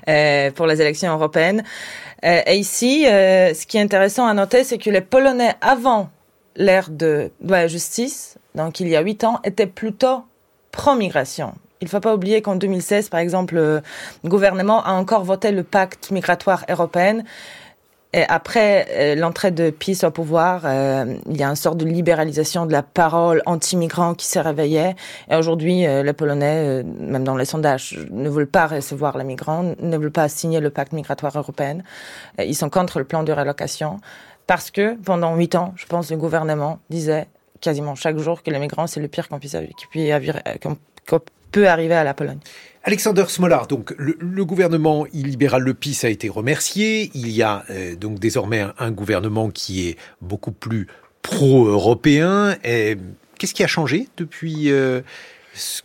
[0.08, 1.64] euh, pour les élections européennes.
[2.24, 6.10] Euh, et ici, euh, ce qui est intéressant à noter, c'est que les Polonais, avant
[6.56, 10.24] l'ère de la justice, donc il y a huit ans, étaient plutôt
[10.72, 11.54] pro-migration.
[11.82, 13.82] Il ne faut pas oublier qu'en 2016, par exemple, le
[14.24, 17.24] gouvernement a encore voté le pacte migratoire européen
[18.16, 21.86] Et après euh, l'entrée de PiS au pouvoir, euh, il y a une sorte de
[21.86, 24.96] libéralisation de la parole anti-migrant qui s'est réveillée.
[25.30, 29.76] Et aujourd'hui, euh, les Polonais, même dans les sondages, ne veulent pas recevoir les migrants,
[29.78, 31.80] ne veulent pas signer le pacte migratoire européen.
[32.40, 34.00] Ils sont contre le plan de relocation
[34.48, 37.28] parce que pendant huit ans, je pense, le gouvernement disait
[37.60, 39.58] quasiment chaque jour que les migrants, c'est le pire qu'on puisse,
[40.62, 41.20] qu'on
[41.56, 42.40] peut arriver à la Pologne.
[42.84, 47.10] Alexander Smolar, donc le, gouvernement illibéral Le PIS a été remercié.
[47.14, 50.88] Il y a euh, donc désormais un, gouvernement qui est beaucoup plus
[51.22, 52.58] pro-européen.
[52.62, 55.00] Qu'est-ce qui a changé depuis euh,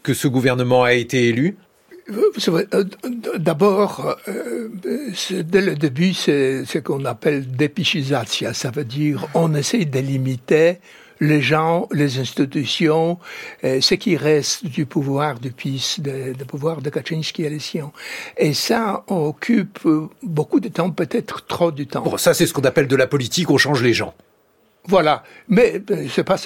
[0.03, 1.57] que ce gouvernement a été élu?
[2.11, 2.85] Euh,
[3.39, 8.55] D'abord, dès le début, c'est ce qu'on appelle dépichisatia.
[8.55, 10.81] Ça veut dire on essaie de limiter
[11.21, 13.19] les gens, les institutions,
[13.65, 17.93] euh, ce qui reste du pouvoir du PIS, de pouvoir de Kaczynski et les siens.
[18.37, 19.81] Et ça occupe
[20.23, 22.03] beaucoup de temps, peut-être trop du temps.
[22.03, 24.15] Bon, ça c'est ce qu'on appelle de la politique, on change les gens.
[24.87, 26.37] Voilà, mais c'est pas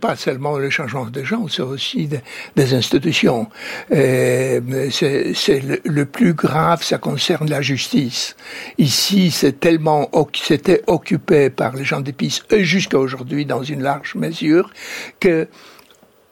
[0.00, 2.10] pas seulement le changement des gens, c'est aussi
[2.54, 3.48] des institutions.
[3.90, 8.36] Euh, c'est le, le, plus grave, ça concerne la justice.
[8.76, 14.70] Ici, c'est tellement c'était occupé par les gens d'épices jusqu'à aujourd'hui dans une large mesure
[15.18, 15.48] que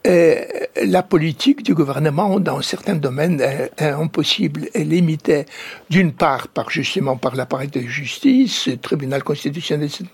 [0.05, 5.45] la politique du gouvernement dans certains domaines est, impossible et limitée,
[5.89, 10.05] d'une part par justement par l'appareil de justice, le tribunal constitutionnel, etc.,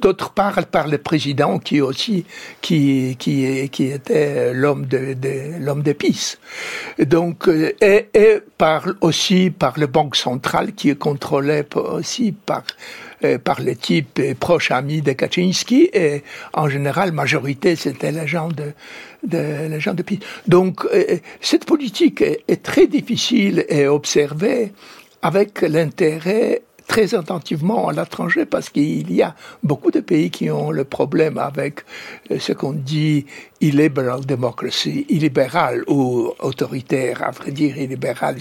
[0.00, 2.24] d'autre part par le président qui aussi
[2.60, 6.38] qui qui qui était l'homme de, de l'homme d'épices.
[6.98, 7.48] Donc
[7.80, 13.07] et, et par aussi par le banque centrale qui est contrôlé aussi par euh,
[13.44, 16.22] par les types proches amis de Kaczynski et
[16.52, 18.72] en général majorité c'était les gens de,
[19.24, 20.20] de gens de PIS.
[20.46, 24.72] Donc euh, cette politique est, est très difficile à observer
[25.22, 30.70] avec l'intérêt très attentivement à l'étranger parce qu'il y a beaucoup de pays qui ont
[30.72, 31.84] le problème avec
[32.30, 33.26] euh, ce qu'on dit
[33.60, 37.22] illiberal democracy, illibéral ou autoritaire.
[37.22, 38.36] À vrai dire, illibéral,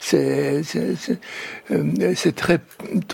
[0.00, 0.62] c'est
[1.70, 2.58] euh, très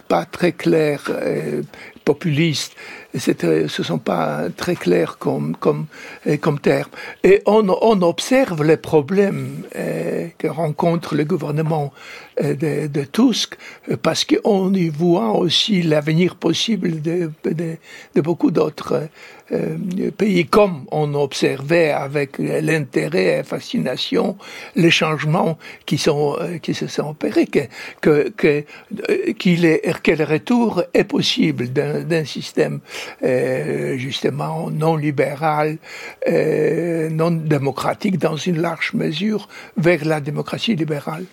[0.08, 1.62] pas très clair, euh,
[2.04, 2.74] populiste.
[3.16, 5.86] Ce sont pas très clairs comme comme
[6.40, 6.90] comme termes.
[7.24, 9.62] Et on, on observe les problèmes
[10.38, 11.92] que rencontre le gouvernement
[12.40, 13.56] de, de Tusk
[14.02, 17.76] parce qu'on y voit aussi l'avenir possible de, de,
[18.14, 19.08] de beaucoup d'autres
[19.52, 24.36] euh, pays, comme on observait avec l'intérêt et fascination
[24.76, 28.64] les changements qui sont euh, qui se sont opérés, que que
[29.08, 32.80] euh, qu'il est, que le retour est possible d'un système
[33.96, 35.78] justement non libéral,
[36.28, 41.24] non démocratique dans une large mesure vers la démocratie libérale.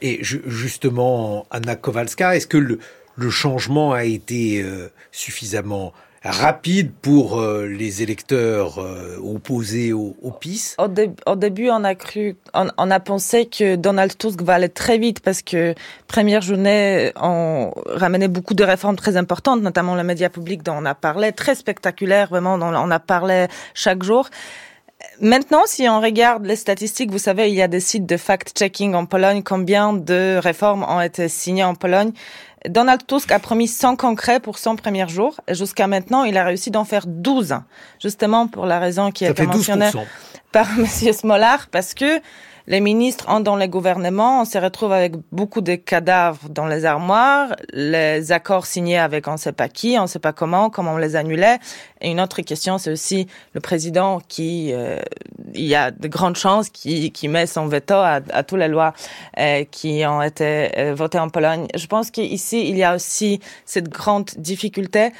[0.00, 2.78] Et justement, Anna Kowalska, est-ce que le,
[3.16, 4.64] le, changement a été
[5.12, 5.92] suffisamment
[6.24, 10.88] rapide pour euh, les électeurs euh, opposés au, au PIS au,
[11.26, 14.98] au, début, on a cru, on, on, a pensé que Donald Tusk va aller très
[14.98, 15.74] vite parce que
[16.06, 20.84] première journée, on ramenait beaucoup de réformes très importantes, notamment le média public dont on
[20.84, 24.28] a parlé, très spectaculaire, vraiment, dont on a parlé chaque jour.
[25.20, 28.94] Maintenant, si on regarde les statistiques, vous savez, il y a des sites de fact-checking
[28.94, 32.12] en Pologne, combien de réformes ont été signées en Pologne.
[32.68, 35.40] Donald Tusk a promis 100 concrets pour son premier jour.
[35.48, 37.56] Et jusqu'à maintenant, il a réussi d'en faire 12,
[38.00, 39.90] justement pour la raison qui a été mentionnée
[40.52, 40.86] par M.
[40.86, 42.20] Smolar, parce que
[42.66, 46.84] les ministres entrent dans le gouvernement, on se retrouve avec beaucoup de cadavres dans les
[46.84, 50.70] armoires, les accords signés avec on ne sait pas qui, on ne sait pas comment,
[50.70, 51.58] comment on les annulait.
[52.00, 55.00] Et une autre question, c'est aussi le président qui, euh,
[55.54, 58.68] il y a de grandes chances, qui, qui met son veto à, à toutes les
[58.68, 58.92] lois
[59.38, 61.66] euh, qui ont été euh, votées en Pologne.
[61.74, 65.12] Je pense qu'ici, il y a aussi cette grande difficulté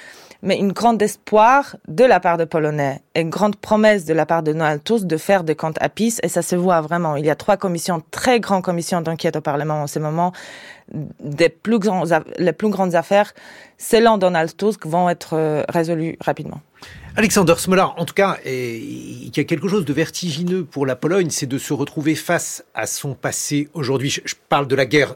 [0.42, 4.42] mais une grande espoir de la part des Polonais, une grande promesse de la part
[4.42, 7.16] de Donald Tusk de faire des comptes à PIS, et ça se voit vraiment.
[7.16, 10.32] Il y a trois commissions, très grandes commissions d'enquête au Parlement en ce moment.
[11.20, 11.78] Des plus
[12.38, 13.32] les plus grandes affaires,
[13.78, 16.60] selon Donald Tusk, vont être euh, résolues rapidement.
[17.16, 21.28] Alexander Smolar, en tout cas, il y a quelque chose de vertigineux pour la Pologne,
[21.30, 24.10] c'est de se retrouver face à son passé aujourd'hui.
[24.24, 25.14] Je parle de la guerre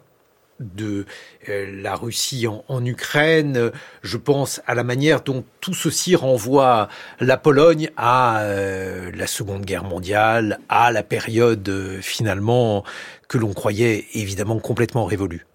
[0.60, 1.06] de
[1.48, 3.70] euh, la Russie en, Ukraine.
[4.02, 6.88] Je pense à la manière dont tout ceci renvoie
[7.20, 12.84] la Pologne à euh, la Seconde Guerre mondiale, à la période euh, finalement
[13.28, 15.46] que l'on croyait évidemment complètement révolue.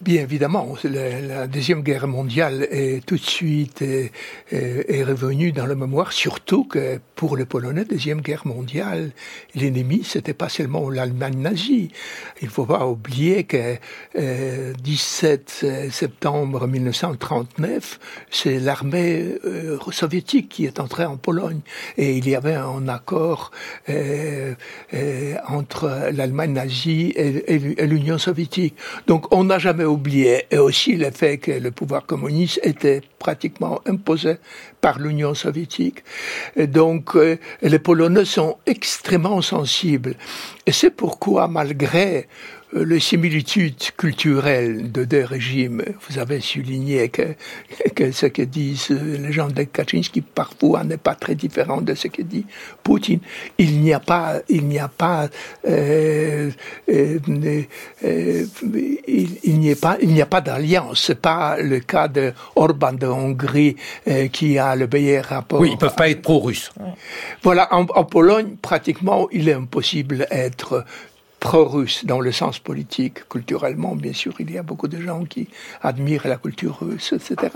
[0.00, 4.12] Bien évidemment, la, Deuxième Guerre mondiale est tout de suite est,
[4.50, 9.10] est, revenue dans la mémoire, surtout que pour les Polonais, Deuxième Guerre mondiale,
[9.54, 11.90] l'ennemi, c'était pas seulement l'Allemagne nazie.
[12.42, 13.76] Il faut pas oublier que
[14.16, 17.98] euh, 17 septembre 1939,
[18.30, 21.60] c'est l'armée euh, soviétique qui est entrée en Pologne.
[21.96, 23.50] Et il y avait un accord
[23.88, 24.54] euh,
[24.94, 28.76] euh, entre l'Allemagne nazie et, et l'Union soviétique.
[29.06, 33.80] Donc on n'a jamais oublié, et aussi le fait que le pouvoir communiste était pratiquement
[33.86, 34.36] imposé
[34.80, 36.02] par l'Union soviétique.
[36.56, 40.16] Donc euh, les Polonais sont extrêmement sensibles.
[40.66, 42.26] Et c'est pourquoi, malgré
[42.72, 45.82] les similitudes culturelles de deux régimes.
[46.08, 47.34] Vous avez souligné que,
[47.94, 52.08] que ce que disent les gens de Kaczynski parfois n'est pas très différent de ce
[52.08, 52.46] que dit
[52.82, 53.20] Poutine.
[53.58, 55.28] Il n'y a pas, il n'y a pas,
[55.66, 56.50] euh,
[56.90, 57.18] euh,
[58.04, 58.44] euh
[59.08, 61.04] il, n'y a pas, il n'y a pas d'alliance.
[61.06, 63.76] C'est pas le cas de Orban de Hongrie
[64.08, 65.60] euh, qui a le meilleur rapport.
[65.60, 66.72] Oui, ils peuvent pas être pro-russes.
[67.42, 70.84] Voilà, en, en Pologne, pratiquement, il est impossible d'être
[71.40, 75.48] pro-russe dans le sens politique, culturellement, bien sûr, il y a beaucoup de gens qui
[75.82, 77.52] admirent la culture russe, etc.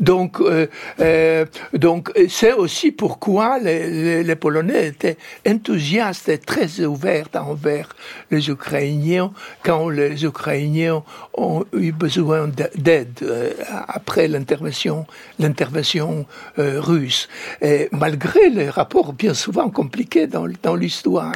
[0.00, 0.66] Donc, euh,
[1.00, 5.16] euh, donc c'est aussi pourquoi les, les, Polonais étaient
[5.46, 7.88] enthousiastes et très ouverts envers
[8.30, 9.32] les Ukrainiens
[9.62, 11.02] quand les Ukrainiens
[11.34, 13.52] ont eu besoin d'aide euh,
[13.86, 15.06] après l'intervention,
[15.38, 16.26] l'intervention
[16.58, 17.28] euh, russe.
[17.62, 21.34] Et malgré les rapports bien souvent compliqués dans, dans l'histoire.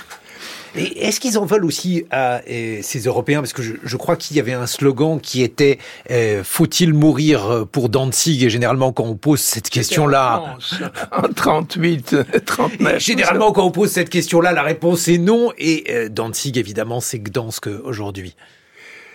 [0.76, 3.40] Et est-ce qu'ils en veulent aussi à ces Européens?
[3.40, 5.78] Parce que je, je crois qu'il y avait un slogan qui était
[6.10, 8.42] euh, Faut-il mourir pour Danzig?
[8.44, 10.56] Et généralement, quand on pose cette question-là...
[11.12, 12.16] En 38,
[12.46, 12.98] 39...
[12.98, 15.52] généralement, quand on pose cette question-là, la réponse est non.
[15.58, 18.34] Et euh, Danzig, évidemment, c'est Gdansk aujourd'hui.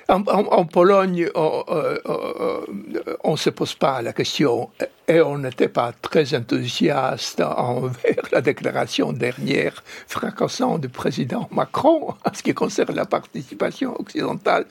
[0.09, 4.69] En, Pologne, on ne se pose pas la question
[5.09, 12.33] et on n'était pas très enthousiaste envers la déclaration dernière fracassante du président Macron en
[12.33, 14.65] ce qui concerne la participation occidentale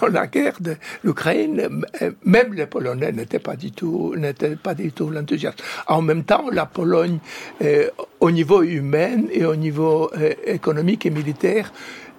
[0.00, 1.84] dans la guerre de l'Ukraine.
[2.24, 5.58] Même les Polonais n'étaient pas du tout, n'étaient pas du tout l'enthousiasme.
[5.86, 7.18] En même temps, la Pologne,
[7.62, 7.88] euh,
[8.20, 11.72] au niveau humain et au niveau euh, économique et militaire,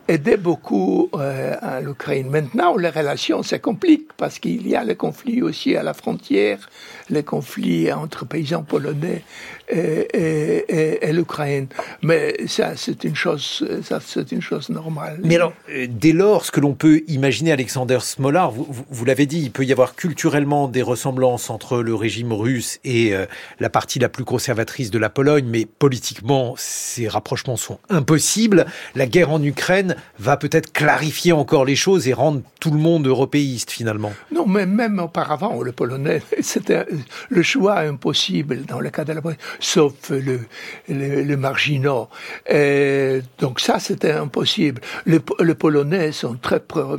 [0.07, 2.29] aidait beaucoup euh, à l'Ukraine.
[2.29, 6.69] Maintenant, les relations se compliquent parce qu'il y a le conflit aussi à la frontière,
[7.13, 9.23] les conflits entre paysans polonais
[9.69, 11.67] et, et, et, l'Ukraine.
[12.01, 15.19] Mais ça, c'est une chose, ça, c'est une chose normale.
[15.23, 19.25] Mais alors, euh, dès lors, ce que l'on peut imaginer, Alexander Smolar, vous, vous, l'avez
[19.25, 23.25] dit, il peut y avoir culturellement des ressemblances entre le régime russe et euh,
[23.59, 28.65] la partie la plus conservatrice de la Pologne, mais politiquement, ces rapprochements sont impossibles.
[28.95, 33.07] La guerre en Ukraine va peut-être clarifier encore les choses et rendre tout le monde
[33.07, 34.13] européiste finalement.
[34.31, 36.85] Non, mais même auparavant, le Polonais, c'était
[37.29, 40.39] le choix impossible dans le cas de la Pologne sauf le,
[40.89, 42.09] le, marginaux.
[43.39, 44.81] Donc ça, c'était impossible.
[45.05, 46.97] Les, Polonais sont très pro,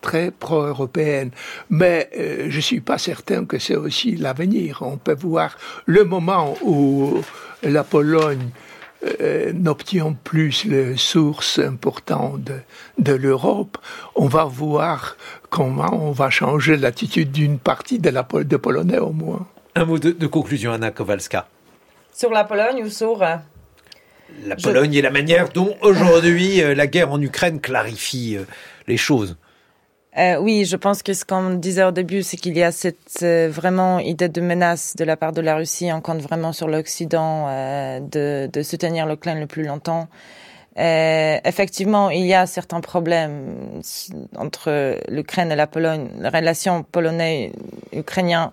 [0.00, 1.30] très pro-européennes,
[1.70, 4.78] mais euh, je suis pas certain que c'est aussi l'avenir.
[4.82, 5.56] On peut voir
[5.86, 7.22] le moment où
[7.62, 8.50] la Pologne
[9.04, 12.54] euh, n'obtient plus les sources importantes de,
[12.98, 13.78] de l'Europe,
[14.14, 15.16] on va voir
[15.50, 19.46] comment on va changer l'attitude d'une partie de la de Polonais au moins.
[19.74, 21.46] Un mot de, de conclusion, Anna Kowalska.
[22.12, 23.22] Sur la Pologne ou sur...
[23.22, 23.36] Euh,
[24.44, 24.98] la Pologne je...
[24.98, 28.44] et la manière dont aujourd'hui euh, la guerre en Ukraine clarifie euh,
[28.86, 29.36] les choses.
[30.18, 33.22] Euh, oui, je pense que ce qu'on disait au début, c'est qu'il y a cette
[33.22, 35.90] euh, vraiment idée de menace de la part de la Russie.
[35.92, 40.08] On compte vraiment sur l'Occident euh, de, de, soutenir l'Ukraine le plus longtemps.
[40.76, 43.80] effectivement, il y a certains problèmes
[44.36, 46.08] entre l'Ukraine et la Pologne.
[46.18, 48.52] La relation polonais-ukrainien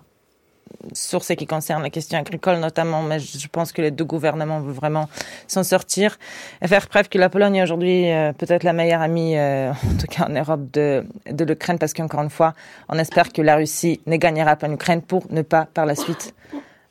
[0.92, 4.60] sur ce qui concerne la question agricole notamment, mais je pense que les deux gouvernements
[4.60, 5.08] veulent vraiment
[5.46, 6.18] s'en sortir
[6.62, 9.96] et faire preuve que la Pologne est aujourd'hui euh, peut-être la meilleure amie, euh, en
[9.98, 11.04] tout cas en Europe, de,
[11.44, 12.54] l'Ukraine, parce qu'encore une fois,
[12.88, 16.34] on espère que la Russie ne gagnera pas l'Ukraine pour ne pas par la suite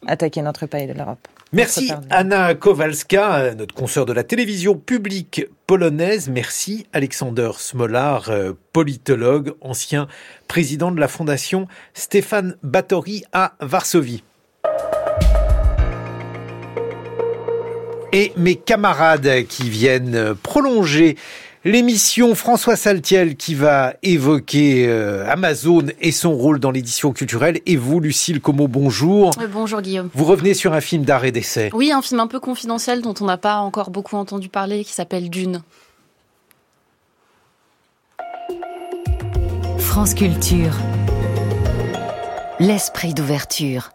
[0.08, 1.28] attaquer notre pays de l'Europe.
[1.54, 6.28] Merci Anna Kowalska, notre consoeur de la télévision publique polonaise.
[6.28, 10.08] Merci Alexander Smolar, euh, politologue, ancien
[10.48, 14.24] président de la fondation Stéphane Batory à Varsovie.
[18.12, 21.18] Et mes camarades qui viennent prolonger
[21.66, 27.62] L'émission François Saltiel qui va évoquer euh, Amazon et son rôle dans l'édition culturelle.
[27.66, 29.32] Et vous, Lucille Como, bonjour.
[29.40, 30.10] Euh, bonjour Guillaume.
[30.14, 31.70] Vous revenez sur un film d'art et d'essai.
[31.74, 34.92] Oui, un film un peu confidentiel dont on n'a pas encore beaucoup entendu parler qui
[34.92, 35.62] s'appelle Dune.
[39.78, 40.74] France Culture.
[42.60, 43.92] L'esprit d'ouverture.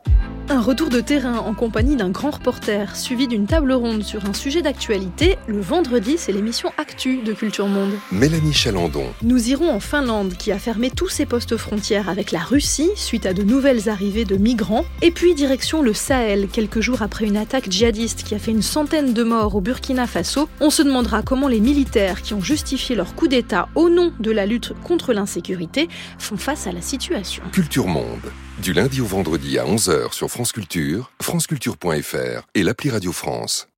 [0.51, 4.33] Un retour de terrain en compagnie d'un grand reporter, suivi d'une table ronde sur un
[4.33, 5.37] sujet d'actualité.
[5.47, 7.93] Le vendredi, c'est l'émission Actu de Culture Monde.
[8.13, 9.05] Mélanie Chalandon.
[9.23, 13.27] Nous irons en Finlande, qui a fermé tous ses postes frontières avec la Russie suite
[13.27, 14.87] à de nouvelles arrivées de migrants.
[15.03, 18.63] Et puis direction le Sahel, quelques jours après une attaque djihadiste qui a fait une
[18.63, 20.49] centaine de morts au Burkina Faso.
[20.61, 24.31] On se demandera comment les militaires qui ont justifié leur coup d'État au nom de
[24.31, 27.43] la lutte contre l'insécurité font face à la situation.
[27.53, 28.33] Culture Monde.
[28.63, 33.69] Du lundi au vendredi à 11h sur France Culture, franceculture.fr et l'appli Radio France.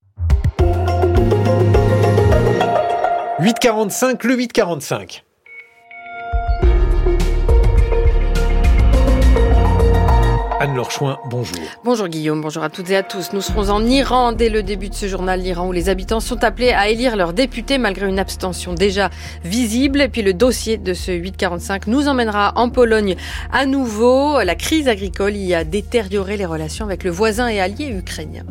[3.41, 5.25] 845, le 845.
[10.61, 11.59] Anne-Laure Chouin, bonjour.
[11.85, 13.33] Bonjour Guillaume, bonjour à toutes et à tous.
[13.33, 16.45] Nous serons en Iran dès le début de ce journal, l'Iran où les habitants sont
[16.45, 19.09] appelés à élire leurs députés malgré une abstention déjà
[19.43, 20.03] visible.
[20.03, 23.17] Et puis le dossier de ce 845 nous emmènera en Pologne
[23.51, 24.43] à nouveau.
[24.43, 28.43] La crise agricole y a détérioré les relations avec le voisin et allié ukrainien.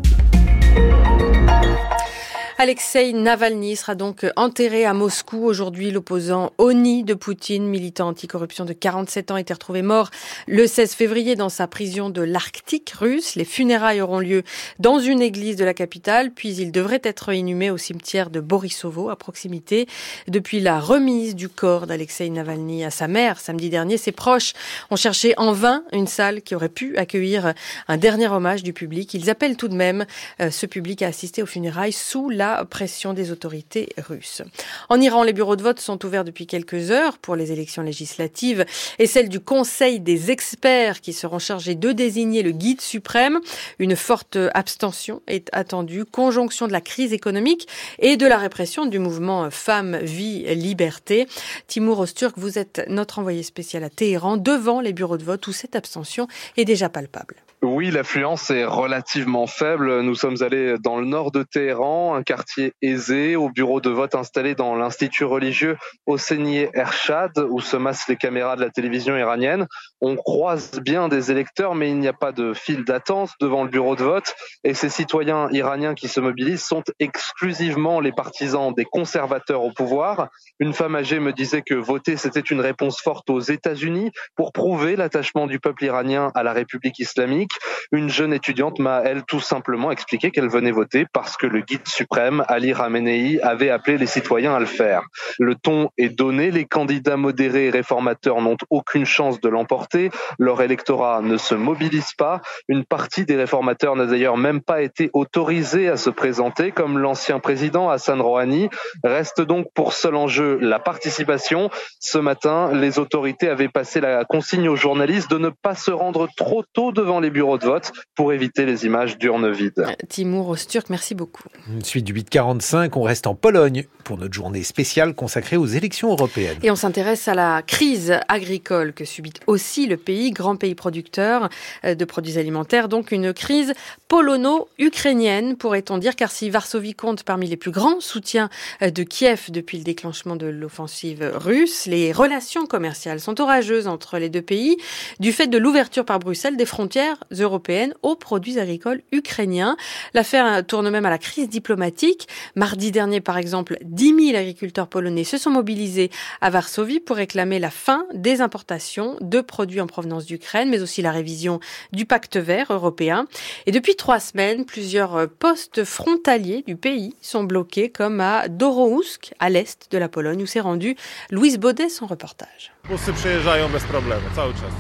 [2.62, 5.46] Alexei Navalny sera donc enterré à Moscou.
[5.46, 10.10] Aujourd'hui, l'opposant Oni de Poutine, militant anticorruption de 47 ans, était retrouvé mort
[10.46, 13.36] le 16 février dans sa prison de l'Arctique russe.
[13.36, 14.44] Les funérailles auront lieu
[14.78, 19.10] dans une église de la capitale, puis il devrait être inhumé au cimetière de Borisovo,
[19.10, 19.88] à proximité.
[20.28, 24.52] Depuis la remise du corps d'Alexei Navalny à sa mère samedi dernier, ses proches
[24.92, 27.54] ont cherché en vain une salle qui aurait pu accueillir
[27.88, 29.14] un dernier hommage du public.
[29.14, 30.06] Ils appellent tout de même
[30.42, 34.42] euh, ce public à assister aux funérailles sous la pression des autorités russes.
[34.90, 38.66] En Iran, les bureaux de vote sont ouverts depuis quelques heures pour les élections législatives
[38.98, 43.40] et celles du Conseil des experts qui seront chargés de désigner le guide suprême.
[43.80, 47.68] Une forte abstention est attendue, conjonction de la crise économique
[48.00, 51.28] et de la répression du mouvement Femmes, Vie, Liberté.
[51.68, 55.52] Timur Osturk, vous êtes notre envoyé spécial à Téhéran devant les bureaux de vote où
[55.52, 57.36] cette abstention est déjà palpable.
[57.62, 60.00] Oui, l'affluence est relativement faible.
[60.00, 64.16] Nous sommes allés dans le nord de Téhéran, un quartier aisé, au bureau de vote
[64.16, 69.68] installé dans l'institut religieux Hosseini Ershad, où se massent les caméras de la télévision iranienne.
[70.00, 73.70] On croise bien des électeurs, mais il n'y a pas de file d'attente devant le
[73.70, 74.36] bureau de vote.
[74.64, 80.30] Et ces citoyens iraniens qui se mobilisent sont exclusivement les partisans des conservateurs au pouvoir.
[80.62, 84.96] Une femme âgée me disait que voter, c'était une réponse forte aux États-Unis pour prouver
[84.96, 87.49] l'attachement du peuple iranien à la République islamique.
[87.92, 91.88] Une jeune étudiante m'a, elle, tout simplement expliqué qu'elle venait voter parce que le guide
[91.88, 95.02] suprême, Ali Khamenei, avait appelé les citoyens à le faire.
[95.40, 100.62] Le ton est donné, les candidats modérés et réformateurs n'ont aucune chance de l'emporter, leur
[100.62, 105.90] électorat ne se mobilise pas, une partie des réformateurs n'a d'ailleurs même pas été autorisée
[105.90, 108.70] à se présenter, comme l'ancien président Hassan Rouhani.
[109.04, 111.70] Reste donc pour seul enjeu la participation.
[112.00, 116.28] Ce matin, les autorités avaient passé la consigne aux journalistes de ne pas se rendre
[116.38, 119.86] trop tôt devant les bureaux de vote pour éviter les images d'urnes vides.
[120.10, 121.44] Timur Osturk, merci beaucoup.
[121.84, 126.58] Suite du 845, on reste en Pologne pour notre journée spéciale consacrée aux élections européennes.
[126.64, 131.50] Et on s'intéresse à la crise agricole que subit aussi le pays, grand pays producteur
[131.86, 133.74] euh, de produits alimentaires, donc une crise
[134.08, 138.50] polono-ukrainienne, pourrait-on dire, car si Varsovie compte parmi les plus grands soutiens
[138.82, 144.18] euh, de Kiev depuis le déclenchement de l'offensive russe, les relations commerciales sont orageuses entre
[144.18, 144.78] les deux pays
[145.20, 149.78] du fait de l'ouverture par Bruxelles des frontières européennes aux produits agricoles ukrainiens.
[150.14, 152.28] L'affaire tourne même à la crise diplomatique.
[152.56, 156.10] Mardi dernier, par exemple, 10 000 agriculteurs polonais se sont mobilisés
[156.42, 161.02] à Varsovie pour réclamer la fin des importations de produits en provenance d'Ukraine, mais aussi
[161.02, 161.60] la révision
[161.92, 163.28] du pacte vert européen.
[163.66, 169.50] Et depuis trois semaines, plusieurs postes frontaliers du pays sont bloqués, comme à Dorohusk, à
[169.50, 170.96] l'est de la Pologne, où s'est rendu
[171.32, 172.72] Louise Baudet, son reportage.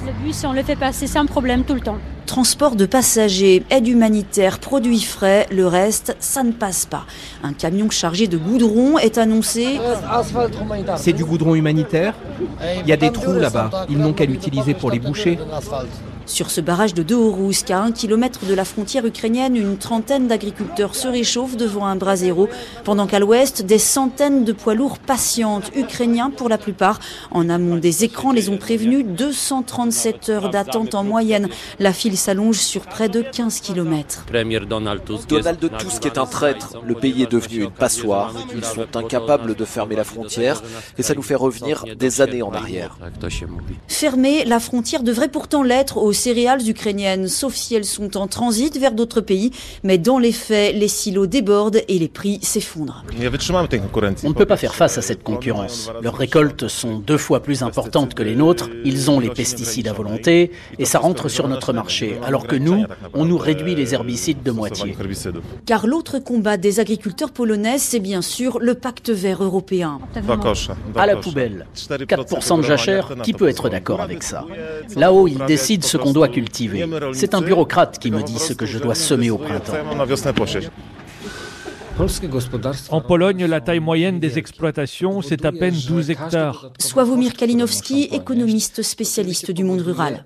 [0.05, 1.99] Le bus, on le fait passer sans problème tout le temps.
[2.39, 7.03] Transport de passagers, aide humanitaire, produits frais, le reste, ça ne passe pas.
[7.43, 9.77] Un camion chargé de goudron est annoncé.
[10.95, 12.13] C'est du goudron humanitaire
[12.81, 15.37] Il y a des trous là-bas, ils n'ont qu'à l'utiliser pour les boucher.
[16.29, 20.93] Sur ce barrage de Dohorousk, à un kilomètre de la frontière ukrainienne, une trentaine d'agriculteurs
[20.93, 22.47] se réchauffent devant un brasero,
[22.83, 26.99] pendant qu'à l'ouest, des centaines de poids lourds patientent, ukrainiens pour la plupart.
[27.31, 31.49] En amont des écrans les ont prévenus, 237 heures d'attente en moyenne.
[31.79, 34.23] La file s'allonge sur près de 15 kilomètres.
[34.31, 35.01] Donald
[35.79, 36.75] Tusk est un traître.
[36.85, 38.35] Le pays est devenu une passoire.
[38.55, 40.61] Ils sont incapables de fermer la frontière
[40.99, 42.99] et ça nous fait revenir des années en arrière.
[43.87, 48.77] Fermer la frontière devrait pourtant l'être au céréales ukrainiennes, sauf si elles sont en transit
[48.77, 49.51] vers d'autres pays.
[49.83, 53.03] Mais dans les faits, les silos débordent et les prix s'effondrent.
[54.23, 55.91] On ne peut pas faire face à cette concurrence.
[56.01, 59.93] Leurs récoltes sont deux fois plus importantes que les nôtres, ils ont les pesticides à
[59.93, 64.43] volonté et ça rentre sur notre marché, alors que nous, on nous réduit les herbicides
[64.43, 64.95] de moitié.
[65.65, 69.99] Car l'autre combat des agriculteurs polonais, c'est bien sûr le pacte vert européen.
[70.95, 71.67] À la poubelle.
[71.75, 74.45] 4% de jachère, qui peut être d'accord avec ça?
[74.95, 76.85] Là-haut, ils décident ce qu'on doit cultiver.
[77.13, 79.73] C'est un bureaucrate qui me dit ce que je dois semer au printemps.
[82.91, 86.71] En Pologne, la taille moyenne des exploitations, c'est à peine 12 hectares.
[86.79, 90.25] Sławomir Kalinowski, économiste spécialiste du monde rural.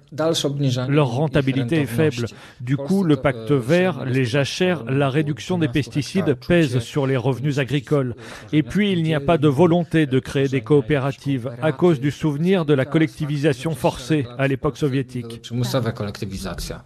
[0.87, 2.27] Leur rentabilité est faible.
[2.61, 7.57] Du coup, le pacte vert, les jachères, la réduction des pesticides pèsent sur les revenus
[7.57, 8.15] agricoles.
[8.51, 12.11] Et puis, il n'y a pas de volonté de créer des coopératives à cause du
[12.11, 15.41] souvenir de la collectivisation forcée à l'époque soviétique.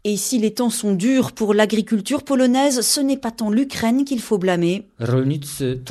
[0.05, 4.21] Et si les temps sont durs pour l'agriculture polonaise, ce n'est pas tant l'Ukraine qu'il
[4.21, 4.76] faut blâmer.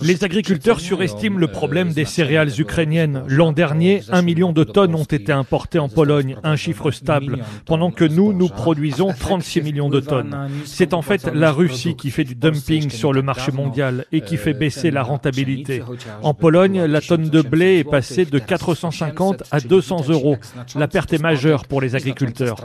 [0.02, 3.22] Les agriculteurs surestiment le problème des céréales ukrainiennes.
[3.28, 7.90] L'an dernier, un million de tonnes ont été importées en Pologne, un chiffre stable, pendant
[7.90, 10.36] que nous, nous produisons 36 millions de tonnes.
[10.64, 14.36] C'est en fait la Russie qui fait du dumping sur le marché mondial et qui
[14.36, 15.82] fait baisser la rentabilité.
[16.22, 20.36] En Pologne, la tonne de blé est passée de 450 à 200 euros.
[20.74, 22.56] La perte est majeure pour les agriculteurs.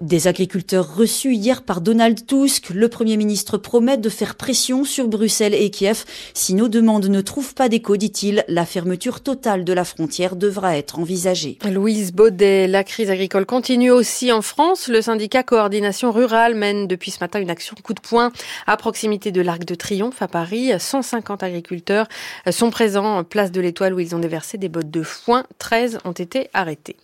[0.00, 4.97] Des agriculteurs reçus hier par Donald Tusk, le Premier ministre promet de faire pression sur
[5.06, 6.04] Bruxelles et Kiev.
[6.34, 10.76] Si nos demandes ne trouvent pas d'écho, dit-il, la fermeture totale de la frontière devra
[10.76, 11.58] être envisagée.
[11.70, 14.88] Louise Baudet, la crise agricole continue aussi en France.
[14.88, 18.32] Le syndicat Coordination Rurale mène depuis ce matin une action coup de poing
[18.66, 20.72] à proximité de l'Arc de Triomphe à Paris.
[20.76, 22.08] 150 agriculteurs
[22.50, 25.44] sont présents en place de l'Étoile où ils ont déversé des bottes de foin.
[25.58, 26.96] 13 ont été arrêtés.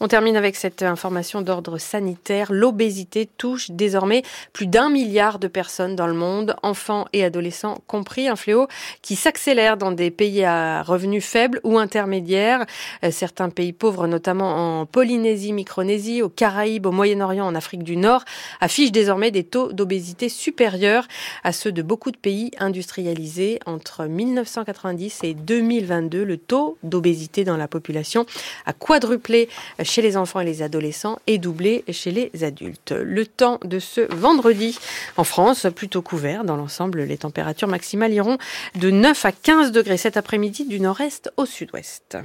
[0.00, 2.52] On termine avec cette information d'ordre sanitaire.
[2.52, 4.22] L'obésité touche désormais
[4.52, 7.41] plus d'un milliard de personnes dans le monde, enfants et adolescents
[7.86, 8.68] compris, un fléau
[9.02, 12.66] qui s'accélère dans des pays à revenus faibles ou intermédiaires.
[13.04, 17.96] Euh, certains pays pauvres, notamment en Polynésie, Micronésie, aux Caraïbes, au Moyen-Orient, en Afrique du
[17.96, 18.24] Nord,
[18.60, 21.06] affichent désormais des taux d'obésité supérieurs
[21.44, 23.58] à ceux de beaucoup de pays industrialisés.
[23.66, 28.26] Entre 1990 et 2022, le taux d'obésité dans la population
[28.66, 29.48] a quadruplé
[29.82, 32.92] chez les enfants et les adolescents et doublé chez les adultes.
[32.92, 34.78] Le temps de ce vendredi
[35.16, 38.38] en France, plutôt couvert dans l'ensemble, les températures maximales iront
[38.74, 42.18] de 9 à 15 degrés cet après-midi du nord-est au sud-ouest.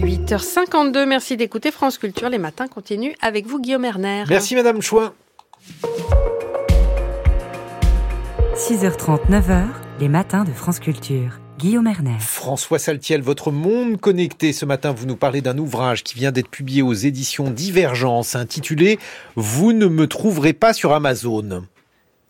[0.00, 2.28] 8h52, merci d'écouter France Culture.
[2.28, 4.24] Les matins continuent avec vous, Guillaume Erner.
[4.28, 5.12] Merci, Madame Chouin.
[8.54, 9.66] 6h30, 9h,
[10.00, 11.38] les matins de France Culture.
[11.58, 12.18] Guillaume Erner.
[12.20, 14.52] François Saltiel, votre monde connecté.
[14.52, 18.98] Ce matin, vous nous parlez d'un ouvrage qui vient d'être publié aux éditions Divergence, intitulé
[19.34, 21.64] Vous ne me trouverez pas sur Amazon.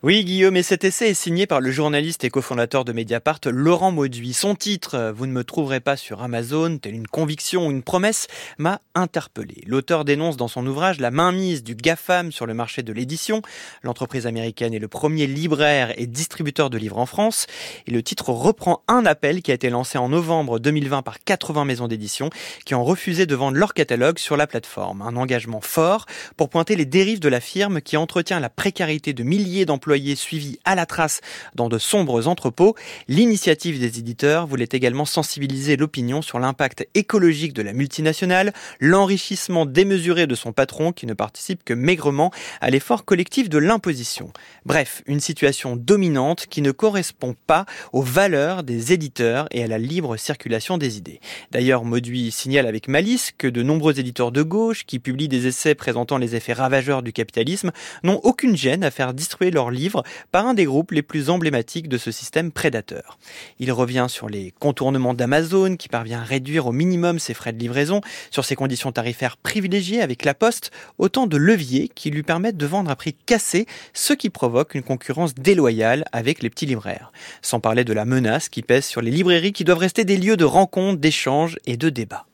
[0.05, 3.91] Oui, Guillaume, et cet essai est signé par le journaliste et cofondateur de Mediapart, Laurent
[3.91, 4.33] Mauduit.
[4.33, 8.29] Son titre, Vous ne me trouverez pas sur Amazon, telle une conviction ou une promesse,
[8.59, 9.65] m'a interpellé.
[9.67, 13.43] L'auteur dénonce dans son ouvrage la mainmise du GAFAM sur le marché de l'édition.
[13.83, 17.49] L'entreprise américaine est le premier libraire et distributeur de livres en France.
[17.89, 21.65] Et le titre reprend un appel qui a été lancé en novembre 2020 par 80
[21.65, 22.31] maisons d'édition
[22.65, 25.03] qui ont refusé de vendre leur catalogue sur la plateforme.
[25.03, 29.25] Un engagement fort pour pointer les dérives de la firme qui entretient la précarité de
[29.25, 31.21] milliers d'emplois suivis à la trace
[31.55, 32.75] dans de sombres entrepôts.
[33.09, 40.27] L'initiative des éditeurs voulait également sensibiliser l'opinion sur l'impact écologique de la multinationale, l'enrichissement démesuré
[40.27, 44.33] de son patron qui ne participe que maigrement à l'effort collectif de l'imposition.
[44.65, 49.79] Bref, une situation dominante qui ne correspond pas aux valeurs des éditeurs et à la
[49.79, 51.21] libre circulation des idées.
[51.51, 55.75] D'ailleurs, Mauduit signale avec malice que de nombreux éditeurs de gauche qui publient des essais
[55.75, 60.47] présentant les effets ravageurs du capitalisme n'ont aucune gêne à faire distribuer leurs livre par
[60.47, 63.19] un des groupes les plus emblématiques de ce système prédateur.
[63.59, 67.59] Il revient sur les contournements d'Amazon qui parvient à réduire au minimum ses frais de
[67.59, 68.01] livraison,
[68.31, 72.67] sur ses conditions tarifaires privilégiées avec la Poste, autant de leviers qui lui permettent de
[72.67, 77.13] vendre à prix cassé, ce qui provoque une concurrence déloyale avec les petits libraires.
[77.43, 80.37] Sans parler de la menace qui pèse sur les librairies qui doivent rester des lieux
[80.37, 82.28] de rencontres, d'échanges et de débats.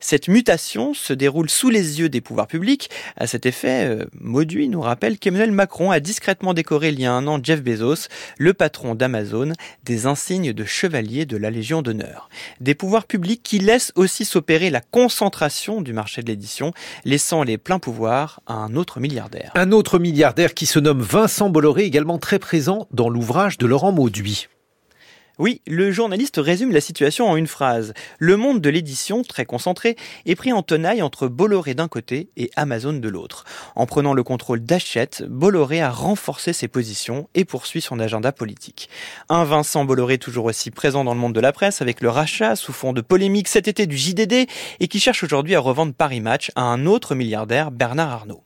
[0.00, 2.90] Cette mutation se déroule sous les yeux des pouvoirs publics.
[3.16, 7.12] À cet effet, euh, Mauduit nous rappelle qu'Emmanuel Macron a discrètement décoré il y a
[7.12, 9.52] un an Jeff Bezos, le patron d'Amazon,
[9.84, 12.28] des insignes de chevalier de la Légion d'honneur.
[12.60, 16.72] Des pouvoirs publics qui laissent aussi s'opérer la concentration du marché de l'édition,
[17.04, 19.52] laissant les pleins pouvoirs à un autre milliardaire.
[19.54, 23.92] Un autre milliardaire qui se nomme Vincent Bolloré, également très présent dans l'ouvrage de Laurent
[23.92, 24.48] Mauduit.
[25.38, 27.94] Oui, le journaliste résume la situation en une phrase.
[28.18, 29.94] Le monde de l'édition, très concentré,
[30.26, 33.44] est pris en tenaille entre Bolloré d'un côté et Amazon de l'autre.
[33.76, 38.90] En prenant le contrôle d'Achette, Bolloré a renforcé ses positions et poursuit son agenda politique.
[39.28, 42.56] Un Vincent Bolloré toujours aussi présent dans le monde de la presse avec le rachat
[42.56, 44.48] sous fond de polémique cet été du JDD
[44.80, 48.42] et qui cherche aujourd'hui à revendre Paris Match à un autre milliardaire, Bernard Arnault.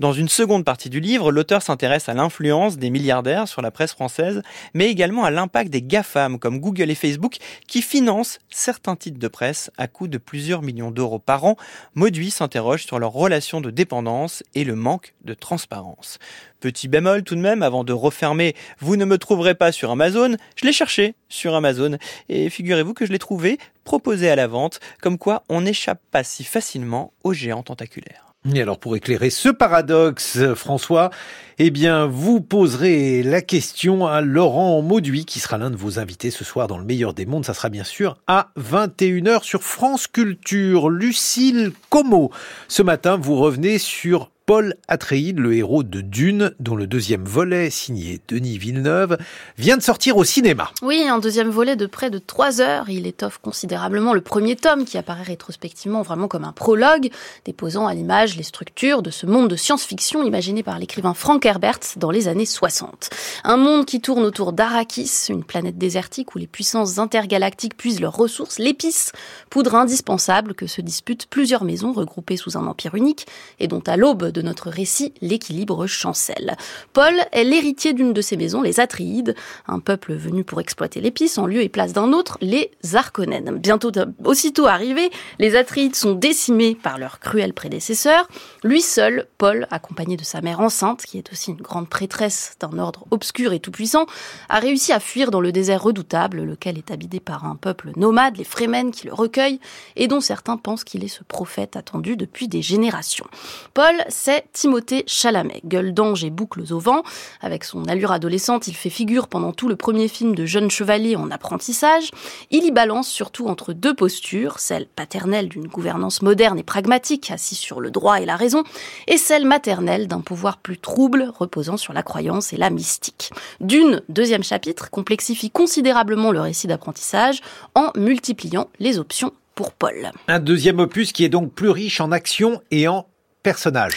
[0.00, 3.92] Dans une seconde partie du livre, l'auteur s'intéresse à l'influence des milliardaires sur la presse
[3.92, 4.42] française,
[4.74, 7.36] mais également à l'impact des GAFAM comme Google et Facebook
[7.66, 11.56] qui financent certains titres de presse à coût de plusieurs millions d'euros par an.
[11.94, 16.18] Mauduit s'interroge sur leur relation de dépendance et le manque de transparence.
[16.60, 20.36] Petit bémol tout de même, avant de refermer, vous ne me trouverez pas sur Amazon,
[20.56, 24.80] je l'ai cherché sur Amazon et figurez-vous que je l'ai trouvé proposé à la vente,
[25.00, 28.31] comme quoi on n'échappe pas si facilement aux géants tentaculaires.
[28.50, 31.10] Et alors pour éclairer ce paradoxe, François,
[31.58, 36.32] eh bien vous poserez la question à Laurent Mauduit, qui sera l'un de vos invités
[36.32, 37.44] ce soir dans le meilleur des mondes.
[37.44, 40.90] Ça sera bien sûr à 21h sur France Culture.
[40.90, 42.32] Lucille Como,
[42.66, 47.70] ce matin vous revenez sur Paul Atreides, le héros de Dune, dont le deuxième volet,
[47.70, 49.16] signé Denis Villeneuve,
[49.56, 50.70] vient de sortir au cinéma.
[50.82, 52.90] Oui, un deuxième volet de près de trois heures.
[52.90, 57.10] Il étoffe considérablement le premier tome, qui apparaît rétrospectivement vraiment comme un prologue,
[57.44, 61.78] déposant à l'image les structures de ce monde de science-fiction imaginé par l'écrivain Frank Herbert
[61.96, 63.10] dans les années 60.
[63.44, 68.16] Un monde qui tourne autour d'Arrakis, une planète désertique où les puissances intergalactiques puisent leurs
[68.16, 69.12] ressources, l'épice,
[69.50, 73.26] poudre indispensable que se disputent plusieurs maisons regroupées sous un empire unique,
[73.60, 76.56] et dont à l'aube de notre récit, l'équilibre chancelle.
[76.92, 79.34] Paul est l'héritier d'une de ces maisons, les Atreides,
[79.66, 83.58] un peuple venu pour exploiter l'épice en lieu et place d'un autre, les Arconènes.
[83.58, 83.92] Bientôt,
[84.24, 88.28] aussitôt arrivés, les Atreides sont décimés par leurs cruels prédécesseurs.
[88.62, 92.78] Lui seul, Paul, accompagné de sa mère enceinte, qui est aussi une grande prêtresse d'un
[92.78, 94.06] ordre obscur et tout-puissant,
[94.48, 98.36] a réussi à fuir dans le désert redoutable, lequel est habité par un peuple nomade,
[98.36, 99.60] les Fremen, qui le recueillent,
[99.96, 103.26] et dont certains pensent qu'il est ce prophète attendu depuis des générations.
[103.74, 107.02] Paul c'est Timothée Chalamet, gueule d'ange et boucles au vent.
[107.40, 111.16] Avec son allure adolescente, il fait figure pendant tout le premier film de jeune chevalier
[111.16, 112.12] en apprentissage.
[112.52, 117.58] Il y balance surtout entre deux postures, celle paternelle d'une gouvernance moderne et pragmatique, assise
[117.58, 118.62] sur le droit et la raison,
[119.08, 123.32] et celle maternelle d'un pouvoir plus trouble, reposant sur la croyance et la mystique.
[123.60, 127.40] D'une, deuxième chapitre, complexifie considérablement le récit d'apprentissage
[127.74, 130.12] en multipliant les options pour Paul.
[130.28, 133.06] Un deuxième opus qui est donc plus riche en action et en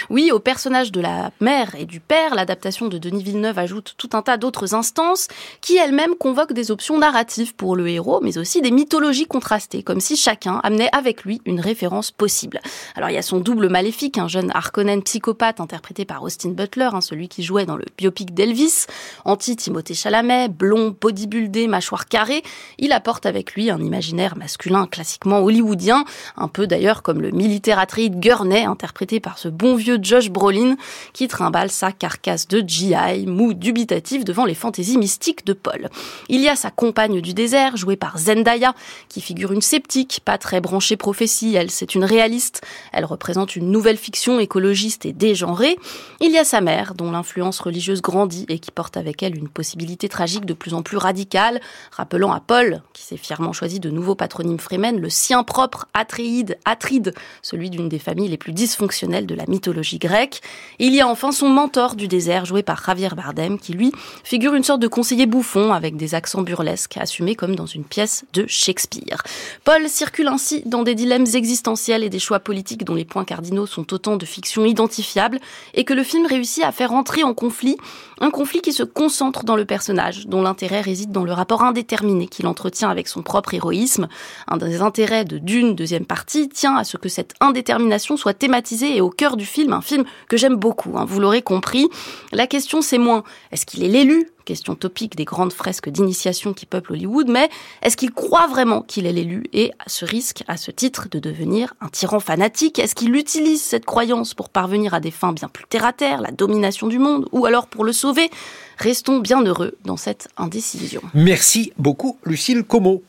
[0.09, 4.09] Oui, au personnage de la mère et du père, l'adaptation de Denis Villeneuve ajoute tout
[4.13, 5.27] un tas d'autres instances
[5.61, 9.99] qui elles-mêmes convoquent des options narratives pour le héros, mais aussi des mythologies contrastées, comme
[9.99, 12.59] si chacun amenait avec lui une référence possible.
[12.95, 16.89] Alors il y a son double maléfique, un jeune Harkonnen psychopathe interprété par Austin Butler,
[16.93, 18.87] hein, celui qui jouait dans le biopic d'Elvis,
[19.25, 22.41] anti-Timothée Chalamet, blond, bodybuildé, mâchoire carrée,
[22.79, 26.03] il apporte avec lui un imaginaire masculin classiquement hollywoodien,
[26.35, 30.75] un peu d'ailleurs comme le militaire Gurney interprété par ce bon vieux Josh Brolin
[31.13, 35.89] qui trimballe sa carcasse de GI, mou dubitatif devant les fantaisies mystiques de Paul.
[36.29, 38.73] Il y a sa compagne du désert, jouée par Zendaya,
[39.09, 43.71] qui figure une sceptique, pas très branchée prophétie, elle c'est une réaliste, elle représente une
[43.71, 45.77] nouvelle fiction écologiste et dégenrée.
[46.21, 49.49] Il y a sa mère, dont l'influence religieuse grandit et qui porte avec elle une
[49.49, 53.89] possibilité tragique de plus en plus radicale, rappelant à Paul, qui s'est fièrement choisi de
[53.89, 59.24] nouveaux patronymes Fremen, le sien propre Atréide, Atride, celui d'une des familles les plus dysfonctionnelles
[59.25, 60.41] de la mythologie grecque.
[60.79, 63.91] il y a enfin son mentor du désert, joué par Javier Bardem, qui lui
[64.23, 68.25] figure une sorte de conseiller bouffon avec des accents burlesques, assumés comme dans une pièce
[68.33, 69.23] de Shakespeare.
[69.63, 73.65] Paul circule ainsi dans des dilemmes existentiels et des choix politiques dont les points cardinaux
[73.65, 75.39] sont autant de fictions identifiables,
[75.73, 77.77] et que le film réussit à faire entrer en conflit,
[78.19, 82.27] un conflit qui se concentre dans le personnage, dont l'intérêt réside dans le rapport indéterminé
[82.27, 84.07] qu'il entretient avec son propre héroïsme.
[84.47, 88.95] Un des intérêts de Dune, deuxième partie, tient à ce que cette indétermination soit thématisée
[88.95, 91.87] et au cœur du film, un film que j'aime beaucoup, hein, vous l'aurez compris.
[92.31, 96.65] La question c'est moins, est-ce qu'il est l'élu question topique des grandes fresques d'initiation qui
[96.65, 97.49] peuplent Hollywood, mais
[97.81, 101.73] est-ce qu'il croit vraiment qu'il est l'élu et ce risque, à ce titre, de devenir
[101.81, 102.79] un tyran fanatique?
[102.79, 106.87] Est-ce qu'il utilise cette croyance pour parvenir à des fins bien plus terre-à-terre, la domination
[106.87, 108.29] du monde, ou alors pour le sauver?
[108.77, 111.01] Restons bien heureux dans cette indécision.
[111.13, 113.03] Merci beaucoup, Lucille Como.